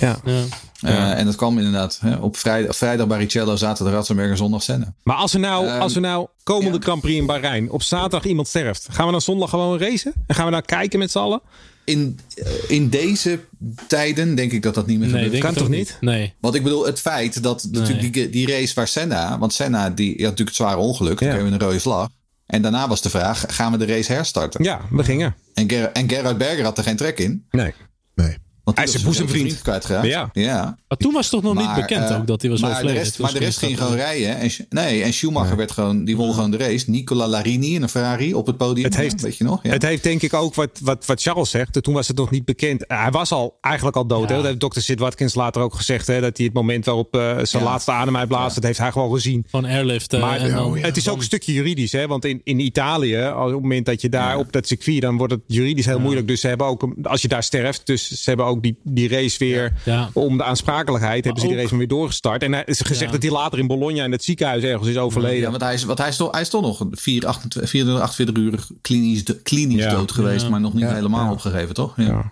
[0.00, 0.16] ja.
[0.24, 0.42] Ja.
[0.80, 4.94] Eh, en dat kwam inderdaad hè, op vrijdag, vrijdag Barrichello, zaterdag Ratzenberger, zondag Senna.
[5.02, 6.82] Maar als er nou, Ehm, als er nou komende ja.
[6.84, 10.12] Grand Prix in Bahrein op zaterdag iemand sterft, gaan we dan zondag gewoon racen?
[10.26, 11.40] En gaan we nou kijken met z'n allen?
[11.84, 13.40] In, eh, in deze
[13.86, 15.96] tijden denk ik dat dat niet meer Nee, Kan toch niet?
[16.00, 16.34] Nee.
[16.40, 19.38] Want ik bedoel, het feit dat natuurlijk die, die race waar Senna...
[19.38, 21.18] Want Senna die, die had natuurlijk het zware ongeluk.
[21.18, 21.32] Toen Ja.
[21.32, 22.08] kregen we een rode vlag.
[22.46, 24.64] En daarna was de vraag, gaan we de race herstarten?
[24.64, 25.34] Ja, we gingen.
[25.54, 27.46] En, Ger en Gerard Berger had er geen trek in.
[27.50, 27.72] Nee.
[28.14, 28.36] Nee.
[28.64, 29.62] Want Hij is zijn boezemvriend.
[30.02, 30.30] Ja.
[30.32, 30.76] ja.
[30.88, 32.96] Maar toen was het toch nog niet bekend eh, ook dat hij was maar overleden.
[32.96, 34.36] De rest, maar de rest ging gewoon rijden.
[34.38, 36.90] En, nee, en Schumacher werd gewoon, die won gewoon de race.
[36.90, 38.84] Nicola Larini in een Ferrari op het podium.
[38.84, 39.62] Het heeft- Ja, weet je nog?
[39.62, 39.70] Ja.
[39.70, 41.82] Het heeft denk ik ook wat, wat, wat Charles zegt.
[41.82, 42.84] Toen was het nog niet bekend.
[42.86, 44.22] Hij was al eigenlijk al dood.
[44.28, 44.28] Ja.
[44.28, 44.34] Hè?
[44.36, 46.06] Dat heeft dokter Sid Watkins later ook gezegd.
[46.06, 46.20] Hè?
[46.20, 47.68] Dat hij het moment waarop eh, zijn Ja.
[47.68, 48.54] laatste adem uitblaast.
[48.54, 49.44] Dat heeft hij gewoon gezien.
[49.48, 50.12] Van airlift.
[50.12, 51.92] eh, Maar en dan, het is ook een stukje juridisch.
[51.92, 52.06] Hè?
[52.06, 55.00] Want in, in Italië, op het moment dat je daar op dat circuit...
[55.00, 56.26] dan wordt het juridisch heel moeilijk.
[56.28, 57.86] Dus ze hebben ook, als je daar sterft...
[57.86, 59.72] dus ze hebben ook die, die race weer...
[59.84, 60.10] Ja.
[60.12, 61.24] om de aansprakelijkheid...
[61.24, 62.42] hebben ze die ook- race weer doorgestart.
[62.42, 63.10] En hij is gezegd Ja.
[63.18, 64.04] dat hij later in Bologna...
[64.04, 65.40] in het ziekenhuis ergens is overleden.
[65.40, 68.04] Ja, want hij is, want hij is, toch, hij is toch nog 4, 28, 24,
[68.04, 69.90] 48 uur klinisch, klinisch Ja.
[69.90, 70.48] dood geweest, Ja.
[70.50, 70.94] maar nog niet Ja.
[70.94, 71.92] helemaal opgegeven, toch?
[71.96, 72.04] Ja.
[72.04, 72.30] Ja.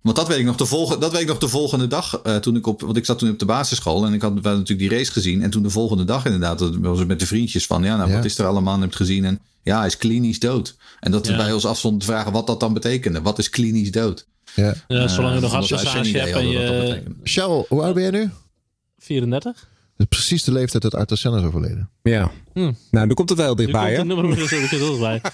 [0.00, 2.20] Want dat weet ik nog de volgende, dat weet ik nog de volgende dag.
[2.22, 4.56] eh, toen ik op, want ik zat toen op de basisschool en ik had wel
[4.56, 5.42] natuurlijk die race gezien.
[5.42, 8.08] En toen de volgende dag inderdaad, dat was het met de vriendjes van, ja, nou,
[8.10, 8.16] Ja.
[8.16, 8.74] wat is er allemaal?
[8.74, 9.24] En heb je het gezien?
[9.24, 10.76] En ja, hij is klinisch dood.
[11.00, 11.38] En dat we Ja.
[11.38, 13.22] bij ons afstonden te vragen wat dat dan betekende.
[13.22, 14.26] Wat is klinisch dood?
[14.54, 14.74] Ja.
[14.88, 15.54] Ja, zolang je nog
[16.06, 17.02] idee hebt en je.
[17.22, 18.30] Charles, hoe oud ben jij nu?
[18.98, 19.52] 34?
[19.52, 21.90] Dat is precies de leeftijd dat Arthur Senna is overleden.
[22.02, 22.30] Ja.
[22.52, 22.60] Hm.
[22.60, 24.16] Nou, dan komt het wel Nu dichtbij, komt hè?
[24.16, 25.20] het bij.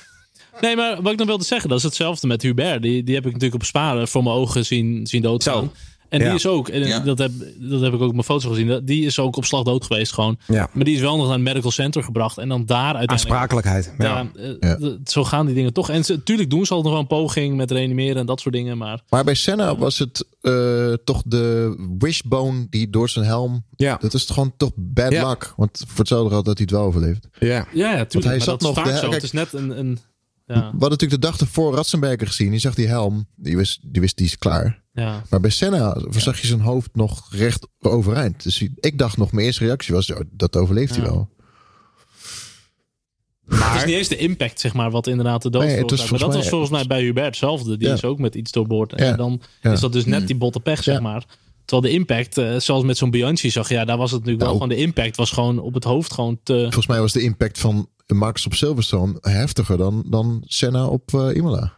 [0.60, 2.82] Nee, maar wat ik dan wilde zeggen, dat is hetzelfde met Hubert.
[2.82, 5.64] Die, die heb ik natuurlijk op Sparen voor mijn ogen zien, zien doodgaan.
[5.64, 5.72] Zo.
[6.09, 6.24] En Ja.
[6.24, 7.00] die is ook, en Ja.
[7.00, 9.44] dat, heb, dat heb ik ook op mijn foto's gezien, dat- die is ook op
[9.44, 10.38] slag dood geweest gewoon.
[10.46, 10.68] Ja.
[10.72, 13.11] Maar die is wel nog naar het medical center gebracht en dan daar uiteindelijk...
[13.11, 13.94] Aansprakelijkheid.
[13.98, 14.26] Ja.
[14.61, 15.90] Ja, eh, Zo gaan die dingen toch.
[15.90, 18.54] En ze- natuurlijk doen ze al nog wel een poging met reanimeren en dat soort
[18.54, 18.78] dingen.
[18.78, 23.64] Maar Maar bij Senna was het eh, toch de wishbone die door zijn helm...
[23.76, 23.96] Ja.
[24.00, 25.28] Dat is gewoon toch bad Ja.
[25.28, 25.52] luck.
[25.56, 27.28] Want voor hetzelfde geld dat hij het wel overleeft.
[27.38, 27.48] Ja.
[27.48, 28.12] ja, ja tuurlijk.
[28.12, 29.00] hij maar zat dat is nog vaak de- zo.
[29.09, 29.78] kijk- het is net een...
[29.78, 29.98] een
[30.49, 32.51] ja, We hadden natuurlijk de dag ervoor Ratzenberger gezien.
[32.51, 33.26] Die zag die helm.
[33.36, 34.82] Die wist, die wist die is klaar.
[34.92, 35.22] ja.
[35.30, 38.42] Maar bij Senna zag je zijn hoofd nog recht overeind.
[38.42, 41.28] Dus ik dacht nog, mijn eerste reactie was, ja, dat overleeft hij wel.
[43.49, 46.01] het is niet eens de impact, zeg maar, wat inderdaad de dood Nee, het was
[46.03, 46.32] veroorzaakt.
[46.32, 47.76] Maar dat volgens was mij- volgens mij bij Hubert hetzelfde.
[47.76, 47.94] Die Ja.
[47.94, 48.92] is ook met iets doorboord.
[48.92, 49.16] En Ja.
[49.16, 49.72] dan Ja.
[49.72, 51.01] is dat dus net die botte pech, zeg Ja.
[51.01, 51.24] maar.
[51.64, 54.59] Terwijl de impact, eh, zoals met zo'n Bianchi zag, ja, daar was het natuurlijk Nou.
[54.59, 56.59] wel gewoon de impact was gewoon op het hoofd gewoon te.
[56.61, 61.28] Volgens mij was de impact van Max op Silverstone heftiger dan, dan Senna op eh,
[61.36, 61.76] Imola.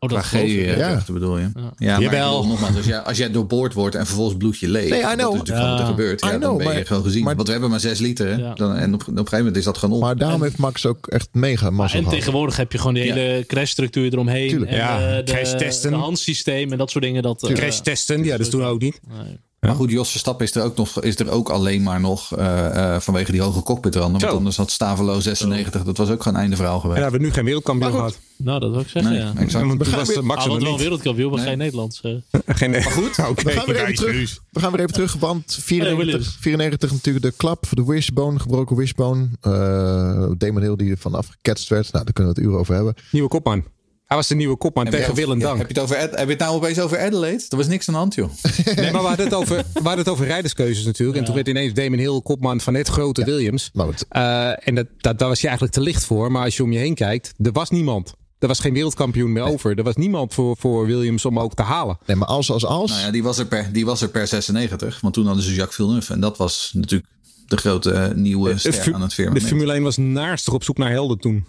[0.00, 0.18] Oh, dat.
[0.18, 0.76] Tragedie, Ja.
[0.76, 1.02] ja.
[1.12, 1.42] bedoel je.
[1.42, 1.50] Ja.
[1.54, 2.36] Ja, maar ik Jawel.
[2.36, 4.90] bedoel, nogmaals, als jij, als jij doorboord wordt en vervolgens bloed je leeg.
[4.90, 5.32] Nee, I Dat is know.
[5.32, 5.90] natuurlijk gewoon wat er Ja.
[5.90, 6.22] gebeurt.
[6.22, 7.24] I Ja, dan know, ben je maar- gewoon gezien.
[7.24, 8.28] maar- Want we hebben maar zes liter.
[8.28, 8.54] Hè?
[8.54, 10.00] Dan, en op, op een gegeven moment is dat gewoon op.
[10.02, 12.18] Maar daarom heeft Max ook echt mega Maar massa en gehad.
[12.18, 13.14] tegenwoordig heb je gewoon die Ja.
[13.14, 14.48] hele crashstructuur eromheen.
[14.48, 14.70] Tuurlijk.
[14.70, 15.90] En Ja, eh, de, crashtesten.
[15.90, 17.22] de handsysteem en dat soort dingen.
[17.22, 19.00] Dat, eh, Crash testen, ja, dat is toen ook niet.
[19.08, 19.38] nee.
[19.60, 22.94] Maar goed, Jos Verstappen is er ook, nog, is er ook alleen maar nog eh,
[22.94, 24.20] eh, vanwege die hoge cockpitranden.
[24.20, 27.00] Want anders had Stavelo 96, dat was ook gewoon einde verhaal En geweest.
[27.00, 28.18] daar hebben we nu geen wereldkampioen gehad.
[28.36, 29.32] Nou, dat wil ik zeggen, Nee, ja.
[29.36, 29.66] exact.
[29.66, 31.48] Want toen gaan was Max Ah, wel wereldkampioen, maar Nee.
[31.48, 32.00] geen Nederlands.
[32.00, 32.12] eh.
[32.46, 34.38] Geen, Maar goed, Oké, We gaan weer even terug.
[34.50, 36.36] We gaan weer even terug, want 94, Williams.
[36.40, 39.28] 94 natuurlijk de klap, de wishbone, gebroken wishbone.
[39.40, 41.92] Eh Damon Hill die er vanaf geketst werd.
[41.92, 42.94] Nou, daar kunnen we het uren over hebben.
[43.10, 43.64] Nieuwe kopman.
[44.08, 45.58] Hij was de nieuwe kopman Heb tegen Willem ja, Dank.
[45.58, 47.44] heb, je het over, Ed- heb je het nou opeens over Adelaide?
[47.48, 48.30] Er was niks aan de hand, joh.
[48.76, 51.18] Nee, maar we hadden het over, we hadden het over rijderskeuzes natuurlijk.
[51.18, 53.70] En toen werd ineens Damon Hill kopman van net grote Williams.
[54.08, 56.32] Eh, en dat, dat, daar was je eigenlijk te licht voor.
[56.32, 58.14] Maar als je om je heen kijkt, er was niemand.
[58.38, 59.78] Er was geen wereldkampioen meer over.
[59.78, 61.98] Er was niemand voor, voor Williams om ook te halen.
[62.06, 62.90] Nee, maar als, als, als.
[62.90, 65.00] Nou ja, die was er per, die was er per 96.
[65.00, 66.12] Want toen hadden ze Jacques Villeneuve.
[66.12, 67.10] En dat was natuurlijk
[67.46, 69.46] de grote eh, nieuwe ster aan het de firmament.
[69.46, 71.46] Formule 1 was naarstig op zoek naar helden toen.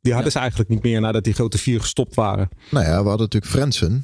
[0.00, 2.48] Die hadden ze eigenlijk niet meer nadat die grote vier gestopt waren.
[2.70, 4.02] Nou ja, we hadden natuurlijk Frensen.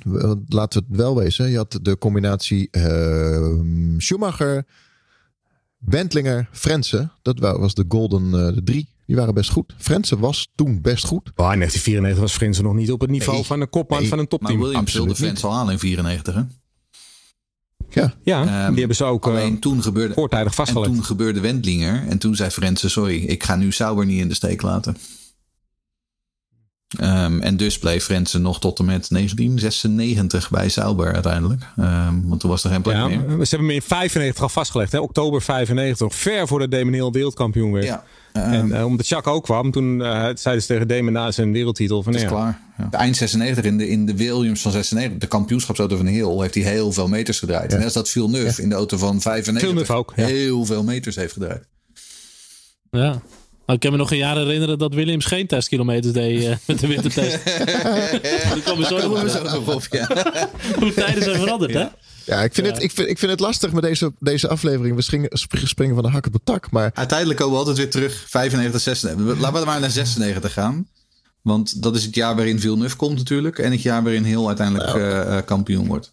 [0.48, 1.50] Laten we het wel wezen.
[1.50, 3.58] Je had de combinatie eh,
[3.98, 4.66] Schumacher,
[5.78, 7.12] Wendlinger, Frensen.
[7.22, 8.88] Dat wa- was de Golden eh, de drie.
[9.06, 9.74] Die waren best goed.
[9.78, 11.26] Frensen was toen best goed.
[11.36, 13.46] Oh, in 1994 was Frenzen nog niet op het niveau Nee.
[13.46, 14.08] van een kopman Nee.
[14.08, 14.58] van een Maar topteam.
[14.60, 16.34] Williams Absoluut wilde fans al aan in 94.
[16.34, 16.40] Hè?
[17.90, 20.92] Ja, Ja, Ehm, die hebben ze ook eh, Alleen toen gebeurde, voortijdig en vastgelegd.
[20.92, 22.06] toen gebeurde Wendlinger.
[22.08, 24.96] En toen zei Frenzen, sorry, ik ga nu Sauber niet in de steek laten.
[26.98, 31.62] Ehm, en dus bleef Frenzen nog tot en met 1996 bij Sauber uiteindelijk.
[31.76, 33.18] Ehm, want toen was er geen plek Ja, meer.
[33.18, 34.92] ze hebben hem in 95 al vastgelegd.
[34.92, 34.98] Hè?
[34.98, 37.84] Oktober 95, nog ver voordat Damon Hill wereldkampioen werd.
[37.84, 41.52] Ja, En uh, omdat Jacques ook kwam, toen uh, zeiden ze tegen Damon na zijn
[41.52, 42.60] wereldtitel van Het is ja, klaar.
[42.78, 42.86] Ja.
[42.90, 46.54] De eind 96 in de, in de Williams van 96, de kampioenschapsauto van Hill, heeft
[46.54, 47.72] hij heel veel meters gedraaid.
[47.72, 50.26] En dat is dat Villeneuve in de auto van 95 Villeneuve ook, ja.
[50.26, 51.66] heel veel meters heeft gedraaid.
[52.90, 53.20] Ja.
[53.66, 56.78] Nou, ik kan me nog een jaar herinneren dat Williams geen testkilometers deed eh, met
[56.80, 57.44] de wintertest.
[58.54, 59.28] Die komen zo Daar nog komen op.
[59.28, 60.08] zo nog op, ja.
[60.78, 61.86] Hoe tijden zijn veranderd, hè?
[62.24, 64.96] ja, ik, vind Het, ik, vind, ik vind het lastig met deze, deze aflevering.
[64.96, 66.70] We springen, springen van de hak op de tak.
[66.70, 69.40] Maar Uiteindelijk komen we altijd weer terug, 95, 96.
[69.40, 70.88] Laten we maar naar 96 gaan.
[71.42, 73.58] Want dat is het jaar waarin Villeneuve komt natuurlijk.
[73.58, 76.12] En het jaar waarin Hill uiteindelijk eh, eh, kampioen wordt.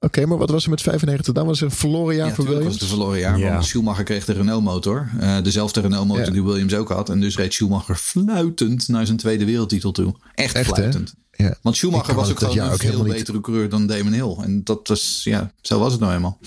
[0.00, 1.46] Oké, maar wat was er met 95 dan?
[1.46, 2.80] Was er een verloren jaar Ja, voor natuurlijk was Williams?
[2.80, 3.38] het een verloren jaar.
[3.38, 3.52] Ja.
[3.52, 5.10] Want Schumacher kreeg de Renault motor.
[5.20, 6.30] Eh, dezelfde Renault motor Ja.
[6.30, 7.08] die Williams ook had.
[7.08, 10.14] En dus reed Schumacher fluitend naar zijn tweede wereldtitel toe.
[10.34, 11.14] Echt, fluitend.
[11.32, 11.54] Ja.
[11.62, 14.36] Want Schumacher was ook gewoon een ook veel betere coureur dan Damon Hill.
[14.42, 16.38] En dat was, ja, zo was het nou eenmaal.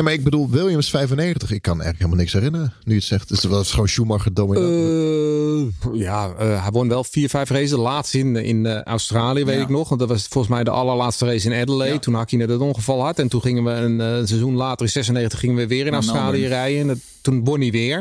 [0.00, 1.50] Nee, maar ik bedoel Williams 95.
[1.50, 2.72] Ik kan eigenlijk helemaal niks herinneren.
[2.84, 3.28] Nu je het zegt.
[3.28, 4.66] Dus dat was gewoon Schumacher dominant.
[4.68, 7.70] Eh, ja, eh, hij won wel vier, vijf races.
[7.70, 9.62] De laatste in, in eh, Australië, weet Ja.
[9.62, 9.88] ik nog.
[9.88, 11.94] Want dat was volgens mij de allerlaatste race in Adelaide.
[11.94, 12.00] Ja.
[12.00, 13.18] Toen Haki net het ongeval had.
[13.18, 16.40] En toen gingen we een seizoen later, in 96, gingen we weer in Naar Australië
[16.40, 16.54] Melbourne.
[16.54, 16.80] rijden.
[16.80, 17.96] En dat, toen won hij weer.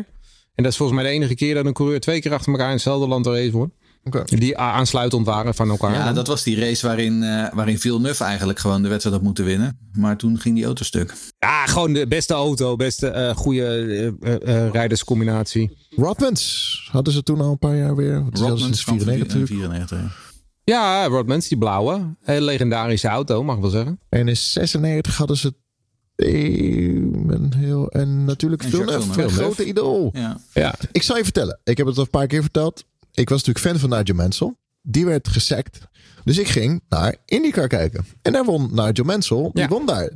[0.56, 2.68] En dat is volgens mij de enige keer dat een coureur twee keer achter elkaar
[2.68, 3.72] in hetzelfde land een race won.
[4.04, 4.24] Oké.
[4.26, 5.94] Die aansluitend waren van elkaar.
[5.94, 9.26] Ja, Dan- dat was die race waarin, eh waarin Villeneuve eigenlijk gewoon de wedstrijd had
[9.26, 9.78] moeten winnen.
[9.94, 11.14] Maar toen ging die auto stuk.
[11.40, 15.78] Ja, gewoon de beste auto, beste eh goede eh, rijderscombinatie.
[15.96, 18.24] Rodmans hadden ze toen al een paar jaar weer.
[18.34, 19.48] Sinds van 94 natuurlijk.
[19.52, 20.34] 94.
[20.64, 21.06] ja.
[21.06, 22.16] Rodmans, die blauwe.
[22.24, 24.00] Een legendarische auto, mag ik wel zeggen.
[24.10, 25.54] En in 96 hadden ze
[26.16, 29.36] een heel en natuurlijk En Villeneuve, Villeneuve.
[29.36, 30.10] grote idool.
[30.14, 30.38] Ja.
[30.54, 31.60] Ja, Ik zal je vertellen.
[31.64, 32.86] Ik heb het al een paar keer verteld.
[33.14, 34.56] Ik was natuurlijk fan van Nigel Mansell.
[34.82, 35.80] Die werd gesackt.
[36.24, 38.06] Dus ik ging naar IndyCar kijken.
[38.22, 39.50] En daar won Nigel Mansell.
[39.54, 39.68] Die Ja.
[39.68, 40.12] won daar.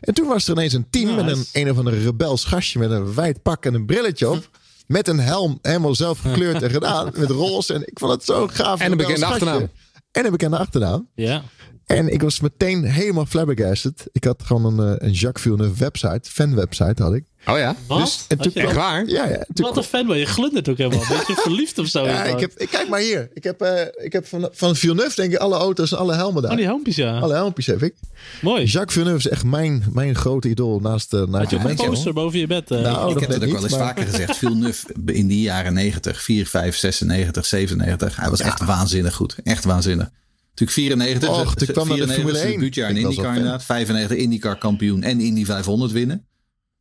[0.00, 2.90] En toen was er ineens een team met een een of andere rebels gastje met
[2.90, 4.50] een wijd pak en een brilletje op.
[4.86, 7.10] Met een helm helemaal zelf gekleurd en gedaan.
[7.16, 7.74] Met roze.
[7.74, 8.80] En ik vond het zo gaaf.
[8.80, 9.68] En een bekende achternaam.
[10.10, 11.08] En een bekende achternaam.
[11.14, 11.42] Ja.
[11.86, 14.06] En ik was meteen helemaal flabbergasted.
[14.12, 16.30] Ik had gewoon een, eh, een Jacques Villeneuve website.
[16.30, 17.24] Fan website had ik.
[17.46, 17.76] Oh ja?
[17.86, 17.98] Wat?
[17.98, 19.06] Dus, en toen kwam- Echt waar?
[19.06, 19.44] Ja, ja.
[19.52, 20.16] Toen Wat een fanboy.
[20.16, 21.04] Je glundert ook helemaal.
[21.08, 22.04] Ben je verliefd of zo?
[22.06, 23.30] Ja, ik heb, ik, kijk maar hier.
[23.34, 26.42] Ik heb, eh, ik heb van, van Villeneuve denk ik alle auto's en alle helmen
[26.42, 26.50] daar.
[26.50, 27.18] Oh, die helmpjes, ja.
[27.18, 27.94] Alle helmpjes heb ik.
[28.42, 28.64] Mooi.
[28.64, 31.88] Jacques Villeneuve is echt mijn, mijn grote idool naast, uh, naast Had je ook een
[31.88, 32.70] poster boven je bed?
[32.70, 32.80] eh?
[32.80, 34.36] Nou, ik dat heb het ook wel eens maar- vaker gezegd.
[34.36, 38.16] Villeneuve in die jaren 90, 4, 5, 96, 97.
[38.16, 39.36] Hij was echt waanzinnig goed.
[39.42, 40.10] Echt waanzinnig.
[40.54, 41.28] Natuurlijk 94.
[41.28, 42.54] Och, toen kwam naar de 94 Formule zijn 1.
[42.54, 43.64] debuutjaar in IndyCar inderdaad.
[43.64, 46.26] 95 IndyCar kampioen en Indy 500 winnen.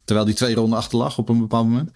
[0.05, 1.91] Terwijl die twee ronden achter lag op een bepaald moment.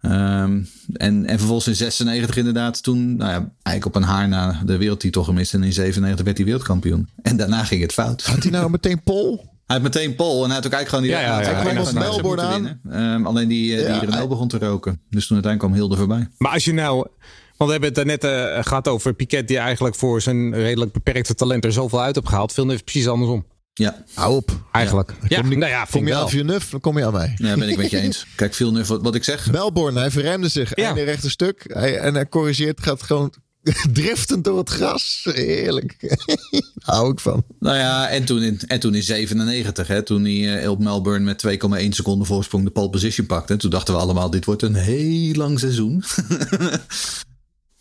[0.00, 0.62] Ehm,
[0.92, 4.76] en, en vervolgens in 96 inderdaad toen, nou ja, eigenlijk op een haar na de
[4.76, 5.54] wereldtitel gemist.
[5.54, 7.08] En in 97 werd hij wereldkampioen.
[7.22, 8.24] En daarna ging het fout.
[8.24, 9.36] Had hij nou meteen Pol?
[9.66, 11.34] Hij had meteen Pol en hij had ook eigenlijk gewoon die Ja, ja, ja.
[11.34, 12.80] hij Hij kwam kwam als op Melbourne winnen.
[12.90, 15.00] Ehm, alleen die, eh, die Ja, Renault hij- begon te roken.
[15.10, 16.28] Dus toen uiteindelijk kwam Hilde voorbij.
[16.38, 17.06] Maar als je nou...
[17.58, 19.48] Want we hebben het net eh, gehad over Piquet...
[19.48, 22.52] die eigenlijk voor zijn redelijk beperkte talent er zoveel uit heeft gehaald.
[22.52, 23.46] Villeneuve is precies andersom.
[23.74, 24.50] Ja, Hou op.
[24.72, 25.12] Eigenlijk.
[25.28, 26.22] Ja, Kom, niet- nou ja, kom je wel.
[26.22, 27.34] aan Villeneuve, dan kom je aan mij.
[27.36, 28.26] ja ben ik met je eens.
[28.36, 29.50] Kijk, veel nu wat, wat ik zeg.
[29.50, 30.76] Melbourne, hij verremde zich.
[30.76, 30.84] Ja.
[30.86, 31.64] Einde rechte stuk.
[31.66, 33.32] Hij, en hij corrigeert, gaat gewoon
[33.92, 35.20] driftend door het gras.
[35.32, 36.16] Heerlijk.
[36.84, 37.44] Hou ik van.
[37.58, 41.24] Nou ja, en toen in, en toen in 97, hè, toen hij eh, op Melbourne
[41.24, 41.44] met
[41.82, 43.56] 2,1 seconden voorsprong de pole position pakte.
[43.56, 46.02] Toen dachten we allemaal, dit wordt een heel lang seizoen.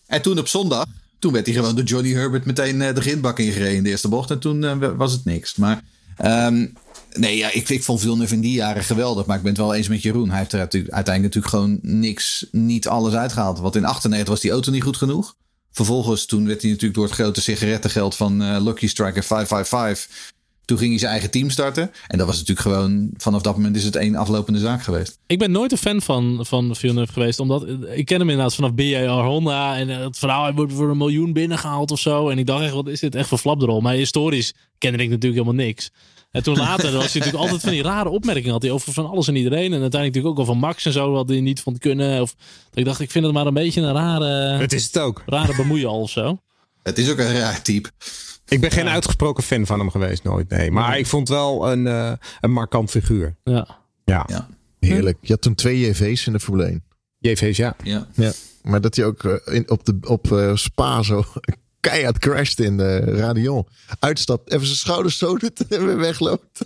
[0.08, 0.86] en toen op zondag,
[1.20, 4.08] toen werd hij gewoon door Johnny Herbert meteen eh, de grindbak ingereden in de eerste
[4.08, 4.32] bocht.
[4.32, 5.56] En toen eh, was het niks.
[5.56, 5.82] Maar
[6.18, 6.68] ehm,
[7.14, 9.26] nee, ja, ik, ik vond Villeneuve in die jaren geweldig.
[9.26, 10.30] Maar ik ben het wel eens met Jeroen.
[10.30, 13.60] Hij heeft er uiteindelijk natuurlijk gewoon niks, niet alles uitgehaald.
[13.60, 15.36] Want in 98 was die auto niet goed genoeg.
[15.72, 20.36] Vervolgens toen werd hij natuurlijk door het grote sigarettengeld van eh, Lucky Striker 555.
[20.68, 21.92] Toen ging hij zijn eigen team starten.
[22.08, 25.20] En dat was natuurlijk gewoon, vanaf dat moment is het één aflopende zaak geweest.
[25.28, 27.40] Ik ben nooit een fan van, van Villeneuve geweest.
[27.40, 29.78] Omdat ik ken hem inderdaad vanaf BAR Honda.
[29.78, 32.30] En eh, het verhaal, hij wordt voor een miljoen binnengehaald of zo.
[32.30, 33.82] En ik dacht echt, wat is dit echt voor flapdrol?
[33.82, 35.92] Maar historisch kende ik natuurlijk helemaal niks.
[36.32, 39.10] En toen later was hij natuurlijk altijd van die rare opmerkingen had hij over van
[39.10, 39.74] alles en iedereen.
[39.74, 42.22] En uiteindelijk natuurlijk ook al van Max en zo, wat hij niet vond kunnen.
[42.22, 42.36] Of
[42.70, 45.24] dat ik dacht, ik vind het maar een beetje een rare, Het is het ook.
[45.26, 46.40] rare bemoeien al of zo.
[46.84, 47.90] Het is ook een raar type.
[48.48, 50.50] Ik ben geen uitgesproken fan van hem geweest, nooit.
[50.50, 50.72] Nee.
[50.72, 53.36] Maar ik vond wel een, eh, een markant figuur.
[53.44, 53.68] Ja.
[54.06, 54.24] Ja.
[54.28, 54.48] Ja,
[54.80, 55.18] Heerlijk.
[55.22, 56.84] Je had toen twee JV's in de Formule 1.
[57.20, 57.76] JV's, ja.
[57.84, 58.08] ja.
[58.14, 58.32] Ja.
[58.62, 61.24] Maar dat hij ook eh, in, op, de, op eh, Spa zo
[61.80, 63.68] keihard crasht in de radion.
[64.00, 66.60] Uitstapt, even zijn schouders zo doet en weer wegloopt.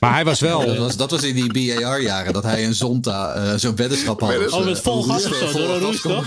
[0.00, 0.76] Maar hij was Dat wel...
[0.76, 4.52] was, dat was in die BAR-jaren dat hij een Zonta eh, zo'n weddenschap had.
[4.52, 6.24] Oh, met vol gas of zo, door een kon.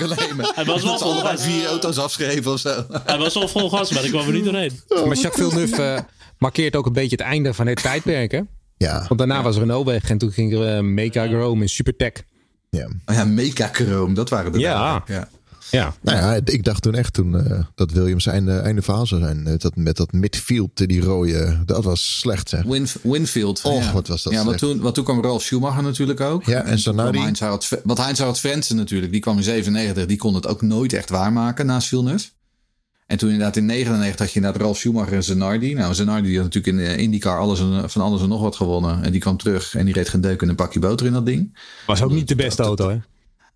[0.56, 1.42] Hij was wel vol gas.
[1.44, 2.86] vier auto's afschreven of zo.
[3.06, 4.72] Hij was al vol gas, maar ik kwam er niet doorheen.
[4.88, 6.00] Maar Jacques Villeneuve eh,
[6.38, 8.42] markeert ook een beetje het einde van het tijdperk, hè?
[8.78, 12.12] Ja, Want daarna was Renault weg en toen ging er uh, Mega Chrome en Supertech.
[12.70, 12.88] ja.
[13.06, 15.04] Oh ja, Mecha Chrome, dat waren de ja.
[15.72, 15.96] Ja.
[16.02, 19.48] Nou ja, ik dacht toen echt toen eh, dat Williams einde, einde verhaal zou zijn.
[19.48, 22.64] Eh, dat, met dat midfield, eh, die rode, dat was slecht zeg.
[22.64, 23.62] Win, Winfield.
[23.64, 23.94] Och, ja.
[23.94, 24.74] wat was dat Ja, want slecht.
[24.74, 26.44] toen, want toen kwam Ralf Schumacher natuurlijk ook.
[26.44, 27.20] Ja, en toen Zanardi.
[27.20, 30.06] Heinz Harald, want Heinz Harald natuurlijk, die kwam in 97.
[30.06, 32.28] Die kon het ook nooit echt waarmaken naast Villeneuve.
[33.06, 35.74] En toen inderdaad in 99 had je inderdaad Ralf Schumacher en Zanardi.
[35.74, 38.56] Nou, Zanardi die had natuurlijk in eh, IndyCar alles en, van alles en nog wat
[38.56, 39.04] gewonnen.
[39.04, 41.26] En die kwam terug en die reed geen deuk in een bakje boter in dat
[41.26, 41.58] ding.
[41.86, 42.98] Was ook niet de beste auto, hè?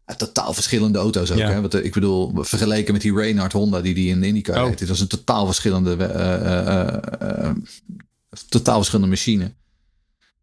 [0.09, 1.37] Ja, totaal verschillende auto's ook.
[1.37, 1.49] Ja.
[1.49, 1.61] Hè?
[1.61, 4.67] Want, eh, ik bedoel, vergeleken met die Reynard Honda die die in de IndyCar Oh.
[4.69, 4.77] reed.
[4.79, 7.55] Dit was een totaal verschillende, eh, eh,
[8.49, 9.53] totaal verschillende machine.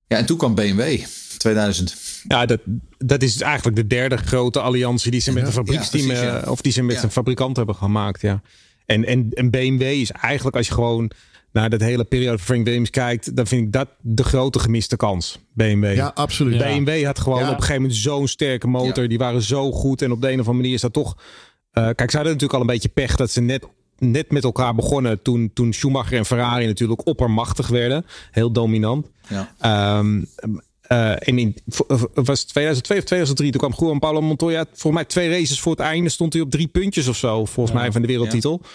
[0.07, 0.99] Ja, en toen kwam BMW,
[1.39, 1.97] 2000.
[2.29, 2.61] Ja, dat,
[2.99, 6.61] dat is eigenlijk de derde grote alliantie die ze met een fabrieksteam, ja, precies, of
[6.61, 8.21] die ze met een fabrikant hebben gemaakt.
[8.21, 8.43] Ja.
[8.87, 11.11] En, en, en BMW is eigenlijk, als je gewoon
[11.57, 14.97] naar dat hele periode van Frank Williams kijkt, dan vind ik dat de grote gemiste
[14.97, 15.39] kans.
[15.53, 15.95] BMW.
[15.95, 16.55] Ja, absoluut.
[16.61, 16.67] Ja.
[16.79, 17.45] BMW had gewoon Ja.
[17.45, 19.03] op een gegeven moment zo'n sterke motor.
[19.03, 19.09] Ja.
[19.09, 20.03] Die waren zo goed.
[20.03, 21.17] En op de een of andere manier is dat toch.
[21.73, 23.67] eh, kijk, ze hadden natuurlijk al een beetje pech dat ze net,
[23.99, 25.23] net met elkaar begonnen.
[25.23, 28.07] Toen, toen Schumacher en Ferrari natuurlijk oppermachtig werden.
[28.31, 29.07] Heel dominant.
[29.29, 29.55] Ja.
[29.61, 30.23] Ehm,
[30.81, 31.57] eh, en in
[32.15, 34.65] was het 2002 of 2003, toen kwam Juan Pablo Montoya.
[34.73, 37.45] Volgens mij twee races voor het einde stond hij op drie puntjes of zo.
[37.45, 38.61] Volgens mij van de wereldtitel.
[38.63, 38.71] Ehm,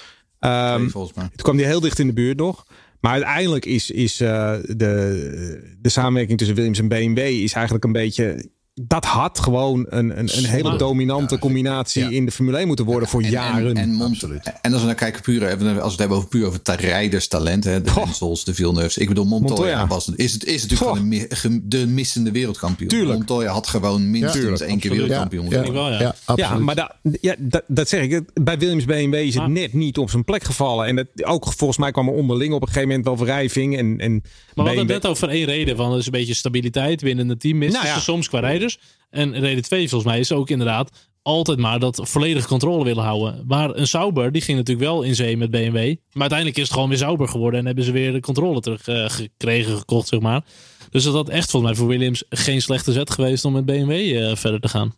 [0.49, 1.25] Twee, volgens mij.
[1.25, 2.65] toen kwam hij heel dicht in de buurt nog.
[2.99, 7.91] Maar uiteindelijk is, is eh, de, de samenwerking tussen Williams en BMW is eigenlijk een
[7.91, 8.49] beetje.
[8.73, 12.09] Dat had gewoon een, een, een hele dominante combinatie ja.
[12.09, 13.75] in de Formule 1 moeten worden voor En, jaren.
[13.75, 14.51] en, Absoluut.
[14.61, 16.73] en als we nou kijken puur, even- als we het hebben over puur over ta-
[16.75, 17.91] rijderstalent, hè, de.
[17.95, 18.97] Wenzel's, de Villeneuves.
[18.97, 19.87] Ik bedoel, Montoya, Montoya.
[19.87, 20.91] was is, het, is natuurlijk
[21.29, 22.89] gewoon de missende wereldkampioen.
[22.89, 23.17] Tuurlijk.
[23.17, 25.99] Montoya had gewoon minstens tuurlijk, één keer wereldkampioen ja, moeten ja, worden.
[25.99, 26.15] ja.
[26.27, 28.21] ja, ja, maar da, ja, dat, dat zeg ik.
[28.43, 29.49] Bij Williams BMW is het Ah.
[29.49, 30.85] net niet op zijn plek gevallen.
[30.87, 33.77] En dat, ook volgens mij kwam er onderling op een gegeven moment wel wrijving.
[33.77, 34.21] En, en Maar
[34.55, 35.89] we hadden het net over één reden van.
[35.89, 37.57] Dat is een beetje stabiliteit binnen het team.
[37.57, 37.97] Missen Nou ja.
[37.97, 38.39] ze soms qua
[39.09, 43.43] En reden twee volgens mij is ook inderdaad altijd maar dat volledige controle willen houden.
[43.47, 45.75] Maar een Sauber, die ging natuurlijk wel in zee met BMW.
[46.11, 47.59] Maar uiteindelijk is het gewoon weer Sauber geworden.
[47.59, 50.43] En hebben ze weer de controle teruggekregen, gekocht, zeg maar.
[50.89, 53.91] Dus dat had echt volgens mij voor Williams geen slechte zet geweest om met BMW
[53.91, 54.93] eh, verder te gaan.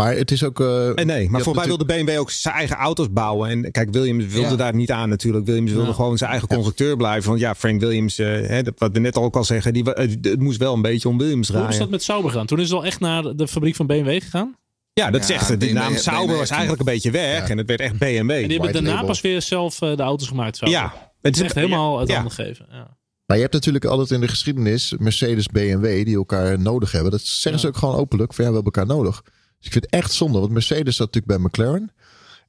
[0.00, 0.60] Maar het is ook...
[0.60, 3.50] eh, En nee, maar mij wilde BMW ook zijn eigen auto's bouwen.
[3.50, 4.56] En kijk, Williams wilde Ja.
[4.56, 5.46] daar niet aan natuurlijk.
[5.46, 5.92] Williams wilde Ja.
[5.94, 7.28] gewoon zijn eigen constructeur blijven.
[7.28, 9.92] Want ja, Frank Williams, eh, hè, dat, wat we net ook al zeggen, die, wa-
[9.94, 11.80] het, het moest wel een beetje om Williams Hoe is draaien.
[11.80, 12.46] dat met Sauber gegaan?
[12.46, 14.56] Toen is het al echt naar de fabriek van BMW gegaan.
[14.92, 15.60] Ja, dat Ja, zegt het.
[15.60, 17.42] De BMW naam BMW Sauber was eigenlijk een beetje weg.
[17.44, 17.48] Ja.
[17.48, 18.30] En het werd echt BMW.
[18.30, 20.56] En die hebben daarna pas weer zelf eh, de auto's gemaakt.
[20.56, 20.78] Sauber.
[20.78, 20.92] ja, Het
[21.22, 22.14] het is echt helemaal ja.
[22.14, 22.66] handen gegeven.
[22.70, 22.96] Ja.
[23.26, 27.10] Maar je hebt natuurlijk altijd in de geschiedenis Mercedes, BMW die elkaar nodig hebben.
[27.10, 28.34] Dat zeggen ze ook gewoon openlijk.
[28.34, 29.22] Van ja, we hebben elkaar nodig.
[29.66, 30.38] Ik vind het echt zonde.
[30.38, 31.90] Want Mercedes zat natuurlijk bij McLaren.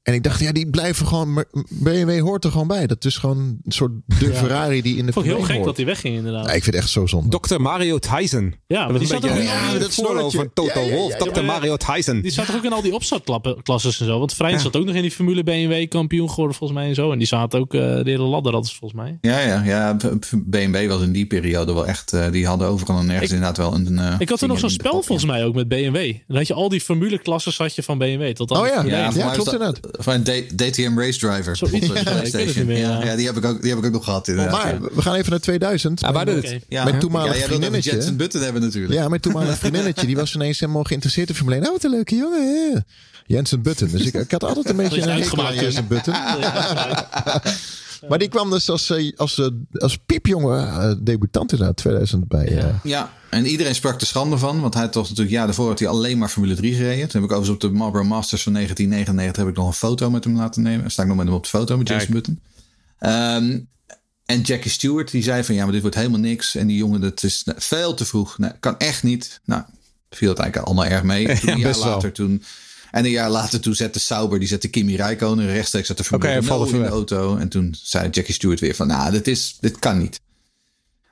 [0.08, 1.46] En ik dacht, ja, die blijven gewoon.
[1.70, 2.88] BMW hoort er gewoon bij.
[2.88, 5.56] Dat is gewoon een soort de Ferrari die in de Ik vond het heel gek
[5.56, 6.46] 1 dat hij wegging inderdaad.
[6.46, 7.40] Ja, ik vind het echt zo zonde.
[7.40, 7.62] Dr.
[7.62, 8.56] Mario Tyson.
[8.68, 10.96] Ja, dat maar die een zat ook- ja, ja, dat van Toto Ja, ja, ja,
[10.96, 11.18] Wolff.
[11.20, 11.40] ja, Dr.
[11.40, 11.46] ja.
[11.46, 12.22] Mario Tyson.
[12.22, 14.20] Die zat toch ook in al die opstartklasses en zo.
[14.20, 14.58] Want Ja.
[14.58, 17.12] zat ook nog in die Formule BMW kampioen geworden volgens mij en zo.
[17.12, 19.18] En die zaten ook eh, de hele ladder, dat is volgens mij.
[19.22, 19.98] Ja, ja, ja.
[20.46, 22.14] BMW was in die periode wel echt.
[22.14, 24.00] eh, die hadden overal en nergens Ik- inderdaad wel een.
[24.00, 25.08] eh, Ik had er nog zo'n in spel pop, ja.
[25.08, 26.14] volgens mij ook met BMW.
[26.28, 28.32] Dan had je al die formule klasses had je van BMW.
[28.34, 28.84] Tot aan Oh ja.
[28.84, 29.80] Ja, klopt inderdaad.
[30.00, 31.58] Van een D- DTM Race Driver.
[31.62, 32.66] Op de Ja, het PlayStation.
[32.66, 34.28] meer, die, heb ik ook, die heb ik ook nog gehad.
[34.28, 36.00] Inderdaad, Maar we gaan even naar 2000.
[36.00, 36.60] Ja, maar Mijn- dat- Oké.
[36.70, 37.92] Ja, Mijn toenmalige vriendinnetje.
[37.92, 38.94] Jensen Button hebben natuurlijk.
[38.94, 41.64] Ja, mijn toenmalige vriendinnetje, die was ineens helemaal geïnteresseerd in Formule 1.
[41.64, 42.86] Nou, wat een leuke jongen.
[43.26, 43.88] Jensen Button.
[43.92, 46.14] Dus ik, ik had altijd een beetje een hekel aan uitgemaakt, Jensen Button.
[48.10, 52.72] Maar die kwam dus als, eh, als, eh, als piepjonge eh, debutant in 2000 bij.
[52.84, 54.62] Ja, en iedereen sprak er schande van.
[54.62, 57.10] Want hij had toch natuurlijk, ja, daarvoor had hij alleen maar Formule 3 gereden.
[57.10, 60.10] Toen heb ik overigens op de Marlboro Masters van 1999 heb ik nog een foto
[60.10, 60.82] met hem laten nemen.
[60.82, 62.14] Daar sta ik nog met hem op de foto met Jason Kijk.
[62.14, 62.40] Button.
[63.00, 63.60] Ehm,
[64.26, 66.56] en Jackie Stewart, die zei van ja, maar dit wordt helemaal niks.
[66.56, 68.38] En die jongen, dat is nou, veel te vroeg.
[68.38, 69.40] Nee, kan echt niet.
[69.46, 69.64] Nou,
[70.10, 71.26] viel het eigenlijk allemaal erg mee.
[71.26, 71.94] Toen, Ja, een jaar best wel.
[71.94, 72.44] later toen...
[72.98, 76.30] En een jaar later toen zette Sauber, die zette Kimi Räikkönen rechtstreeks uit de Formule
[76.30, 77.38] Oké, 1 valt in de auto.
[77.38, 80.20] En toen zei Jackie Stewart weer van, nou, dit, is, dit kan niet.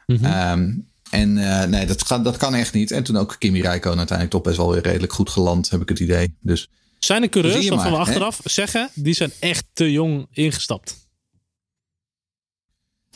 [0.06, 0.26] Mhm.
[0.26, 0.72] Ehm,
[1.10, 2.91] en eh, nee, dat, gaat, dat kan echt niet.
[2.91, 5.90] En toen ook Kimi Räikkönen uiteindelijk toch best wel weer redelijk goed geland, heb ik
[5.90, 6.36] het idee.
[6.40, 8.03] Dus Zijn er coureurs waarvan we hè?
[8.03, 11.05] achteraf zeggen, die zijn echt te jong ingestapt?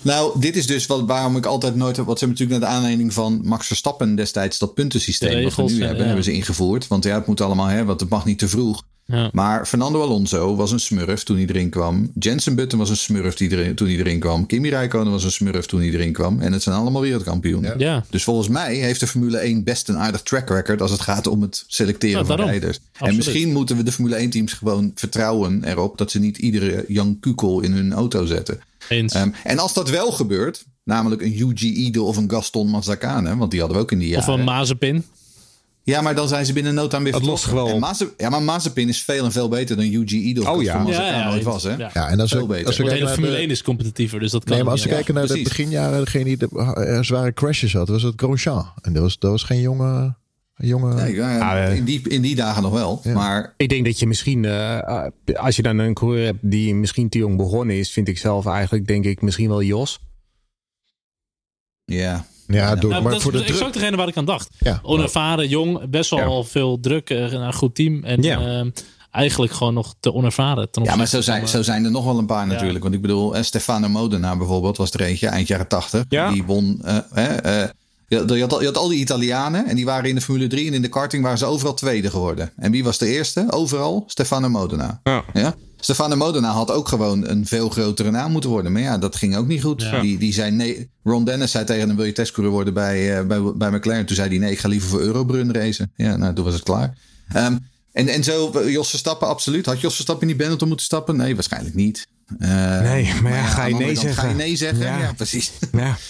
[0.02, 2.06] Nou, dit is dus wat, waarom ik altijd nooit heb.
[2.06, 5.64] Wat ze hebben natuurlijk naar de aanleiding van Max Verstappen destijds dat puntensysteem wat we
[5.64, 6.06] nu eh, hebben, ja.
[6.06, 6.88] hebben ze ingevoerd.
[6.88, 8.84] Want ja, het moet allemaal, hè, want het mag niet te vroeg.
[9.06, 9.30] Ja.
[9.34, 12.12] Maar Fernando Alonso was een smurf toen hij erin kwam.
[12.20, 14.46] Jensen Button was een smurf die erin, toen hij erin kwam.
[14.46, 16.40] Kimi Räikkönen was een smurf toen hij erin kwam.
[16.40, 17.80] En het zijn allemaal wereldkampioenen.
[17.80, 17.92] Ja.
[17.94, 21.02] Ja, Dus volgens mij heeft de Formule 1 best een aardig track record als het
[21.02, 22.48] gaat om het selecteren Ja, van daarom.
[22.48, 22.80] rijders.
[23.00, 26.86] En misschien moeten we de Formule 1 teams gewoon vertrouwen erop dat ze niet iedere
[26.88, 28.60] Jan Kukel in hun auto zetten.
[28.90, 29.14] Eens.
[29.14, 33.52] Ehm, en als dat wel gebeurt, namelijk een Yuji Ide of een Gaston Mazzacane, want
[33.52, 34.40] die hadden we ook in die of jaren.
[34.40, 35.06] een Mazepin.
[35.84, 37.80] Ja, maar dan zijn ze binnen no time weer Dat lost vertrokken.
[37.80, 40.66] Maze- ja, maar Mazepin is veel en veel beter dan Yuji Ide of Oh, Gaston
[40.76, 40.84] ja.
[40.84, 41.64] Mazzacane ooit was.
[41.64, 41.76] Hè?
[41.76, 41.90] Ja.
[41.94, 42.66] ja, en als Veel beter.
[42.68, 44.84] als we kijken naar Formule de, 1 is competitiever, dus dat kan Nee, maar als
[44.84, 48.66] we kijken naar de beginjaren, degene die de eh, zware crashes had, was het Grosjean.
[48.82, 50.16] En dat was, dat was geen jonge.
[50.60, 51.76] Jonge Nee, ja, Ja, eh.
[51.76, 53.00] in, die, in die dagen nog wel.
[53.04, 53.14] Ja.
[53.14, 55.06] Maar Ik denk dat je misschien, eh, eh,
[55.36, 58.46] als je dan een coureur hebt die misschien te jong begonnen is, vind ik zelf
[58.46, 60.00] eigenlijk, denk ik, misschien wel Jos.
[61.86, 63.58] ja, ja, door, Nou, maar dat voor is de druk.
[63.58, 64.50] exact degene waar ik aan dacht.
[64.60, 68.04] Ja, Onervaren, jong, best wel veel druk, eh, een goed team.
[68.04, 68.40] En Ja.
[68.40, 68.70] ehm,
[69.12, 70.72] eigenlijk gewoon nog te onervaren.
[70.72, 72.84] ten Ja, maar zo zijn, zo zijn er nog wel een paar natuurlijk.
[72.84, 76.06] Want ik bedoel, eh, Stefano Modena bijvoorbeeld was er eentje eind jaren 80.
[76.10, 76.32] Ja.
[76.32, 76.80] Die won.
[77.14, 77.70] hè, eh,
[78.10, 80.22] je, had- je, had al, je had al die Italianen en die waren in de
[80.22, 82.52] Formule 3 en in de karting waren ze overal tweede geworden.
[82.58, 83.46] En wie was de eerste?
[83.50, 85.00] Overal Stefano Modena.
[85.04, 85.24] Ja.
[85.34, 85.56] Ja?
[85.82, 88.72] Stefano Modena had ook gewoon een veel grotere naam moeten worden.
[88.72, 89.82] Maar ja, dat ging ook niet goed.
[89.82, 90.02] Ja.
[90.02, 90.90] Die, die zei nee.
[91.04, 94.06] Ron Dennis zei tegen hem: Wil je testcoureur worden bij, eh, bij, bij McLaren?
[94.06, 95.92] Toen zei hij: Nee, ik ga liever voor Eurobrun racen.
[95.96, 96.98] Ja, nou, toen was het klaar.
[97.34, 97.56] Ehm,
[97.92, 99.66] en, en zo, eh, Jos Verstappen, absoluut.
[99.66, 101.16] Had Jos Verstappen in die Benetton moeten stappen?
[101.18, 102.08] Nee, waarschijnlijk niet.
[102.40, 104.36] Eh, Nee, maar ja, ga je nee kant, Ga je zeggen?
[104.36, 104.80] nee zeggen?
[104.86, 105.14] Ja, Ja.
[105.14, 105.52] precies.
[105.72, 105.98] Ja.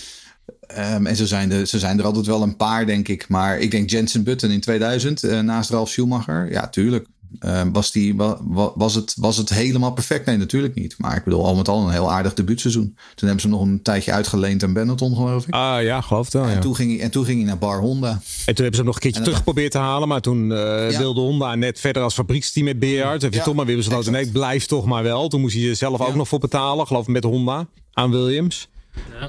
[0.69, 3.27] Ehm, en zo zijn, er, zo zijn er altijd wel een paar, denk ik.
[3.27, 6.51] Maar ik denk Jensen Button in 2000, eh, naast Ralf Schumacher.
[6.51, 7.07] Ja, tuurlijk.
[7.39, 10.25] Ehm, was, die, wa- wa- was, het, was het helemaal perfect?
[10.25, 10.95] Nee, natuurlijk niet.
[10.97, 12.83] Maar ik bedoel, al met al een heel aardig debuutseizoen.
[13.15, 15.53] Toen hebben ze hem nog een tijdje uitgeleend aan Benetton, geloof ik.
[15.53, 16.47] Ah ja, geloof het wel.
[16.47, 16.53] Ja.
[16.53, 18.09] En, toen ging hij, en toen ging hij naar Bar Honda.
[18.09, 20.07] En toen hebben ze hem nog een keertje terug geprobeerd te halen.
[20.07, 23.65] Maar toen eh, wilde Honda net verder als fabrieksteam met heeft hij Ja, toch maar
[23.65, 24.11] weer besloten.
[24.11, 25.27] Nee, blijf toch maar wel.
[25.27, 26.87] Toen moest hij er zelf ook nog voor betalen.
[26.87, 28.67] Geloof ik met Honda aan Williams.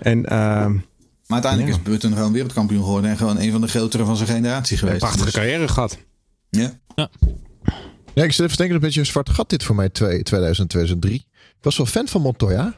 [0.01, 0.77] En ehm,
[1.31, 1.79] Maar uiteindelijk Ja.
[1.79, 3.11] is Button gewoon wereldkampioen geworden.
[3.11, 4.99] En gewoon een van de grotere van zijn generatie een geweest.
[4.99, 5.99] prachtige Dus, carrière gehad.
[6.51, 6.79] ja.
[8.15, 10.23] Ja, ik zit even te denken, een beetje een zwart gat dit voor mij, twee-
[10.23, 11.15] 2000, 2003.
[11.39, 12.75] Ik was wel fan van Montoya.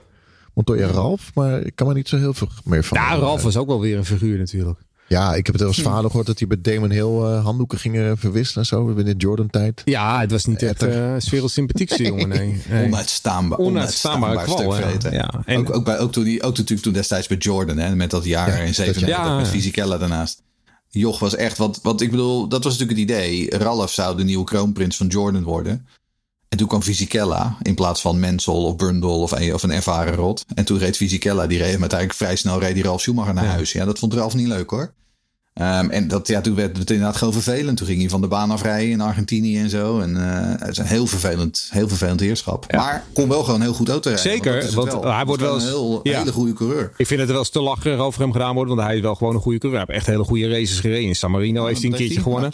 [0.55, 2.99] Montoya Ralf, maar ik kan me niet zo heel veel meer van.
[2.99, 4.81] Ja, Ralf was ook wel weer een figuur natuurlijk.
[5.13, 7.79] Ja, ik heb het wel eens verhalen gehoord dat hij bij Damon Hill eh, handdoeken
[7.79, 8.85] gingen verwisselen en zo.
[8.95, 9.83] Binnen Jordan-tijd.
[9.85, 11.15] Ja, het was niet echt uh,
[11.45, 12.29] sympathiekste jongen.
[12.29, 12.63] Nee.
[12.71, 12.85] nee.
[12.85, 13.59] Onuitstaanbaar.
[13.59, 14.73] Onuitstaanbare kwal, ja.
[14.73, 15.13] stuk vreten.
[15.13, 17.95] Ja, en- ook, ook, bij, ook, toen die, ook natuurlijk toen destijds bij Jordan, hè,
[17.95, 19.37] met dat jaar Ja, in dat 97 jaar.
[19.37, 19.49] met.
[19.49, 20.43] Fisichella daarnaast.
[20.89, 23.51] Joch was echt wat, wat ik bedoel, dat was natuurlijk het idee.
[23.59, 25.87] Ralph zou de nieuwe kroonprins van Jordan worden.
[26.49, 30.15] En toen kwam Fisichella in plaats van Mensel of Brundle of een, of een ervaren
[30.15, 30.45] rot.
[30.55, 33.45] En toen reed Fisichella, die reed hem uiteindelijk vrij snel reed die Ralf Schumacher naar
[33.45, 33.51] Ja.
[33.51, 33.73] huis.
[33.73, 34.93] Ja, dat vond Ralf niet leuk hoor.
[35.55, 37.77] Ehm, en dat, ja, toen werd het inderdaad gewoon vervelend.
[37.77, 40.01] Toen ging hij van de baan afrijden in Argentinië en zo.
[40.01, 42.73] En eh, het is een heel vervelend, heel vervelend heerschap.
[42.73, 44.31] Maar kon wel gewoon heel goed auto rijden.
[44.33, 46.19] Zeker, want hij wordt wel eens- een heel, ja.
[46.19, 46.93] hele goede coureur.
[46.97, 48.71] Ik vind het wel eens te lachen over hem gedaan wordt.
[48.71, 49.81] Want hij is wel gewoon een goede coureur.
[49.81, 51.09] Hij heeft echt hele goede races gereden.
[51.09, 52.53] In San Marino heeft hij een keertje gewonnen.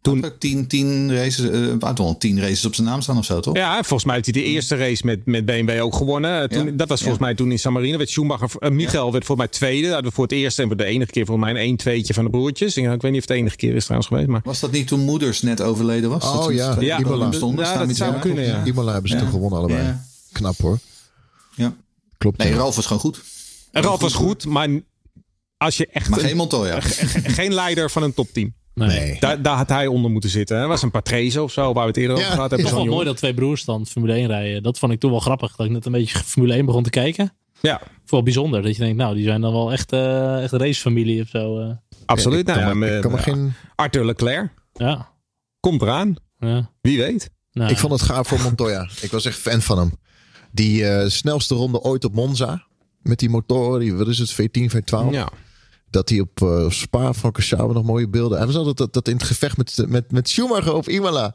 [0.00, 3.18] Toen ook tien, tien races, eh, hij had wel tien races op zijn naam staan
[3.18, 3.56] of zo, toch?
[3.56, 6.40] Ja, volgens mij heeft hij de eerste race met, met BMW ook gewonnen.
[6.42, 6.70] Eh, Toen, Ja.
[6.72, 7.24] Dat was volgens Ja.
[7.26, 7.96] mij toen in San Marino.
[7.98, 9.88] Werd Schumacher, eh, Michael werd voor mij tweede.
[9.88, 12.24] Dat was voor het eerst en voor de enige keer volgens mij een 1-2'tje van
[12.24, 12.76] de broertjes.
[12.76, 14.28] Ik, ik weet niet of het de enige keer is trouwens geweest.
[14.28, 16.24] Maar Was dat niet toen moeders net overleden was?
[16.24, 16.76] Oh, Dat ja.
[16.80, 18.24] Ja, dat- stonden, ja, staan dat met zou elkaar.
[18.26, 18.64] kunnen, ja.
[18.64, 19.22] Imola hebben ze Ja.
[19.22, 19.82] toch gewonnen allebei.
[19.82, 20.04] Ja.
[20.32, 20.78] Knap hoor.
[21.54, 21.74] Ja.
[22.18, 22.38] Klopt.
[22.38, 22.56] Nee, ja.
[22.56, 23.20] Ralf was gewoon goed.
[23.72, 24.68] Ralf was goed, maar
[25.56, 26.80] als je echt Maar een- geen Montoya.
[27.38, 28.54] geen leider van een topteam.
[28.86, 28.98] Nee.
[29.00, 29.16] Nee.
[29.20, 30.58] Daar, daar had hij onder moeten zitten.
[30.58, 32.58] Dat was een Patrese of zo, waar we het eerder Ja, over gehad hebben.
[32.58, 33.06] Het is wel Zo'n mooi jongen.
[33.06, 34.62] dat twee broers dan Formule 1 rijden.
[34.62, 35.56] Dat vond ik toen wel grappig.
[35.56, 37.32] Dat ik net een beetje Formule 1 begon te kijken.
[37.60, 38.62] Ja, Wel bijzonder.
[38.62, 41.58] Dat je denkt, nou, die zijn dan wel echt, eh echt racefamilie of zo.
[41.60, 41.70] eh.
[42.06, 42.38] absoluut.
[42.38, 43.52] Ik kan Nou, me- ja, ik kan me met- geen...
[43.74, 45.08] Arthur Leclerc ja.
[45.60, 46.14] komt eraan.
[46.38, 46.70] ja.
[46.80, 47.30] Wie weet.
[47.52, 48.88] Nou, Ik vond het gaaf voor Montoya.
[49.00, 49.92] Ik was echt fan van hem.
[50.52, 52.66] Die eh, snelste ronde ooit op Monza.
[53.02, 55.10] Met die motoren, die, wat is het, V10, V12.
[55.10, 55.28] Ja.
[55.90, 58.38] Dat hij op eh Spa, Francorchamps nog mooie beelden.
[58.38, 61.34] Hij was altijd dat, dat in het gevecht met, met, met Schumacher op Imola.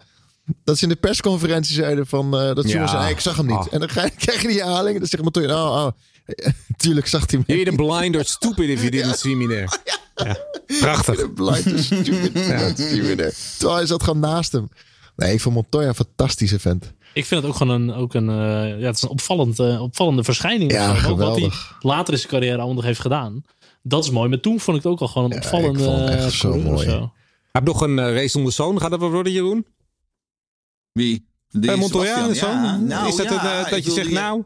[0.64, 2.88] Dat ze in de persconferentie zeiden van eh, dat Schumacher Ja.
[2.88, 3.56] zei, "Hey, ik zag hem niet.
[3.56, 3.68] Ah.
[3.72, 4.94] En dan krijg je die herhaling.
[4.94, 5.92] En dan zegt Montoya, oh, oh.
[6.78, 7.54] Tuurlijk zag hij me.
[7.56, 9.68] You'd have blind or stupid if you didn't see me there.
[10.16, 10.38] Ja.
[10.80, 11.34] Prachtig.
[11.34, 12.34] Blind stupid.
[12.34, 13.36] Not stupid.
[13.58, 14.70] Terwijl hij zat gewoon naast hem.
[15.16, 16.92] Nee, ik vond Montoya een fantastische vent.
[17.14, 19.82] Ik vind het ook gewoon een, ook een, eh, ja, het is een opvallend, eh,
[19.82, 20.72] opvallende verschijning.
[20.72, 23.44] Ja, zo, ook Wat hij later in zijn carrière allemaal nog heeft gedaan.
[23.82, 24.30] Dat is mooi.
[24.30, 26.24] Maar toen vond ik het ook al gewoon een Ja, ik opvallende vond het echt
[26.24, 26.90] eh, zo mooi.
[26.90, 27.12] zo.
[27.52, 28.80] Heb nog een eh, race zonder zoon.
[28.80, 29.66] Gaat dat wel worden, Jeroen?
[30.92, 31.28] Wie?
[31.50, 32.66] Die Eh, Montoya en Sebastian, zo?
[32.68, 32.78] ja.
[32.78, 34.44] Nou, is dat ja, een, eh, dat je zegt, die- nou...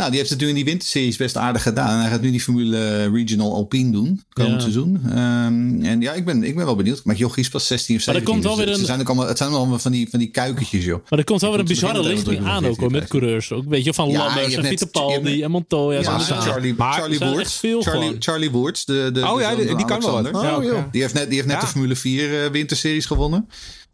[0.00, 1.88] Nou, die heeft het nu in die winterseries best aardig gedaan.
[1.94, 4.60] En hij gaat nu die Formule Regional Alpine doen, komend Ja.
[4.60, 5.00] seizoen.
[5.06, 7.04] Ehm, en ja, ik ben, ik ben wel benieuwd.
[7.04, 8.32] Maar jochie is pas 16 of Maar er 17.
[8.42, 10.18] komt wel dus weer het een- zijn ook allemaal, het zijn allemaal van die, van
[10.18, 11.00] die kuikentjes, joh.
[11.08, 13.52] Maar er komt wel weer een bizarre het aan ook hoor, met 14, coureurs.
[13.52, 16.00] Ook, weet je, van Ja, Lammers en Fittipaldi hebt- en Montoya.
[16.00, 17.56] Ja, er zijn- Charlie, Maar- Charlie Boerts.
[17.56, 18.16] veel Charlie.
[18.18, 20.34] Charlie Boerts, de, de, Oh de ja, die, kan wel wat.
[20.34, 20.78] Oh, joh.
[20.90, 21.60] Die heeft net, die heeft net Ja.
[21.62, 23.48] de Formule 4 eh, winterseries gewonnen.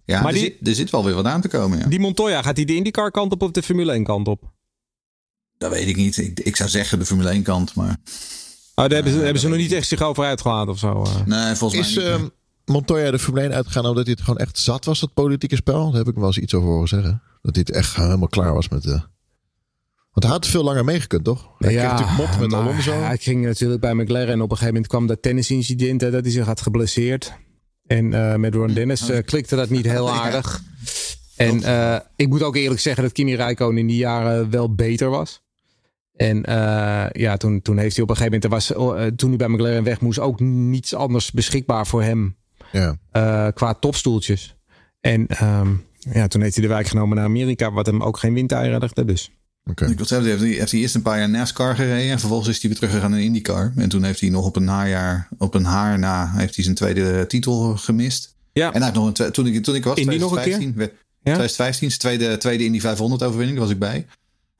[0.04, 1.86] Ja, Maar er, die- zit, er zit wel weer wat aan te komen, ja.
[1.86, 4.42] Die Montoya, gaat hij de IndyCar kant op of de Formule 1 kant op?
[5.58, 6.16] Dat weet ik niet.
[6.16, 7.96] Ik, ik zou zeggen de Formule 1 kant, maar...
[8.74, 11.02] Oh, daar hebben ze, dat hebben ze nog niet echt zich over uitgelaten of zo.
[11.02, 11.26] eh.
[11.26, 12.12] Nee, volgens Is mij niet.
[12.14, 12.28] ehm,
[12.64, 15.86] Montoya de Formule 1 uitgegaan omdat hij het gewoon echt zat was, dat politieke spel?
[15.90, 17.22] Daar heb ik wel eens iets over horen zeggen.
[17.42, 19.00] Dat hij het echt helemaal klaar was met de...
[20.10, 21.48] Want hij had veel langer meegekund, toch?
[21.58, 22.92] Hij kreeg natuurlijk mot met Alonso.
[22.92, 26.22] Hij ging natuurlijk bij McLaren en op een gegeven moment kwam dat tennisincident hè, dat
[26.22, 27.32] hij zich had geblesseerd.
[27.86, 30.62] En eh, met Ron Dennis eh, klikte dat niet heel aardig.
[31.36, 35.10] En eh, ik moet ook eerlijk zeggen dat Kimi Räikkönen in die jaren wel beter
[35.10, 35.40] was.
[36.16, 39.28] En eh, ja, toen, toen heeft hij op een gegeven moment, er was, eh, toen
[39.28, 42.36] hij bij McLaren weg moest, ook niets anders beschikbaar voor hem
[42.72, 42.96] Ja.
[43.10, 44.56] eh, qua topstoeltjes.
[45.00, 45.68] En ehm,
[46.12, 49.04] ja, toen heeft hij de wijk genomen naar Amerika, wat hem ook geen windeieren legde.
[49.04, 49.30] Dus.
[49.70, 49.86] Oké.
[49.86, 52.10] Ik wil zeggen, heeft hij, heeft hij eerst een paar jaar NASCAR gereden.
[52.12, 53.72] En vervolgens is hij weer teruggegaan naar IndyCar.
[53.76, 56.76] En toen heeft hij nog op een najaar, op een haar na, heeft hij zijn
[56.76, 58.34] tweede titel gemist.
[58.52, 58.66] Ja.
[58.66, 60.92] En hij heeft nog een, toen ik, toen ik was, Indy nog een 2015, werd-
[61.22, 61.32] Ja?
[61.32, 64.06] 2015, zijn tweede, tweede Indy 500 overwinning, daar was ik bij.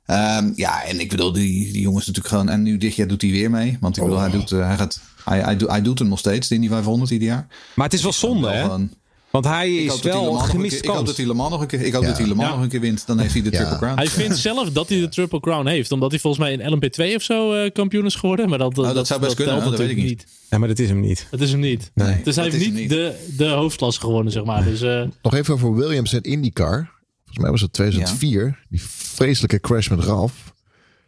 [0.07, 3.23] Ehm, ja, en ik bedoel, die, die jongens natuurlijk gewoon, en nu dit jaar doet
[3.23, 3.77] hij weer mee.
[3.81, 6.19] Want ik bedoel, hij, doet, eh, hij, gaat, hij, hij, doet, hij doet hem nog
[6.19, 7.47] steeds, de Indy 500 ieder jaar.
[7.75, 8.63] Maar het is wel zonde, hè?
[8.63, 8.91] gewoon-
[9.31, 11.35] Want hij is dat wel een nog een gemiste keer- Ik hoop dat hij Le
[11.35, 12.09] Mans nog een keer, ik hoop Ja.
[12.09, 12.55] dat hij Le Mans Ja.
[12.55, 13.07] nog een keer wint.
[13.07, 13.57] Dan heeft hij de Ja.
[13.59, 13.97] Triple Crown.
[13.97, 15.93] Hij vindt zelf dat hij de Triple Crown heeft.
[15.93, 18.49] Omdat hij volgens mij in LMP2 of zo eh, kampioen is geworden.
[18.49, 20.37] Maar dat, Oh, dat zou best kunnen, telt dat weet ik natuurlijk niet.
[20.51, 21.27] Ja, maar dat is hem niet.
[21.31, 21.91] Dat is hem niet.
[21.95, 24.65] Nee, dus hij dat heeft is niet, De, de hoofdklasse gewonnen, zeg maar.
[24.65, 26.91] Dus eh, Nog even over Williams en IndyCar.
[27.37, 28.65] Volgens mij was het 2004.
[28.69, 30.55] Die vreselijke crash met Ralph.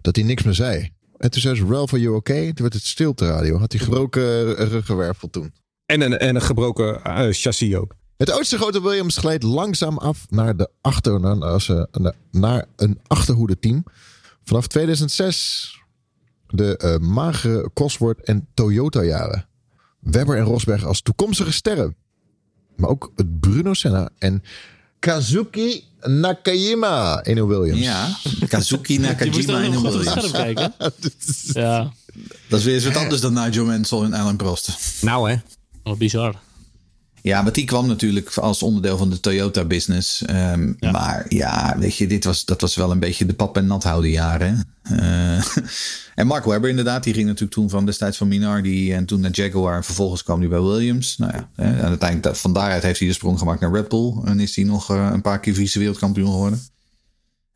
[0.00, 0.90] Dat hij niks meer zei.
[1.16, 2.44] En toen zei ze, Ralph, are you okay?
[2.44, 3.58] Toen werd het stil te radio.
[3.58, 5.52] Had hij gebroken eh, ruggenwervel toen.
[5.86, 7.94] En een, en een gebroken eh, chassis ook.
[8.16, 13.00] Het oudste grote Williams gleed langzaam af naar, de achter, naar, als, naar- naar een
[13.06, 13.84] achterhoede team.
[14.44, 15.82] Vanaf 2006
[16.46, 19.48] de eh, magere Cosworth en Toyota jaren.
[19.98, 21.96] Webber en Rosberg als toekomstige sterren.
[22.76, 24.42] Maar ook het Bruno Senna en
[24.98, 27.80] Kazuki Nakajima in een Williams.
[27.80, 28.08] Ja,
[28.48, 30.30] Kazuki je moest Nakajima in nog een goed op het Williams.
[30.32, 30.72] kijken.
[31.62, 31.92] Ja,
[32.48, 34.70] Dat is weer eens wat anders dan Nigel Mansell en Alan Prost.
[35.00, 35.36] Nou hè.
[35.82, 36.34] wat bizar.
[37.28, 40.24] Ja, maar die kwam natuurlijk als onderdeel van de Toyota business.
[40.24, 40.90] Ehm, Ja.
[40.90, 43.82] Maar ja, weet je, dit was, dat was wel een beetje de pap en nat
[43.84, 44.64] houden jaren.
[44.82, 45.56] Eh,
[46.20, 49.30] en Mark Webber inderdaad, die ging natuurlijk toen van destijds van Minardi en toen naar
[49.30, 49.76] Jaguar.
[49.76, 51.16] En vervolgens kwam hij bij Williams.
[51.18, 54.14] Nou ja, en uiteindelijk van daaruit heeft hij de sprong gemaakt naar Red Bull.
[54.24, 56.60] En is hij nog eh, een paar keer vice wereldkampioen geworden.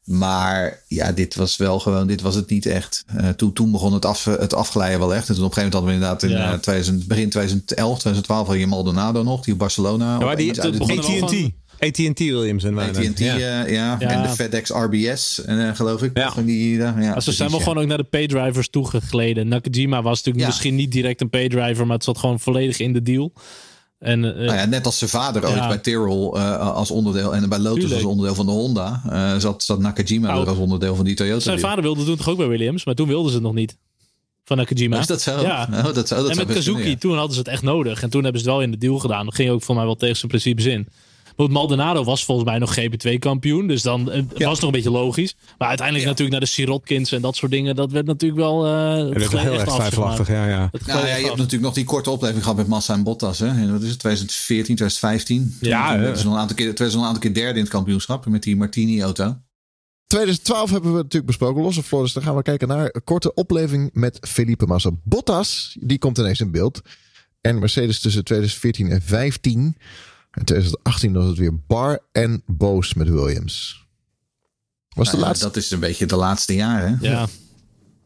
[0.05, 3.05] Maar ja, dit was wel gewoon, dit was het niet echt.
[3.17, 5.29] Eh, toen, toen begon het, af, het afglijden wel echt.
[5.29, 6.53] En toen op een gegeven moment hadden we inderdaad in Ja.
[6.57, 10.19] eh, 2000, begin 2011, 2012 had je Maldonado nog, die Barcelona.
[10.19, 11.51] Ja, maar die, AT&T.
[11.79, 12.89] AT&T Williams en wij.
[12.89, 13.37] AT&T, Ja.
[13.37, 13.67] ja.
[13.67, 13.97] ja.
[14.01, 14.09] Ja.
[14.09, 16.11] En de FedEx RBS, eh, geloof ik.
[16.19, 16.33] Ja.
[16.33, 17.65] Van die, ja, ze zijn wel ja.
[17.65, 19.49] gewoon ook naar de paydrivers toegegleden.
[19.49, 20.47] Nakajima was natuurlijk Ja.
[20.47, 23.33] misschien niet direct een paydriver, maar het zat gewoon volledig in de deal.
[24.03, 25.69] En eh, Nou ja, net als zijn vader ooit Ja.
[25.69, 28.01] bij Tyrrell eh, als onderdeel en bij Lotus Tuurlijk.
[28.03, 31.41] als onderdeel van de Honda, eh, zat, zat Nakajima er als onderdeel van die Toyota.
[31.41, 31.69] zijn deal.
[31.69, 33.77] vader wilde toen toch ook bij Williams, maar toen wilden ze het nog niet.
[34.45, 34.99] Van Nakajima.
[34.99, 35.41] Is dat zo?
[35.41, 35.69] Ja.
[35.73, 36.97] Oh, dat zou, dat en met Kazuki, kunnen, ja.
[36.99, 38.03] toen hadden ze het echt nodig.
[38.03, 39.25] En toen hebben ze het wel in de deal gedaan.
[39.25, 40.89] Dat ging ook voor mij wel tegen zijn principes in.
[41.43, 43.67] Want Maldonado was volgens mij nog GP2-kampioen.
[43.67, 44.23] Dus dan eh, Ja.
[44.27, 45.35] was het nog een beetje logisch.
[45.59, 47.75] Maar uiteindelijk natuurlijk naar de Sirotkins en dat soort dingen.
[47.77, 48.67] Dat werd natuurlijk wel...
[48.67, 50.69] eh Dat het werd gleed heel erg twijfelachtig, ja, ja.
[50.73, 51.23] Het Nou ja, je af.
[51.23, 53.39] hebt natuurlijk nog die korte opleving gehad met Massa en Bottas.
[53.39, 53.47] Hè?
[53.47, 53.99] En Wat is het?
[53.99, 55.57] 2014, 2015.
[55.61, 57.73] Toen, Ja, toen werden ze nog een aantal keer, een aantal keer derde in het
[57.73, 59.37] kampioenschap met die Martini-auto.
[60.07, 62.13] 2012 hebben we natuurlijk besproken, losse Flores.
[62.13, 64.91] Dan gaan we kijken naar een korte opleving met Felipe Massa.
[65.05, 66.81] Bottas, die komt ineens in beeld.
[67.41, 69.77] En Mercedes tussen 2014 en 15.
[70.33, 73.87] En 2018 was het weer bar en boos met Williams.
[74.97, 75.45] Was de Nou laatste?
[75.47, 76.99] Dat is een beetje de laatste jaren.
[77.01, 77.27] Ja.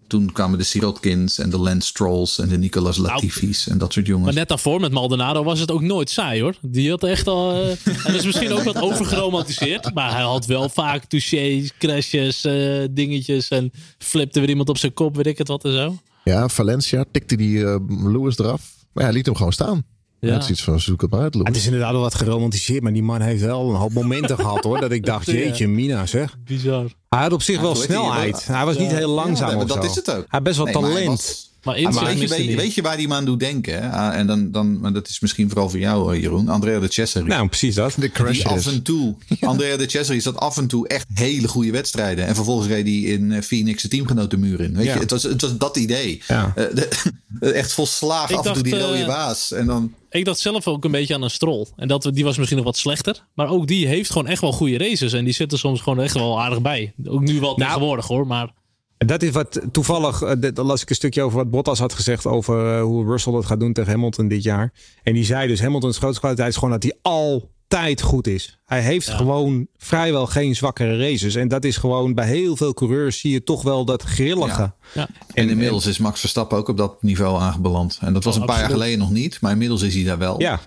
[0.06, 4.06] Toen kwamen de Sirotkins en de Lance Strolls en de Nicolas Latifi's en dat soort
[4.06, 4.26] jongens.
[4.26, 6.54] Maar net daarvoor met Maldonado was het ook nooit saai hoor.
[6.62, 7.52] Die had echt al.
[7.52, 9.94] eh, en dat is misschien ook wat overgeromantiseerd.
[9.94, 13.48] Maar hij had wel vaak touches, crashes, eh, dingetjes.
[13.48, 15.98] En flipte weer iemand op zijn kop, weet ik het wat en zo.
[16.24, 18.74] Ja, Valencia tikte die eh, Lewis eraf.
[18.92, 19.84] Maar hij liet hem gewoon staan.
[20.20, 20.32] Ja.
[20.32, 22.92] Het is iets van zoek het maar uit, Het is inderdaad wel wat geromantiseerd, maar
[22.92, 24.80] die man heeft wel een hoop momenten gehad hoor.
[24.80, 26.36] Dat ik dacht, jeetje, Mina zeg.
[26.44, 26.84] Bizar.
[27.08, 28.46] Hij had op zich Ja, wel snelheid.
[28.46, 29.90] Hij was niet heel langzaam Ja, of dat zo.
[29.90, 30.14] is het ook.
[30.16, 31.50] Hij heeft best wel Nee, maar hij talent.
[31.66, 33.82] Maar Maar inzicht weet, je, weet, je waar die man doet denken?
[33.82, 33.88] hè?
[33.90, 36.48] Ah, en dan, dan, maar dat is misschien vooral voor jou, eh, Jeroen.
[36.48, 37.26] Andrea de Cesare.
[37.26, 37.94] Nou, precies dat.
[37.98, 38.66] De crash die af is.
[38.66, 39.14] en toe.
[39.40, 42.26] Andrea de Cesare zat af en toe echt hele goede wedstrijden.
[42.26, 44.76] En vervolgens reed hij in eh, Phoenix zijn teamgenoot de muur in.
[44.76, 44.94] Weet Ja.
[44.94, 45.00] je?
[45.00, 46.22] Het, was, het was dat idee.
[46.28, 46.52] Ja.
[46.56, 46.88] Eh, de-
[47.52, 49.52] echt volslagen Ik af en toe die rode waas.
[49.52, 51.68] En dan, Ik dacht zelf ook een beetje aan een strol.
[51.76, 53.24] En dat, die was misschien nog wat slechter.
[53.34, 55.12] Maar ook die heeft gewoon echt wel goede races.
[55.12, 56.92] En die zitten soms gewoon echt wel aardig bij.
[57.04, 58.26] Ook nu wel tegenwoordig hoor.
[58.26, 58.52] Maar
[58.98, 62.26] Dat is wat toevallig, eh, dan las ik een stukje over wat Bottas had gezegd
[62.26, 64.72] over eh, hoe Russell dat gaat doen tegen Hamilton dit jaar.
[65.02, 68.58] En die zei dus, Hamilton's grootste kwaliteit is gewoon dat hij altijd goed is.
[68.64, 71.34] Hij heeft gewoon vrijwel geen zwakkere races.
[71.34, 74.60] En dat is gewoon bij heel veel coureurs zie je toch wel dat grillige.
[74.60, 74.74] Ja.
[74.94, 77.98] ja, en inmiddels is Max Verstappen ook op dat niveau aangebeland.
[78.00, 79.40] En dat was Oh, een paar jaar geleden nog niet.
[79.40, 80.40] Maar inmiddels is hij daar wel.
[80.40, 80.60] Ja,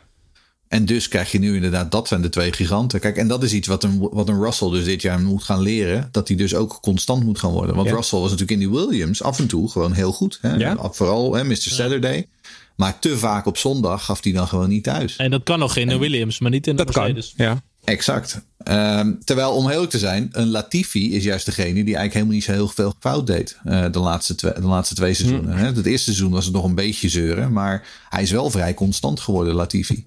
[0.69, 2.99] En dus krijg je nu inderdaad, dat zijn de twee giganten.
[2.99, 5.61] Kijk, en dat is iets wat een, wat een Russell dus dit jaar moet gaan
[5.61, 6.09] leren.
[6.11, 7.75] Dat hij dus ook constant moet gaan worden.
[7.75, 7.95] Want Ja.
[7.95, 10.37] Russell was natuurlijk in die Williams af en toe gewoon heel goed.
[10.41, 10.55] Hè?
[10.55, 10.77] Ja.
[10.91, 11.55] Vooral hè, Mr.
[11.55, 12.27] Saturday.
[12.75, 15.15] Maar te vaak op zondag gaf hij dan gewoon niet thuis.
[15.15, 17.23] en dat kan nog in de Williams, maar niet in de dat kan.
[17.35, 17.61] Ja.
[17.83, 18.41] Exact.
[18.63, 22.43] Ehm, terwijl, om heel te zijn, een Latifi is juist degene die eigenlijk helemaal niet
[22.43, 23.57] zo heel veel fout deed.
[23.63, 25.57] eh, de, laatste twee, de laatste twee seizoenen.
[25.57, 25.65] Hè?
[25.65, 27.51] Het eerste seizoen was het nog een beetje zeuren.
[27.53, 30.05] Maar hij is wel vrij constant geworden, Latifi.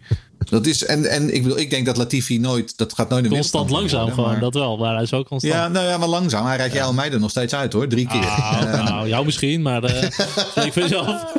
[0.51, 3.71] Dat is, en, en ik bedoel, ik denk dat Latifi nooit, dat gaat nooit Constant
[3.71, 4.77] langzaam worden, gewoon, maar- dat wel.
[4.77, 5.53] Maar hij is ook constant.
[5.55, 6.47] Ja, nou ja, maar langzaam.
[6.47, 7.89] Hij rijdt jou en mij er nog steeds uit hoor.
[7.89, 8.21] Drie keer.
[8.27, 10.03] Ah, nou, jou misschien, maar eh
[10.67, 11.33] ik vind zelf.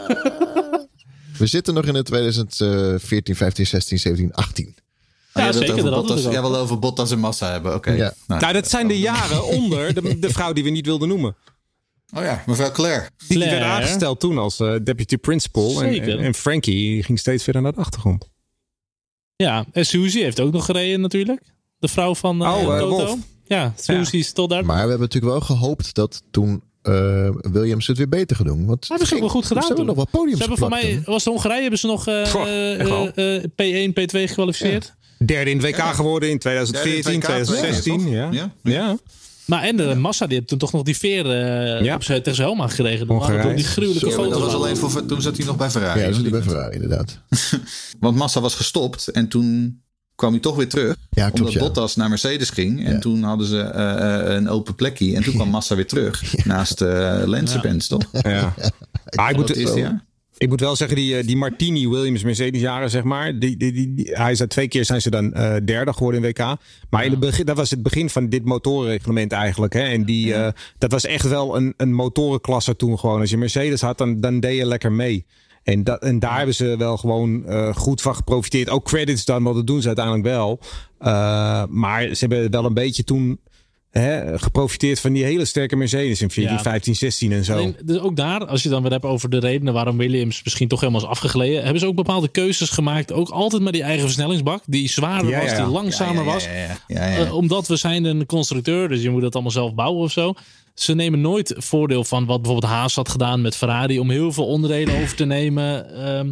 [1.37, 4.75] We zitten nog in het 2014, 15, 16, 17, 18.
[5.35, 7.75] Oh, Ja, zeker, over dat Bottas- Jij wil over Bottas en Massa hebben.
[7.75, 7.91] Oké.
[7.91, 8.13] Ja.
[8.27, 11.35] Nou, Nou, dat zijn de jaren onder de, de vrouw die we niet wilden noemen.
[12.15, 13.09] Oh ja, mevrouw Claire.
[13.27, 15.81] Die werd aangesteld toen als eh, deputy principal.
[15.81, 16.17] En, Zeker.
[16.19, 18.29] en, en Frankie ging steeds verder naar de achtergrond.
[19.43, 21.41] Ja, en Suzy heeft ook nog gereden natuurlijk.
[21.79, 22.89] De vrouw van Oh, eh, Toto.
[22.89, 23.17] Wolf.
[23.45, 24.65] Ja, Suzy is tot daar.
[24.65, 28.65] Maar we hebben natuurlijk wel gehoopt dat toen eh, Williams het weer beter gaat doen.
[28.65, 30.69] Want Hebben ze ook wel goed gedaan Ze hebben nog wel podiums Ze hebben voor
[30.69, 33.11] mij, was het Hongarije, hebben ze nog eh, Goh, echt wel.
[33.11, 34.93] eh, eh, P1, P2 gekwalificeerd.
[35.25, 37.97] Derde in het WK geworden in 2014, Derde in het WK, 2016.
[37.97, 38.09] toch?
[38.13, 38.29] Ja.
[38.31, 38.53] Ja.
[38.63, 38.97] Ja.
[39.45, 41.95] Maar en de Massa, die heeft toen toch nog die veer eh, Ja.
[41.95, 42.61] op zijn, tegen zijn helm
[43.41, 45.99] toen die gruwelijke Zo, dat was alleen voor, toen zat hij nog bij Ferrari.
[45.99, 46.15] Ja, hoor.
[46.25, 47.19] is bij Ferrari inderdaad.
[47.99, 49.81] Want Massa was gestopt en toen
[50.15, 50.95] kwam hij toch weer terug.
[51.09, 51.59] Ja, klopt, omdat ja.
[51.59, 52.85] Bottas naar Mercedes ging.
[52.85, 52.99] En Ja.
[52.99, 55.15] toen hadden ze eh, eh, een open plekje.
[55.15, 56.45] En toen kwam Massa weer terug.
[56.45, 58.03] Naast uh, Lensepens, toch?
[58.11, 58.53] Ja.
[59.15, 60.03] Maar ik moet, is het, ja.
[60.43, 63.39] Ik moet wel zeggen, die, eh, die Martini Williams Mercedes jaren, zeg maar.
[63.39, 66.55] Die, die, die, hij is twee keer zijn ze dan eh, derde geworden in WK.
[66.89, 69.73] Maar in het begin, dat was het begin van dit motorenreglement eigenlijk.
[69.73, 69.81] Hè?
[69.81, 73.19] En die, eh, dat was echt wel een, een motorenklasse toen gewoon.
[73.19, 75.25] Als je Mercedes had, dan, dan deed je lekker mee.
[75.63, 77.45] En, dat, en daar hebben ze wel gewoon
[77.75, 78.69] goed van geprofiteerd.
[78.69, 80.59] Ook credits dan, want dat doen ze uiteindelijk wel.
[81.69, 83.39] Maar ze hebben wel een beetje toen
[83.99, 86.61] hè, geprofiteerd van die hele sterke Mercedes in 14, Ja.
[86.61, 87.53] 15, 16 en zo.
[87.53, 90.67] Alleen, dus ook daar, als je dan weer hebt over de redenen waarom Williams misschien
[90.67, 93.11] toch helemaal is afgegleden, hebben ze ook bepaalde keuzes gemaakt.
[93.11, 96.43] Ook altijd met die eigen versnellingsbak, die zwaarder Ja, was, ja, die langzamer was.
[96.45, 96.77] Ja, ja, ja.
[96.87, 97.25] ja, ja.
[97.25, 100.33] Eh, omdat we zijn een constructeur, dus je moet het allemaal zelf bouwen of zo.
[100.73, 104.45] Ze nemen nooit voordeel van wat bijvoorbeeld Haas had gedaan met Ferrari om heel veel
[104.45, 105.95] onderdelen over te nemen.
[106.05, 106.31] Ehm,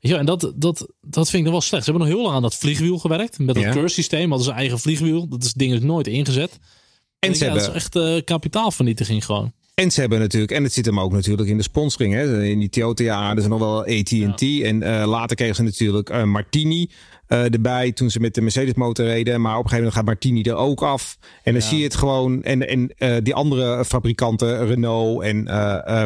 [0.00, 1.84] ja, en dat, dat, dat vind ik nog wel slecht.
[1.84, 3.38] Ze hebben nog heel lang aan dat vliegwiel gewerkt.
[3.38, 3.72] Met dat Ja.
[3.72, 5.28] curse systeem hadden ze eigen vliegwiel.
[5.28, 6.58] Dat is, ding is nooit ingezet.
[7.20, 9.52] En En ze ja, dat hebben, is echt eh, kapitaalvernietiging gewoon.
[9.74, 12.14] En ze hebben natuurlijk, en het zit hem ook natuurlijk in de sponsoring.
[12.14, 12.44] Hè?
[12.44, 14.42] In die Toyota, er is nog wel AT&T.
[14.62, 16.90] En eh, later kregen ze natuurlijk eh, Martini
[17.26, 19.40] erbij toen ze met de Mercedes motor reden.
[19.40, 21.18] Maar op een gegeven moment gaat Martini er ook af.
[21.42, 22.42] En dan zie je het gewoon.
[22.42, 25.46] En, en die andere fabrikanten, Renault en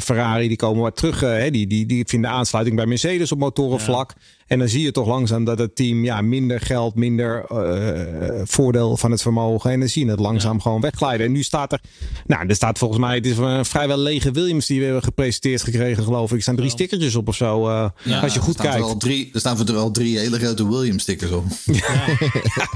[0.03, 1.21] Ferrari, die komen wat terug.
[1.21, 1.51] hè?
[1.51, 4.15] Die, die, die vinden aansluiting bij Mercedes op motorenvlak.
[4.47, 8.97] En dan zie je toch langzaam dat het team ja, minder geld, minder eh, voordeel
[8.97, 9.71] van het vermogen.
[9.71, 11.27] En dan zie je het langzaam gewoon wegglijden.
[11.27, 11.81] En nu staat er,
[12.27, 15.63] nou, er staat volgens mij, het is een vrijwel lege Williams die we hebben gepresenteerd
[15.63, 16.37] gekregen, geloof ik.
[16.37, 17.69] Er staan drie stickertjes op of zo.
[17.69, 18.87] eh, Ja, als je goed er staan kijkt.
[18.87, 21.45] Er, al drie, er staan er al drie hele grote Williams-stickers op.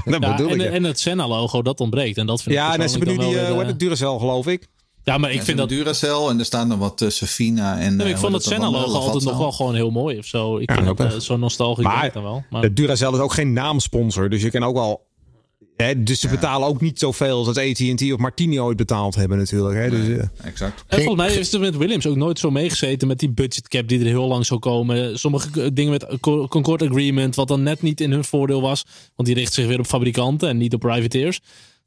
[0.05, 0.71] Dat Ja, bedoel en, ik.
[0.71, 2.17] en het Senna-logo, dat ontbreekt.
[2.17, 4.67] En dat vind ik Ja, en ze hebben nu die, uh, het Duracell, geloof ik.
[5.03, 5.69] Eh, Ja, maar ik vind dat...
[5.69, 7.95] Duracell en er staan er wat uh, Safina en...
[7.95, 10.57] Nee, uh, ik vond het Senna-logo altijd nog wel gewoon heel mooi of zo.
[10.57, 12.43] Ik vind ook eh, zo nostalgisch Maar dan wel.
[12.49, 15.07] Maar De Duracell is ook geen naamsponsor, dus je kan ook wel
[15.83, 19.75] Hè, dus ze betalen ook niet zoveel als AT&T of Martini ooit betaald hebben natuurlijk.
[19.75, 19.89] Hè?
[19.89, 20.83] Dus, eh, Exact.
[20.87, 23.99] En volgens mij heeft het met Williams ook nooit zo meegezeten met die budgetcap die
[23.99, 25.19] er heel lang zou komen.
[25.19, 28.85] Sommige dingen met Co- Concord Agreement, wat dan net niet in hun voordeel was.
[29.15, 31.39] Want die richt zich weer op fabrikanten en niet op privateers.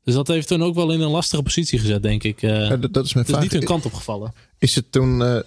[0.05, 2.43] Dus dat heeft hun ook wel in een lastige positie gezet, denk ik.
[2.43, 4.33] Eh Ja, dat, dat is mijn dat niet hun kant opgevallen.
[4.59, 5.39] Is het toen eh,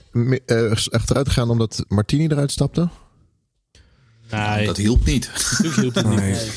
[0.45, 2.89] eh, achteruit gegaan omdat Martini eruit stapte?
[4.31, 5.31] Nee, Dat hielp niet.
[5.33, 6.19] natuurlijk hielp het niet.
[6.19, 6.49] Nee.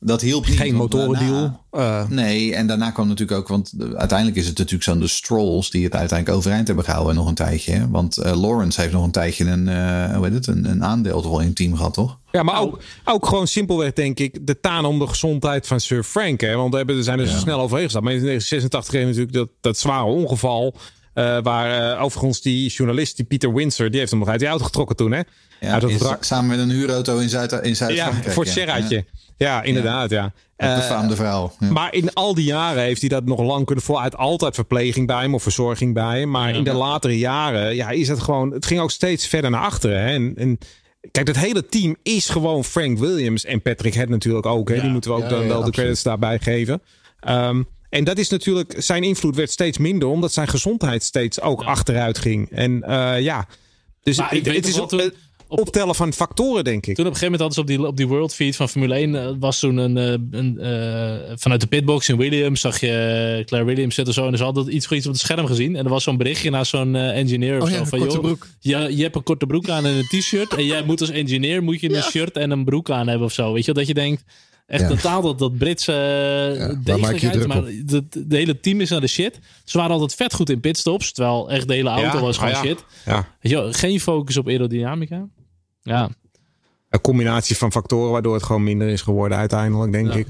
[0.00, 0.56] Dat hielp niet.
[0.56, 1.60] geen motorendeal.
[1.70, 5.06] daarna- Eh, Nee, en daarna kwam natuurlijk ook, want uiteindelijk is het natuurlijk zo'n de
[5.08, 7.90] Strolls die het uiteindelijk overeind hebben gehouden nog een tijdje.
[7.90, 11.20] Want eh, Lawrence heeft nog een tijdje een, eh, hoe heet het, een, een aandeel
[11.22, 12.18] toch wel in het team gehad, toch?
[12.32, 16.04] ja, maar ook, ook gewoon simpelweg denk ik de taan om de gezondheid van Sir
[16.04, 16.40] Frank.
[16.40, 16.54] Hè?
[16.56, 18.04] Want we hebben, er zijn er zo snel overheen gestapt.
[18.04, 20.74] Maar in 1986 kreeg natuurlijk dat, dat zware ongeval.
[21.42, 24.96] waar overigens die journalist, die Peter Windsor, die heeft hem nog uit die auto getrokken
[24.96, 25.12] toen.
[25.12, 25.20] Hè?
[25.60, 26.24] Ja, Uit wrak.
[26.24, 28.32] samen met een huurauto in Zuid- in Ja, Zuid-Frankrijk.
[28.32, 29.02] voor het ja.
[29.38, 30.22] Ja, inderdaad, ja.
[30.22, 31.52] Ja, de Eh, befaamde vrouw.
[31.60, 31.70] Ja.
[31.70, 34.16] Maar in al die jaren heeft hij dat nog lang kunnen volhouden.
[34.18, 36.30] Hij had altijd verpleging bij hem of verzorging bij hem.
[36.30, 38.50] Maar in de latere jaren ja, is het gewoon.
[38.52, 40.00] Het ging ook steeds verder naar achteren.
[40.00, 40.08] Hè?
[40.14, 40.58] En, en
[41.10, 44.68] kijk, het hele team is gewoon Frank Williams en Patrick Head natuurlijk ook.
[44.68, 44.74] Hè?
[44.74, 44.80] Ja.
[44.80, 45.74] Die moeten we ook Ja, dan ja, wel de absoluut.
[45.76, 46.82] credits daarbij geven.
[47.20, 51.62] Ehm, en dat is natuurlijk, zijn invloed werd steeds minder, omdat zijn gezondheid steeds ook
[51.62, 52.50] achteruit ging.
[52.50, 53.46] En eh, ja,
[54.02, 55.10] dus Maar het, ik weet het nog is
[55.48, 56.94] op, optellen van factoren, denk ik.
[56.94, 58.94] Toen op een gegeven moment hadden ze op die, op die World Feed van Formule
[58.94, 63.42] 1 eh, was toen een, eh, een eh, vanuit de pitbox in Williams zag je
[63.46, 65.90] Claire Williams zitten zo en ze hadden iets, iets op het scherm gezien en er
[65.90, 68.46] was zo'n berichtje naar zo'n engineer of Oh zo ja, van korte joh, broek.
[68.60, 71.62] Ja, je hebt een korte broek aan en een t-shirt en jij moet als engineer
[71.62, 73.94] moet je een shirt en een broek aan hebben of zo, weet je, dat je
[73.94, 74.24] denkt
[74.68, 74.88] echt Ja.
[74.88, 77.68] totaal dat, dat Britse je degelijkheid, druk maar op?
[77.84, 79.38] de, de hele team is naar de shit.
[79.64, 82.52] Ze waren altijd vet goed in pitstops, terwijl echt de hele auto Ja, was gewoon
[82.52, 82.62] ja.
[82.62, 82.84] shit.
[83.06, 83.28] Ja.
[83.40, 85.26] Weet je, wel, geen focus op aerodynamica.
[85.88, 86.08] Ja,
[86.90, 90.18] een combinatie van factoren waardoor het gewoon minder is geworden uiteindelijk, denk Ja.
[90.18, 90.26] ik.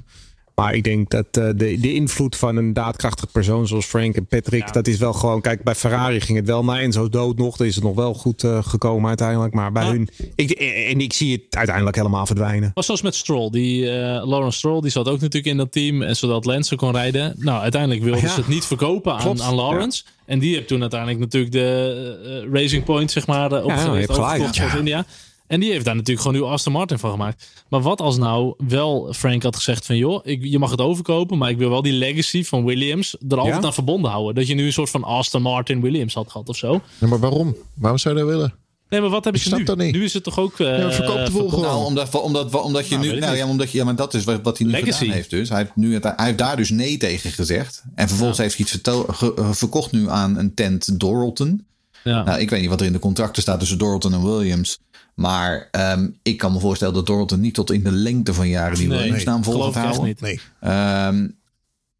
[0.54, 4.26] Maar ik denk dat eh, de, de invloed van een daadkrachtig persoon zoals Frank en
[4.26, 4.72] Patrick, Ja.
[4.72, 5.40] dat is wel gewoon.
[5.40, 7.56] Kijk, bij Ferrari ging het wel na Enzo's dood nog.
[7.56, 9.54] Dan is het nog wel goed eh, gekomen uiteindelijk.
[9.54, 9.90] Maar bij Ja.
[9.90, 10.08] hun.
[10.34, 10.50] Ik,
[10.90, 12.70] en ik zie het uiteindelijk helemaal verdwijnen.
[12.74, 13.50] was zoals met Stroll.
[13.50, 16.02] Die eh Lawrence Stroll die zat ook natuurlijk in dat team.
[16.02, 17.34] En zodat Lance kon rijden.
[17.38, 18.28] Nou, uiteindelijk wilden Ja.
[18.28, 20.02] ze het niet verkopen aan, aan Lawrence.
[20.26, 24.42] En die heeft toen uiteindelijk natuurlijk de eh, Racing Point, zeg maar, je hebt gelijk.
[24.42, 25.04] Force India.
[25.48, 27.64] En die heeft daar natuurlijk gewoon nu Aston Martin van gemaakt.
[27.68, 29.96] Maar wat als nou wel Frank had gezegd van...
[29.96, 31.38] joh, ik, je mag het overkopen...
[31.38, 33.66] maar ik wil wel die legacy van Williams er altijd Ja?
[33.66, 34.34] aan verbonden houden.
[34.34, 36.80] Dat je nu een soort van Aston Martin Williams had gehad of zo.
[36.98, 37.56] Ja, maar waarom?
[37.74, 38.54] Waarom zou je dat willen?
[38.88, 39.64] Nee, maar wat hebben Ik ze snap nu?
[39.66, 39.92] dat niet.
[39.94, 40.60] Nu is het toch ook...
[40.60, 41.54] eh, Ja, verkoop de boel verkocht?
[41.54, 41.66] gewoon.
[41.70, 43.20] Nou, omdat, omdat, omdat je Nou, weet nu.
[43.20, 44.92] Nou, ja, omdat je, ja, maar dat is wat, wat hij nu Legacy.
[44.98, 45.30] gedaan heeft.
[45.30, 47.82] Dus hij heeft, nu het, hij heeft daar dus nee tegen gezegd.
[47.94, 48.78] En vervolgens heeft hij iets
[49.18, 51.66] ge- eh, verkocht nu aan een tent Doralton.
[52.04, 52.22] Ja.
[52.22, 54.78] Nou, ik weet niet wat er in de contracten staat tussen Doralton en Williams.
[55.18, 58.78] Maar ehm, ik kan me voorstellen dat Doralton niet tot in de lengte van jaren
[58.78, 60.16] die Nee, Williams naam vol geloof gaat ik echt houden.
[60.20, 60.20] niet.
[60.20, 60.40] Nee.
[60.72, 61.28] Ehm,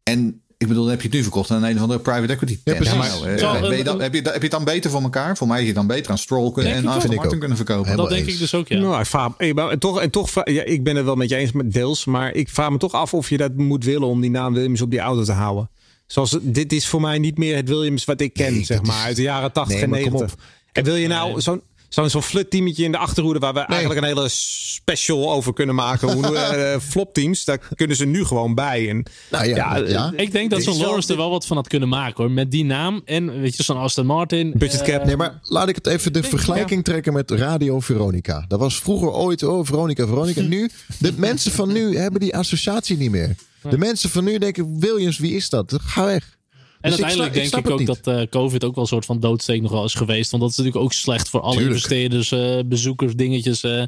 [0.03, 2.59] en ik bedoel, dan heb je het nu verkocht aan een of andere private equity.
[2.63, 2.93] Ja, precies.
[2.93, 5.37] Nou, eh, Zo, ben je dan, heb, je, heb je het dan beter voor elkaar?
[5.37, 7.15] Voor mij heb je het dan beter aan Stroll kunnen Denk en ik Aston.
[7.15, 7.97] Martin kunnen verkopen.
[7.97, 8.33] Dat denk eens.
[8.33, 8.79] ik dus ook, ja.
[8.79, 11.35] Nou, ik vraag, eh, maar toch, en toch, ja, ik ben het wel met je
[11.35, 12.05] eens met deels.
[12.05, 14.81] Maar ik vraag me toch af of je dat moet willen om die naam Williams
[14.81, 15.69] op die auto te houden.
[16.07, 18.97] Zoals, dit is voor mij niet meer het Williams wat ik ken, Nee, zeg maar,
[18.99, 20.37] is- uit de jaren 80 Nee, en maar kom 90.
[20.37, 20.43] op.
[20.71, 21.41] En wil je nou Nee.
[21.41, 25.75] zo'n zo'n zo'n flutteametje in de achterhoede waar we eigenlijk een hele special over kunnen
[25.75, 26.11] maken.
[26.11, 28.89] Hoe uh, flopteams, daar kunnen ze nu gewoon bij.
[28.89, 30.13] En, Nou ja, ja.
[30.15, 32.31] Ik denk dat zo'n Lawrence er wel wat van had kunnen maken hoor.
[32.31, 34.53] Met die naam en weet je, zo'n Aston Martin.
[34.55, 35.05] Budget cap.
[35.05, 38.45] Nee, maar laat ik het even de vergelijking trekken met Radio Veronica.
[38.47, 40.41] Dat was vroeger ooit, oh, Veronica, Veronica.
[40.41, 43.35] Nu, de mensen van nu hebben die associatie niet meer.
[43.69, 45.77] De mensen van nu denken, Williams, wie is dat?
[45.81, 46.37] Ga weg.
[46.81, 49.05] En Dus ik uiteindelijk snap- denk ik ook dat eh, COVID ook wel een soort
[49.05, 50.31] van doodsteek nog wel is geweest.
[50.31, 51.73] Want dat is natuurlijk ook slecht voor alle Tuurlijk.
[51.75, 53.63] investeerders, eh, bezoekers, dingetjes.
[53.63, 53.83] eh.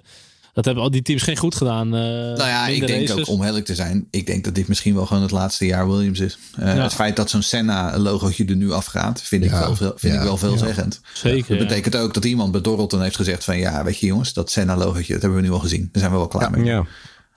[0.54, 1.86] dat hebben al die teams geen goed gedaan.
[1.96, 3.22] eh Nou ja, ik denk races.
[3.30, 5.90] ook, om eerlijk te zijn, ik denk dat dit misschien wel gewoon het laatste jaar
[5.90, 6.38] Williams is.
[6.56, 6.82] Eh, Ja.
[6.84, 10.38] Het feit dat zo'n Senna-logootje er nu afgaat, vind, ik, wel, vind ja, ik wel
[10.38, 11.02] veelzeggend.
[11.14, 11.48] Zeker.
[11.50, 11.64] Dat ja.
[11.68, 15.14] betekent ook dat iemand bij Doralton heeft gezegd van, ja, weet je jongens, dat Senna-logootje,
[15.14, 15.90] dat hebben we nu al gezien.
[15.92, 16.64] Daar zijn we wel klaar mee.
[16.64, 16.86] ja.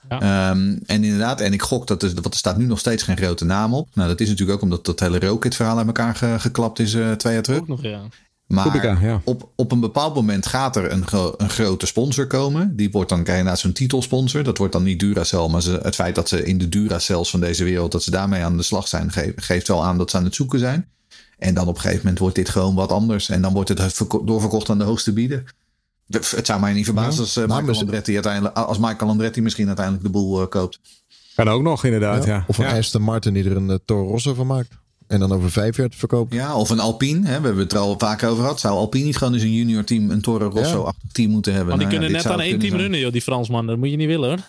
[0.09, 3.17] Ehm, en inderdaad, en ik gok dat er, want er staat nu nog steeds geen
[3.17, 3.89] grote naam op.
[3.93, 7.11] Nou, dat is natuurlijk ook omdat dat hele Rocket-verhaal uit elkaar ge- geklapt is eh,
[7.11, 7.59] twee jaar terug.
[7.59, 8.01] Ook nog, ja.
[8.47, 9.21] Maar Kubica, ja.
[9.23, 12.75] op, op een bepaald moment gaat er een, gro- een grote sponsor komen.
[12.75, 14.43] Die wordt dan krijg je inderdaad zo'n titelsponsor.
[14.43, 15.47] Dat wordt dan niet Duracell.
[15.47, 17.91] Maar ze, het feit dat ze in de Duracells van deze wereld...
[17.91, 19.11] dat ze daarmee aan de slag zijn...
[19.11, 20.87] ge- geeft wel aan dat ze aan het zoeken zijn.
[21.37, 23.29] En dan op een gegeven moment wordt dit gewoon wat anders.
[23.29, 25.43] En dan wordt het verko- doorverkocht aan de hoogste bieder.
[26.07, 29.67] Het zou mij niet verbazen als, eh, Nou, Michael Andretti uiteindelijk, als Michael Andretti misschien
[29.67, 30.79] uiteindelijk de boel eh, koopt.
[31.35, 32.43] Kan ook nog inderdaad, ja.
[32.47, 32.77] Of een ja.
[32.77, 34.69] Aston Martin die er een uh, Toro Rosso van maakt.
[35.07, 36.37] En dan over vijf jaar te verkopen.
[36.37, 37.27] Ja, of een Alpine.
[37.27, 38.59] Hè, we hebben het er al vaak over gehad.
[38.59, 41.77] Zou Alpine niet gewoon eens een junior team, een Toro Rosso-achtig team moeten hebben?
[41.77, 42.81] Want die Nou kunnen net aan één team zijn.
[42.81, 43.67] runnen, joh, die Fransman.
[43.67, 44.39] Dat moet je niet willen hoor.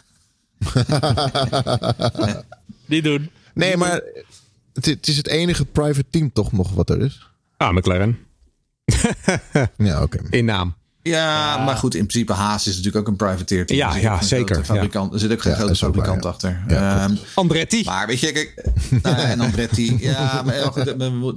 [2.86, 3.30] Niet doen.
[3.54, 4.00] Nee, maar
[4.72, 7.28] het, het is het enige private team toch nog wat er is.
[7.56, 8.18] Ah, McLaren.
[9.76, 10.18] Ja, oké.
[10.30, 10.74] In naam.
[11.06, 13.78] Ja, maar goed, in principe Haas is natuurlijk ook een privateer team.
[13.78, 15.74] Ja, Er zit ja, ook geen zeker, grote Fabrikant, Er zit ook geen Ja, grote
[15.74, 16.64] fabrikant waar, achter.
[16.68, 17.82] Ja, Ehm, Andretti.
[17.84, 18.70] maar weet je, kijk,
[19.02, 20.84] nou ja, en Andretti, ja, maar goed,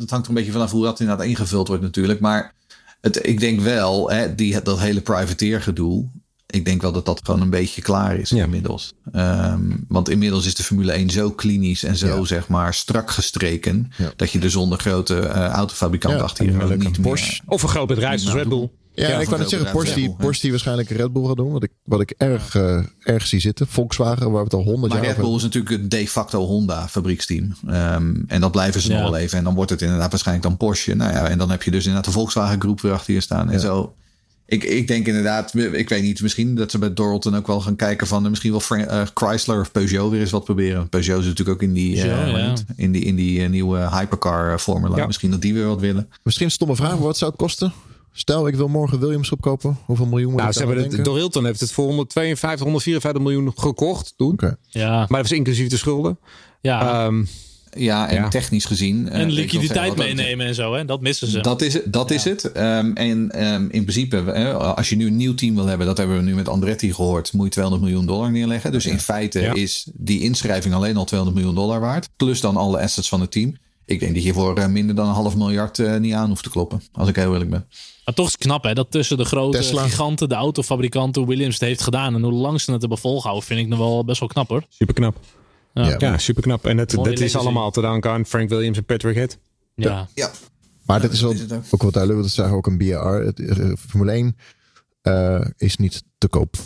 [0.01, 2.19] het hangt er een beetje vanaf hoe dat inderdaad ingevuld wordt natuurlijk.
[2.19, 2.53] Maar
[3.01, 6.05] het, ik denk wel, hè, die, dat hele privateer gedoe,
[6.45, 8.43] ik denk wel dat dat gewoon een beetje klaar is Ja.
[8.43, 8.93] inmiddels.
[9.11, 12.25] Ehm, want inmiddels is de Formule 1 zo klinisch en zo Ja.
[12.25, 14.11] zeg maar strak gestreken, Ja.
[14.15, 17.41] dat je er zonder grote eh, autofabrikant Ja, achter je leuk niet een meer...
[17.45, 18.69] Of een groot bedrijf zoals Nou, Red Bull.
[18.99, 20.15] Ja, Ja, ik net veel zeggen, Porsche die.
[20.17, 21.51] Porsche die waarschijnlijk Red Bull gaat doen.
[21.51, 23.67] Wat ik, wat ik erg, eh, erg zie zitten.
[23.67, 26.07] Volkswagen, waar we het al honderd Maar jaar Red over Bull is natuurlijk een de
[26.07, 27.55] facto Honda fabrieksteam.
[27.67, 29.01] Ehm, en dat blijven ze Ja.
[29.01, 29.37] nog wel even.
[29.37, 30.95] En dan wordt het inderdaad waarschijnlijk dan Porsche.
[30.95, 33.51] Nou ja, en dan heb je dus inderdaad de Volkswagen groep weer achter je staan.
[33.51, 33.93] En zo.
[34.45, 37.75] Ik, ik denk inderdaad, ik weet niet, misschien dat ze bij Doralton ook wel gaan
[37.75, 40.89] kijken van eh, misschien wel eh, Chrysler of Peugeot weer eens wat proberen.
[40.89, 42.53] Peugeot is natuurlijk ook in die, Peugeot, ja.
[42.75, 44.95] in die, in die nieuwe hypercar formula.
[44.95, 45.05] Ja.
[45.05, 46.09] Misschien dat die weer wat willen.
[46.23, 47.73] Misschien een stomme vraag, maar wat zou het kosten?
[48.11, 49.77] Stel, ik wil morgen Williams opkopen.
[49.85, 51.05] Hoeveel miljoen moet Nou, ik ze hebben het?
[51.05, 54.31] Dorilton heeft het voor 152, 154 miljoen gekocht toen.
[54.33, 54.55] Oké.
[54.67, 56.19] Ja, Maar dat was inclusief de schulden.
[56.61, 57.03] ja.
[57.05, 57.23] Ehm,
[57.77, 58.27] Ja, en Ja.
[58.27, 59.09] technisch gezien.
[59.09, 60.85] eh, en liquiditeit zeggen, wat dat- meenemen en zo, hè?
[60.85, 61.41] Dat missen ze.
[61.41, 62.51] Dat is, het- dat is het.
[62.51, 65.97] Ehm, en ehm, in principe, hè, als je nu een nieuw team wil hebben, dat
[65.97, 68.71] hebben we nu met Andretti gehoord, moet je 200 miljoen dollar neerleggen.
[68.71, 69.53] Dus in feite Ja.
[69.53, 72.09] is die inschrijving alleen al 200 miljoen dollar waard.
[72.17, 73.55] Plus dan alle assets van het team.
[73.89, 76.43] Ik denk dat je voor eh, minder dan een half miljard eh, niet aan hoeft
[76.43, 76.81] te kloppen.
[76.91, 77.65] Als ik heel eerlijk ben.
[78.05, 78.73] Maar toch is het knap, hè?
[78.73, 79.83] Dat tussen de grote Tesla.
[79.83, 82.15] giganten, de autofabrikanten, hoe Williams het heeft gedaan.
[82.15, 84.63] En hoe lang ze het hebben volgehouden, vind ik nog wel best wel knap, hoor.
[84.69, 85.17] super knap.
[85.73, 85.87] Ja.
[85.87, 85.95] Ja.
[85.99, 86.65] Ja, super knap.
[86.65, 89.37] En dat, dat is allemaal te danken aan Frank Williams en Patrick Head.
[89.75, 90.07] Ja.
[90.13, 90.31] Ja,
[90.85, 91.41] Maar dat is wel is
[91.71, 91.81] ook.
[91.81, 92.23] wat duidelijk.
[92.23, 93.07] Dat zeggen ook een BR.
[93.07, 94.37] Het, eh, Formule 1
[95.01, 96.57] eh, is niet te koop.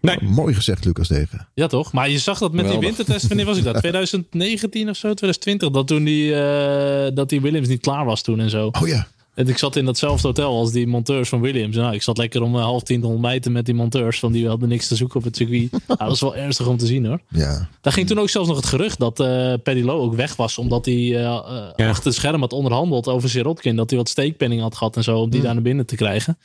[0.00, 0.18] Nee.
[0.22, 1.48] Mooi gezegd, Lucas Degen.
[1.54, 1.92] Ja, toch?
[1.92, 3.26] Maar je zag dat met die wintertest.
[3.26, 3.76] Wanneer was ik dat?
[3.82, 5.14] 2019 of zo?
[5.14, 5.70] 2020?
[5.70, 8.70] Dat toen die, eh, dat die Williams niet klaar was toen en zo.
[8.80, 9.06] Oh ja.
[9.34, 11.76] En ik zat in datzelfde hotel als die monteurs van Williams.
[11.76, 14.20] Nou, ik zat lekker om eh, half tien te ontbijten met die monteurs.
[14.20, 15.70] Want die hadden niks te zoeken op het circuit.
[15.86, 17.20] Nou, dat is wel ernstig om te zien hoor.
[17.28, 17.68] Ja.
[17.80, 20.58] Daar ging toen ook zelfs nog het gerucht dat eh Paddy Lowe ook weg was.
[20.58, 21.36] Omdat hij Ja.
[21.76, 23.76] achter het scherm had onderhandeld over Sirotkin.
[23.76, 25.18] Dat hij wat steekpenning had gehad en zo.
[25.18, 26.38] Om die daar naar binnen te krijgen.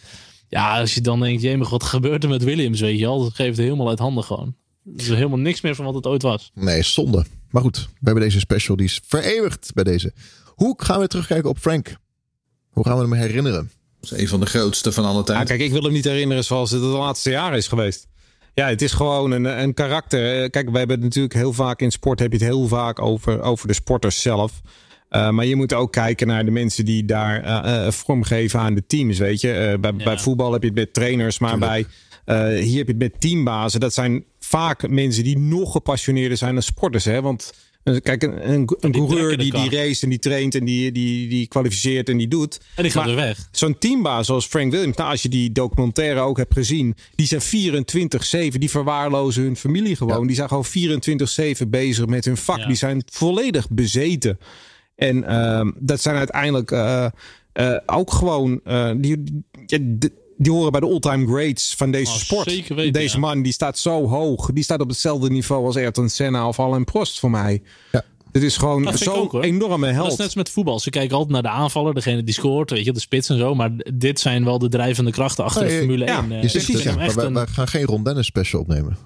[0.53, 2.79] Ja, als je dan denkt, jemig, wat gebeurt er met Williams?
[2.79, 4.55] Weet je al, dat geeft het helemaal uit handen gewoon.
[4.85, 6.51] Er is helemaal niks meer van wat het ooit was.
[6.53, 7.25] Nee, zonde.
[7.49, 8.75] Maar goed, we hebben deze special.
[8.75, 10.13] Die is vereeuwigd bij deze.
[10.45, 11.95] Hoe gaan we terugkijken op Frank?
[12.69, 13.71] Hoe gaan we hem herinneren?
[14.01, 15.47] dat is een van de grootste van alle Ah, tijd.
[15.47, 18.07] kijk, ik wil hem niet herinneren zoals het de laatste jaren is geweest.
[18.53, 20.43] Ja, het is gewoon een, een karakter.
[20.43, 23.01] Eh, Kijk, we hebben het natuurlijk heel vaak in sport heb je het heel vaak
[23.01, 24.61] over, over de sporters zelf.
[25.13, 28.73] Eh, maar je moet ook kijken naar de mensen die daar eh, eh, vormgeven aan
[28.73, 29.17] de teams.
[29.17, 31.85] Weet je, bij, bij voetbal heb je het met trainers, maar bij
[32.59, 33.79] hier heb je het met teambazen.
[33.79, 37.05] Dat zijn vaak mensen die nog gepassioneerder zijn dan sporters.
[37.05, 37.21] Hè?
[37.21, 37.53] Want
[37.83, 42.09] kijk, een, een, coureur die, die race en die traint en die, die, die kwalificeert
[42.09, 42.59] en die doet.
[42.75, 43.47] En die gaat Maar- weer weg.
[43.51, 47.41] Zo'n teambaas zoals Frank Williams, nou, als je die documentaire ook hebt gezien, die zijn
[48.53, 50.27] 24-7, die verwaarlozen hun familie gewoon.
[50.27, 50.65] Die zijn gewoon
[51.65, 52.57] 24-7 bezig met hun vak.
[52.57, 52.67] Ja.
[52.67, 54.37] Die zijn volledig bezeten.
[55.07, 57.05] En ehm, dat zijn uiteindelijk eh,
[57.53, 59.23] eh, ook gewoon, eh, die,
[59.65, 59.99] die,
[60.37, 62.49] die, horen bij de all-time greats van deze Oh, sport.
[62.51, 63.19] zeker weten, deze ja.
[63.19, 64.49] man die staat zo hoog.
[64.53, 67.61] Die staat op hetzelfde niveau als Ayrton Senna of Alain Prost voor mij.
[67.91, 68.03] Ja.
[68.31, 69.43] Dit is gewoon Dat zo'n hoor.
[69.43, 70.11] enorme Dat held.
[70.11, 70.79] is net als met voetbal.
[70.79, 73.55] Ze kijken altijd naar de aanvaller, degene die scoort, weet je, de spits en zo.
[73.55, 76.31] Maar dit zijn wel de drijvende krachten achter Nee, de Formule ja, 1.
[76.31, 76.37] eh.
[76.37, 76.89] Je Ik zegt vind het, ja.
[76.89, 78.97] hem Maar echt wij, een- wij gaan geen Ron Dennis special opnemen.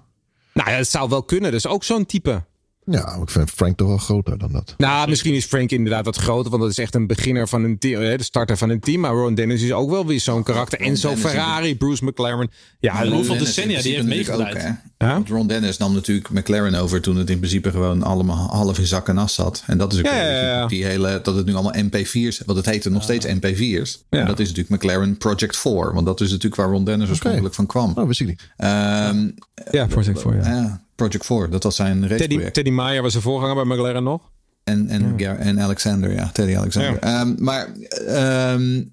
[0.53, 1.51] Nou ja, het zou wel kunnen.
[1.51, 2.43] Dat is ook zo'n type.
[2.91, 4.73] Ja, ik vind Frank toch wel groter dan dat.
[4.77, 7.77] Nou, misschien is Frank inderdaad wat groter, want dat is echt een beginner van een
[7.77, 8.99] team, hè, de starter van een team.
[8.99, 10.79] Maar Ron Dennis is ook wel weer zo'n karakter.
[10.79, 12.51] En zo Ferrari, Bruce McLaren.
[12.79, 14.55] Ja, hoeveel Ron Dennis decennia die heeft.
[14.97, 15.13] Ja?
[15.13, 18.87] Want Ron Dennis nam natuurlijk McLaren over toen het in principe gewoon allemaal half in
[18.87, 19.63] zak en as zat.
[19.65, 20.67] En dat is ook Ja, ja, ja.
[20.67, 24.03] die hele, dat het nu allemaal MP4's, want het heette nog steeds MP4's.
[24.09, 24.19] Ja.
[24.19, 27.55] En dat is natuurlijk McLaren Project 4, want dat is natuurlijk waar Ron Dennis oorspronkelijk
[27.55, 27.91] van kwam.
[27.95, 28.49] Oh, wist ik niet.
[28.57, 29.29] Ehm,
[29.71, 30.85] ja Project 4, ja.
[30.97, 32.53] Project 4, dat was zijn Teddy, raceproject.
[32.53, 34.21] Teddy Meyer was de voorganger bij McLaren nog.
[34.63, 36.99] En, en, en Alexander, ja, Teddy Alexander.
[36.99, 37.67] Ehm, maar
[38.07, 38.83] ehm,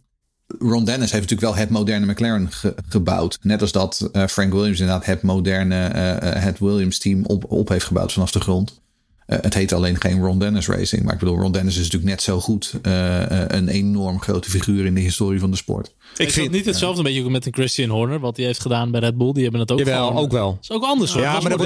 [0.58, 3.38] Ron Dennis heeft natuurlijk wel het moderne McLaren ge- gebouwd.
[3.42, 7.44] Net als dat eh, Frank Williams inderdaad het moderne eh, eh, het Williams team op,
[7.50, 8.80] op heeft gebouwd vanaf de grond.
[9.26, 11.02] Eh, het heet alleen geen Ron Dennis Racing.
[11.02, 14.50] Maar ik bedoel, Ron Dennis is natuurlijk net zo goed eh, eh, een enorm grote
[14.50, 15.94] figuur in de historie van de sport.
[16.16, 18.90] Ik vind niet hetzelfde een beetje ook met een Christian Horner, wat hij heeft gedaan
[18.90, 19.32] bij Red Bull.
[19.32, 20.50] Die hebben het ook Jawel, ook wel.
[20.50, 21.22] Dat is ook anders hoor.
[21.22, 21.56] Ja, maar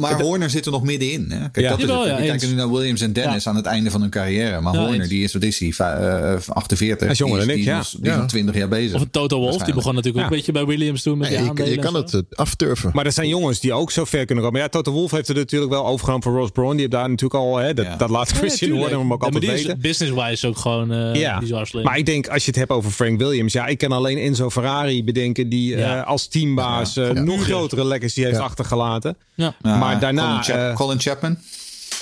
[0.00, 1.30] wordt- Horner zit er nog middenin.
[1.30, 1.38] Hè?
[1.50, 1.68] Kijk, Ja.
[1.70, 2.04] dat is het.
[2.06, 4.60] ja, kijken nu naar Williams en Dennis aan het einde van hun carrière.
[4.60, 5.08] Maar Ja, Horner, eens.
[5.08, 5.72] die is, wat is hij?
[5.72, 7.00] Va- eh, 48.
[7.00, 7.78] Hij is jonger dan ik, ja.
[7.78, 8.94] is Die is nog 20 jaar bezig.
[8.94, 10.30] Of een Toto Wolff, die begon natuurlijk ook Ja.
[10.30, 12.90] een beetje bij Williams toen met die je, je kan het afturven.
[12.94, 14.60] Maar er zijn jongens die ook zo ver kunnen komen.
[14.60, 16.70] Ja, Toto Wolff heeft het natuurlijk wel overgenomen van Ross Brawn.
[16.70, 17.96] Die heeft daar natuurlijk al, hè, dat, Ja.
[17.96, 18.80] dat laat Christian tuurlijk.
[18.80, 19.80] Horner hem ook Ja, maar altijd weten.
[19.80, 21.84] business-wise ook gewoon eh Ja, bizar slim.
[21.84, 24.50] maar ik denk als je het hebt over Frank Williams, ja, ik kan alleen Enzo
[24.50, 26.00] Ferrari bedenken die Ja.
[26.00, 27.12] eh, als teambaas eh, Ja.
[27.22, 28.42] nog grotere legacy heeft Ja.
[28.42, 29.16] achtergelaten.
[29.34, 29.54] ja.
[29.62, 31.38] Ja, Maar daarna, Colin, Chap- eh, Colin Chapman.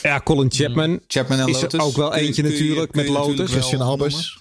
[0.02, 1.80] Ja, Colin Chapman Chapman en is er Lotus.
[1.80, 3.50] ook wel Kun je- eentje kun je- natuurlijk je met Lotus.
[3.50, 3.86] Christian noemen.
[3.86, 4.38] Albers.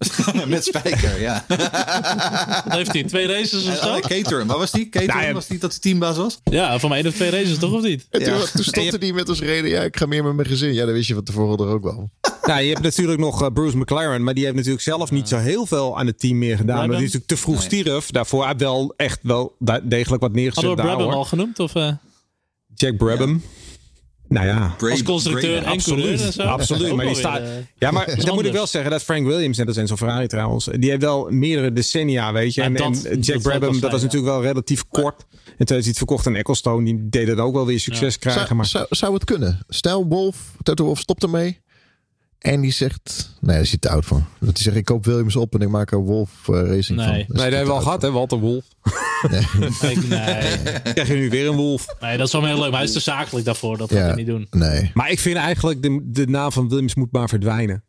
[0.46, 1.44] Met Spijker, ja.
[1.48, 3.04] Wat heeft hij?
[3.04, 3.86] Twee races of zo?
[3.86, 4.88] oh, nee, Caterham, waar was die?
[4.88, 5.34] Caterham Nou ja.
[5.34, 6.40] was die dat hij teambaas was?
[6.44, 8.06] Ja, van mij één of twee races toch of niet?
[8.10, 8.44] En toen, Ja.
[8.54, 10.72] toen stopte hij met als reden, ja, ik ga meer met mijn gezin.
[10.74, 12.10] Ja, dat wist je van tevoren er ook wel.
[12.42, 15.36] Nou, je hebt natuurlijk nog eh, Bruce McLaren, maar die heeft natuurlijk zelf niet zo
[15.36, 16.76] heel veel aan het team meer gedaan.
[16.76, 18.10] Maar die is natuurlijk te vroeg stierf.
[18.10, 21.58] Daarvoor had wel echt wel degelijk wat neergezet Hadden we Brabham al genoemd?
[21.58, 21.92] Of, eh,
[22.74, 23.42] Jack Brabham.
[24.30, 24.76] Nou ja.
[24.90, 26.42] Als constructeur Bra- en coureur en zo?
[26.42, 27.40] Absoluut, Ook maar die staat.
[27.40, 27.48] eh,
[27.78, 30.68] Ja, maar dan moet ik wel zeggen dat Frank Williams, net als Enzo Ferrari trouwens,
[30.78, 32.62] die heeft wel meerdere decennia, weet je.
[32.62, 35.26] En, dat- en dat Jack Brabham, dat was natuurlijk wel relatief kort.
[35.58, 38.18] En toen is hij het verkocht aan Ecclestone, die deed het ook wel weer succes
[38.18, 38.42] krijgen.
[38.46, 39.58] Zou, Maar zou, zou het kunnen?
[39.68, 41.60] Stel, Wolf, Toto Wolf stopt ermee.
[42.40, 44.22] En die zegt, nee, daar is hij te oud voor.
[44.38, 47.06] Dat hij zegt, ik koop Williams op en ik maak er Wolf eh, Racing Nee.
[47.06, 47.16] van.
[47.16, 48.64] Nee, nee, dat hebben we al gehad, hè, Walter Wolf.
[49.90, 50.62] ik- nee,
[50.92, 51.86] Krijg je nu weer een Wolf.
[52.00, 52.70] nee, dat is wel heel leuk.
[52.70, 53.76] Maar hij is te zakelijk daarvoor.
[53.78, 53.96] Dat Ja.
[53.96, 54.46] gaat hij niet doen.
[54.50, 54.90] Nee.
[54.94, 57.84] Maar ik vind eigenlijk de, de naam van Williams moet maar verdwijnen.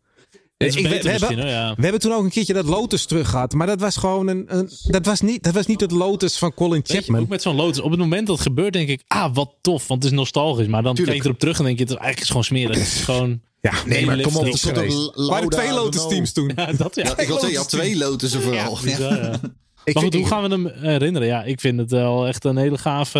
[0.65, 1.73] Is Ik- we- beter we, hebben, hoor, ja.
[1.75, 3.53] we hebben toen ook een keertje dat Lotus terug gehad.
[3.53, 4.43] Maar dat was gewoon een.
[4.47, 7.21] een dat, was niet, dat was niet het Lotus van Colin Weet je, Chapman.
[7.21, 7.79] ook met zo'n Lotus.
[7.81, 9.87] Op het moment dat het gebeurt, denk ik, ah, wat tof.
[9.87, 10.67] Want het is nostalgisch.
[10.67, 11.07] Maar dan Tuurlijk.
[11.21, 12.75] kijk je erop terug en denk je, het is eigenlijk gewoon smerig.
[12.77, 13.41] Het is gewoon...
[13.61, 14.45] Ja, Nee, maar kom op.
[14.45, 16.09] Er Lauda, twee Lotus Renault.
[16.09, 16.51] teams toen.
[16.55, 17.03] Ja, dat ja.
[17.03, 18.77] Ja, ik wil zeggen, je had twee Lotussen vooral.
[18.83, 19.39] Ja.
[19.83, 21.27] Ik Maar goed, hoe gaan we hem herinneren?
[21.27, 23.19] Ja, ik vind het wel echt een hele gave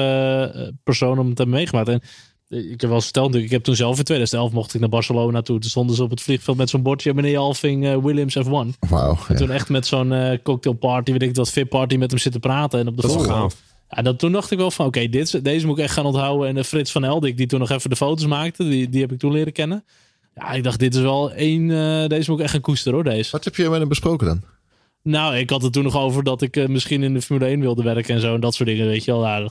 [0.56, 1.88] eh, persoon om het te hebben meegemaakt.
[1.88, 2.08] En eh,
[2.52, 5.42] ik heb wel eens verteld, ik heb toen zelf in 2011 mocht ik naar Barcelona
[5.42, 5.60] toe.
[5.60, 8.80] Toen stonden ze op het vliegveld met zo'n bordje, meneer Alving eh, Williams F1.
[8.90, 9.12] Wauw.
[9.12, 9.36] En ja.
[9.36, 12.80] toen echt met zo'n eh, cocktailparty, weet ik wat, VIP party met hem zitten praten.
[12.80, 13.56] En op de Dat gaaf.
[13.90, 16.06] Ja, dat, toen dacht ik wel van, oké, dit is- deze moet ik echt gaan
[16.06, 16.48] onthouden.
[16.48, 19.12] En eh, Frits van Eldik, die toen nog even de foto's maakte, die, die heb
[19.12, 19.84] ik toen leren kennen.
[20.36, 23.04] Ja, ik dacht, dit is wel één, eh, deze moet ik echt gaan koesteren hoor,
[23.04, 23.32] deze.
[23.32, 24.42] Wat heb je met hem besproken dan?
[25.04, 27.60] Nou, ik had het toen nog over dat ik eh, misschien in de Formule 1
[27.60, 28.34] wilde werken en zo.
[28.34, 29.26] En dat soort dingen, weet je wel.
[29.26, 29.50] Ja,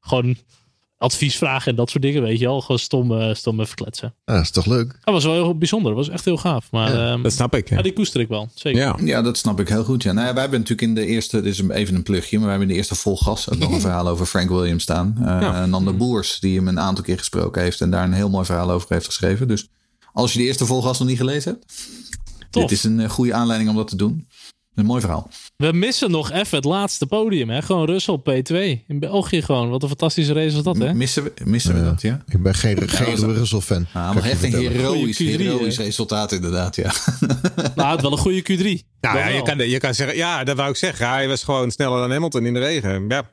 [0.00, 0.36] gewoon
[1.02, 2.60] advies vragen en dat soort dingen, weet je wel.
[2.60, 4.14] Gewoon stom, eh, stom even kletsen.
[4.24, 4.98] Ah, dat is toch leuk?
[5.04, 5.94] Dat was wel heel bijzonder.
[5.94, 6.70] Dat was echt heel gaaf.
[6.70, 7.68] Maar Ja, ja, Dat snap ik.
[7.68, 7.82] Ja.
[7.82, 8.48] die koester ik wel.
[8.54, 8.80] Zeker.
[8.80, 8.96] Ja.
[9.00, 10.02] Ja, dat snap ik heel goed.
[10.02, 10.12] Ja.
[10.12, 12.56] Nou, ja, wij hebben natuurlijk in de eerste, dit is even een plugje, maar wij
[12.56, 15.14] hebben in de eerste vol gas ook nog een verhaal over Frank Williams staan.
[15.18, 15.66] Uh, Ja.
[15.66, 18.70] Nanda Boers, die hem een aantal keer gesproken heeft en daar een heel mooi verhaal
[18.70, 19.48] over heeft geschreven.
[19.48, 19.68] Dus
[20.12, 21.72] als je de eerste vol gas nog niet gelezen hebt,
[22.50, 22.62] Tof.
[22.62, 24.28] dit is een eh, goede aanleiding om dat te doen.
[24.74, 25.28] Een mooi verhaal.
[25.56, 27.50] We missen nog even het laatste podium.
[27.50, 27.62] Hè?
[27.62, 28.54] Gewoon Russell P2.
[28.86, 29.68] In België gewoon.
[29.68, 30.94] Wat een fantastische race was dat, hè?
[30.94, 32.22] Missen we, missen we dat, ja?
[32.28, 33.86] Ik ben geen, geen Russell-fan.
[33.92, 35.84] Ah, Kan maar je echt een Goeie Q3, heroïsch hè?
[35.84, 36.92] resultaat inderdaad, ja.
[37.74, 38.86] Nou, het wel een goede Q3.
[39.00, 41.08] Nou ja, je kan, je kan zeggen, ja, dat wou ik zeggen.
[41.08, 43.04] Hij was gewoon sneller dan Hamilton in de regen.
[43.08, 43.30] Ja,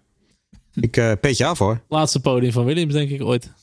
[0.74, 1.82] ik uh, petje af hoor.
[1.90, 3.44] Laatste podium van Williams, denk ik, ooit.
[3.44, 3.54] Gaat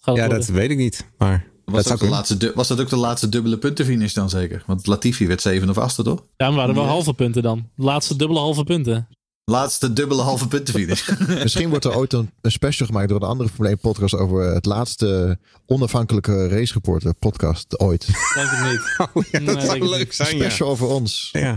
[0.00, 0.38] het Ja, worden.
[0.46, 1.06] dat weet ik niet.
[1.18, 4.62] Maar Was dat ook de laatste, was dat ook de laatste dubbele puntenfinish dan zeker?
[4.66, 6.22] Want Latifi werd zeven of achtste, toch?
[6.36, 6.90] Ja, maar waren wel Ja.
[6.90, 7.68] halve punten dan.
[7.76, 9.08] Laatste dubbele halve punten.
[9.44, 11.08] Laatste dubbele halve puntenfinish.
[11.42, 14.42] Misschien wordt er ooit een, een special gemaakt door een andere Formule 1 podcast over
[14.54, 18.06] het laatste onafhankelijke race reporter podcast ooit.
[18.34, 18.96] Denk ik niet.
[19.14, 20.42] Oh, ja, dat zou leuk zijn, ja.
[20.44, 21.28] Special over ons.
[21.32, 21.56] ja.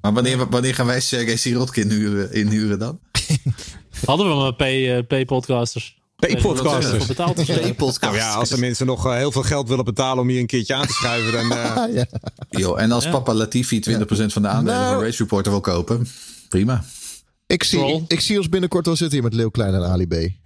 [0.00, 3.00] maar wanneer, wanneer gaan wij Sergej Sirotkin inhuren, inhuren dan?
[4.04, 6.02] Hadden we maar P, eh, P-podcasters.
[6.26, 7.06] P-podcasters.
[7.06, 8.00] betaald.
[8.00, 10.46] Nou ja, als de mensen nog eh, heel veel geld willen betalen om hier een
[10.46, 11.52] keertje aan te schuiven, dan...
[11.58, 12.04] eh, Ah, ja.
[12.50, 13.10] Yo, en als Ja.
[13.10, 14.94] papa Latifi 20% van de aandelen Nou.
[14.94, 16.06] van Race Reporter wil kopen,
[16.48, 16.84] prima.
[17.46, 18.04] Ik, zie, Troll.
[18.08, 20.10] ik, zie ons binnenkort wel zitten hier met Leeuw Klein en Ali B.
[20.10, 20.38] Die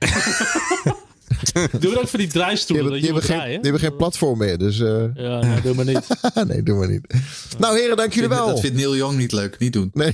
[1.81, 2.85] Doe het ook voor die draaistoelen.
[2.85, 4.59] dat die je moet hebben, geen, die hebben geen platform meer.
[4.59, 6.07] Dus eh, Ja, nee, doe maar niet.
[6.49, 7.15] nee, doen we niet.
[7.59, 8.47] Nou heren, dank jullie wel.
[8.47, 9.91] Dat vindt Neil Young niet leuk, niet doen.
[9.95, 10.13] Nee,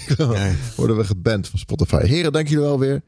[0.76, 2.06] worden we geband van Spotify.
[2.06, 3.02] Heren, dank jullie wel weer.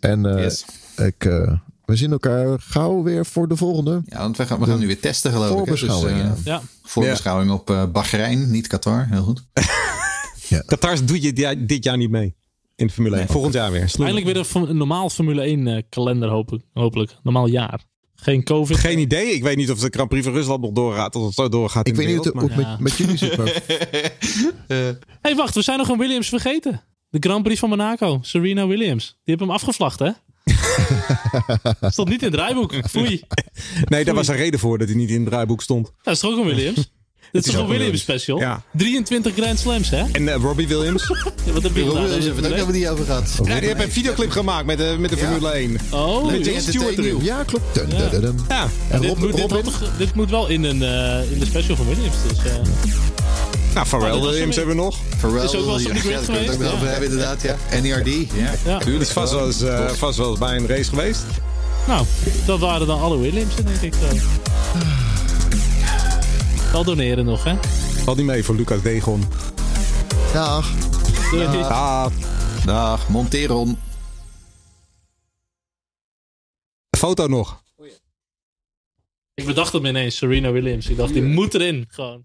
[0.00, 0.64] En eh, Yes.
[0.96, 1.52] ik, eh,
[1.84, 4.02] we zien elkaar gauw weer voor de volgende.
[4.06, 5.56] Ja, want we gaan, we gaan nu weer testen geloof ik.
[5.56, 5.56] hè.
[5.56, 6.52] Voorbeschouwing, Dus, ja.
[6.52, 9.06] Ja, Voorbeschouwing op eh Bahrein, niet Qatar.
[9.10, 9.44] Heel goed.
[10.66, 12.34] Qatar doe je di- dit jaar niet mee.
[12.76, 13.26] In de Formule 1.
[13.28, 13.88] Volgend jaar weer.
[13.88, 14.12] Snoei.
[14.12, 16.64] eindelijk weer een, normaal Formule 1 eh, kalender hopelijk.
[16.72, 17.16] hopelijk.
[17.22, 17.80] Normaal jaar.
[18.14, 18.76] Geen COVID.
[18.76, 19.26] Geen idee.
[19.34, 21.16] Ik weet niet of de Grand Prix van Rusland nog doorgaat.
[21.16, 23.16] Of het zo doorgaat Ik in weet de niet hoe het, maar- met, met jullie
[23.16, 23.62] zit, maar
[25.22, 25.54] hey, wacht.
[25.54, 26.82] We zijn nog een Williams vergeten.
[27.08, 28.18] De Grand Prix van Monaco.
[28.22, 29.06] Serena Williams.
[29.06, 30.10] Die hebben hem afgevlacht, hè?
[31.90, 32.74] Stond niet in het draaiboek.
[32.90, 33.22] Foei.
[33.84, 35.92] Nee, daar was een reden voor dat hij niet in het draaiboek stond.
[36.02, 36.90] Dat is toch ook een Williams?
[37.32, 38.38] Dit is toch een Williams special?
[38.38, 38.62] Ja.
[38.72, 40.04] 23 Grand Slams, hè?
[40.12, 41.08] En eh, Robbie Williams.
[41.46, 41.94] Ja, wat heb je het?
[42.42, 43.38] Daar hebben we die over gehad.
[43.44, 45.76] ja, die heeft een videoclip gemaakt met, de met de Formule 1.
[45.90, 47.18] Oh, Met dit, James Stewart erin.
[47.22, 47.74] ja, klopt.
[47.74, 48.40] Dun, dun, dun, dun.
[48.48, 48.68] Ja.
[48.88, 51.38] En dit, Rob, moet, dit, Robin, had toch- dit moet wel in, een, eh, in
[51.38, 52.14] de special van Williams.
[52.28, 52.52] Dus, eh,
[53.74, 54.98] nou, Pharrell oh, Williams hebben we nog.
[55.18, 55.86] Pharrell dat is ook wel eens
[56.80, 57.56] hebben, inderdaad, ja.
[57.80, 58.08] NERD.
[58.08, 58.52] Ja.
[58.64, 58.78] Ja.
[58.78, 61.24] Tuurlijk, is vast wel, eens, eh, vast wel bij een race geweest.
[61.86, 62.06] Nou,
[62.46, 64.18] dat waren dan alle Williams, denk ik dan.
[66.72, 67.54] Wel doneren nog, hè?
[68.04, 69.24] Valt niet mee voor Lucas Degon.
[70.32, 70.70] Dag.
[71.30, 71.44] Doei.
[71.44, 71.68] Dag.
[71.68, 72.12] Dag.
[72.64, 73.08] Dag.
[73.08, 73.78] Monteron.
[76.98, 77.62] Foto nog.
[79.34, 80.86] Ik bedacht het ineens, Serena Williams.
[80.86, 82.20] Ik dacht, die moet erin, gewoon.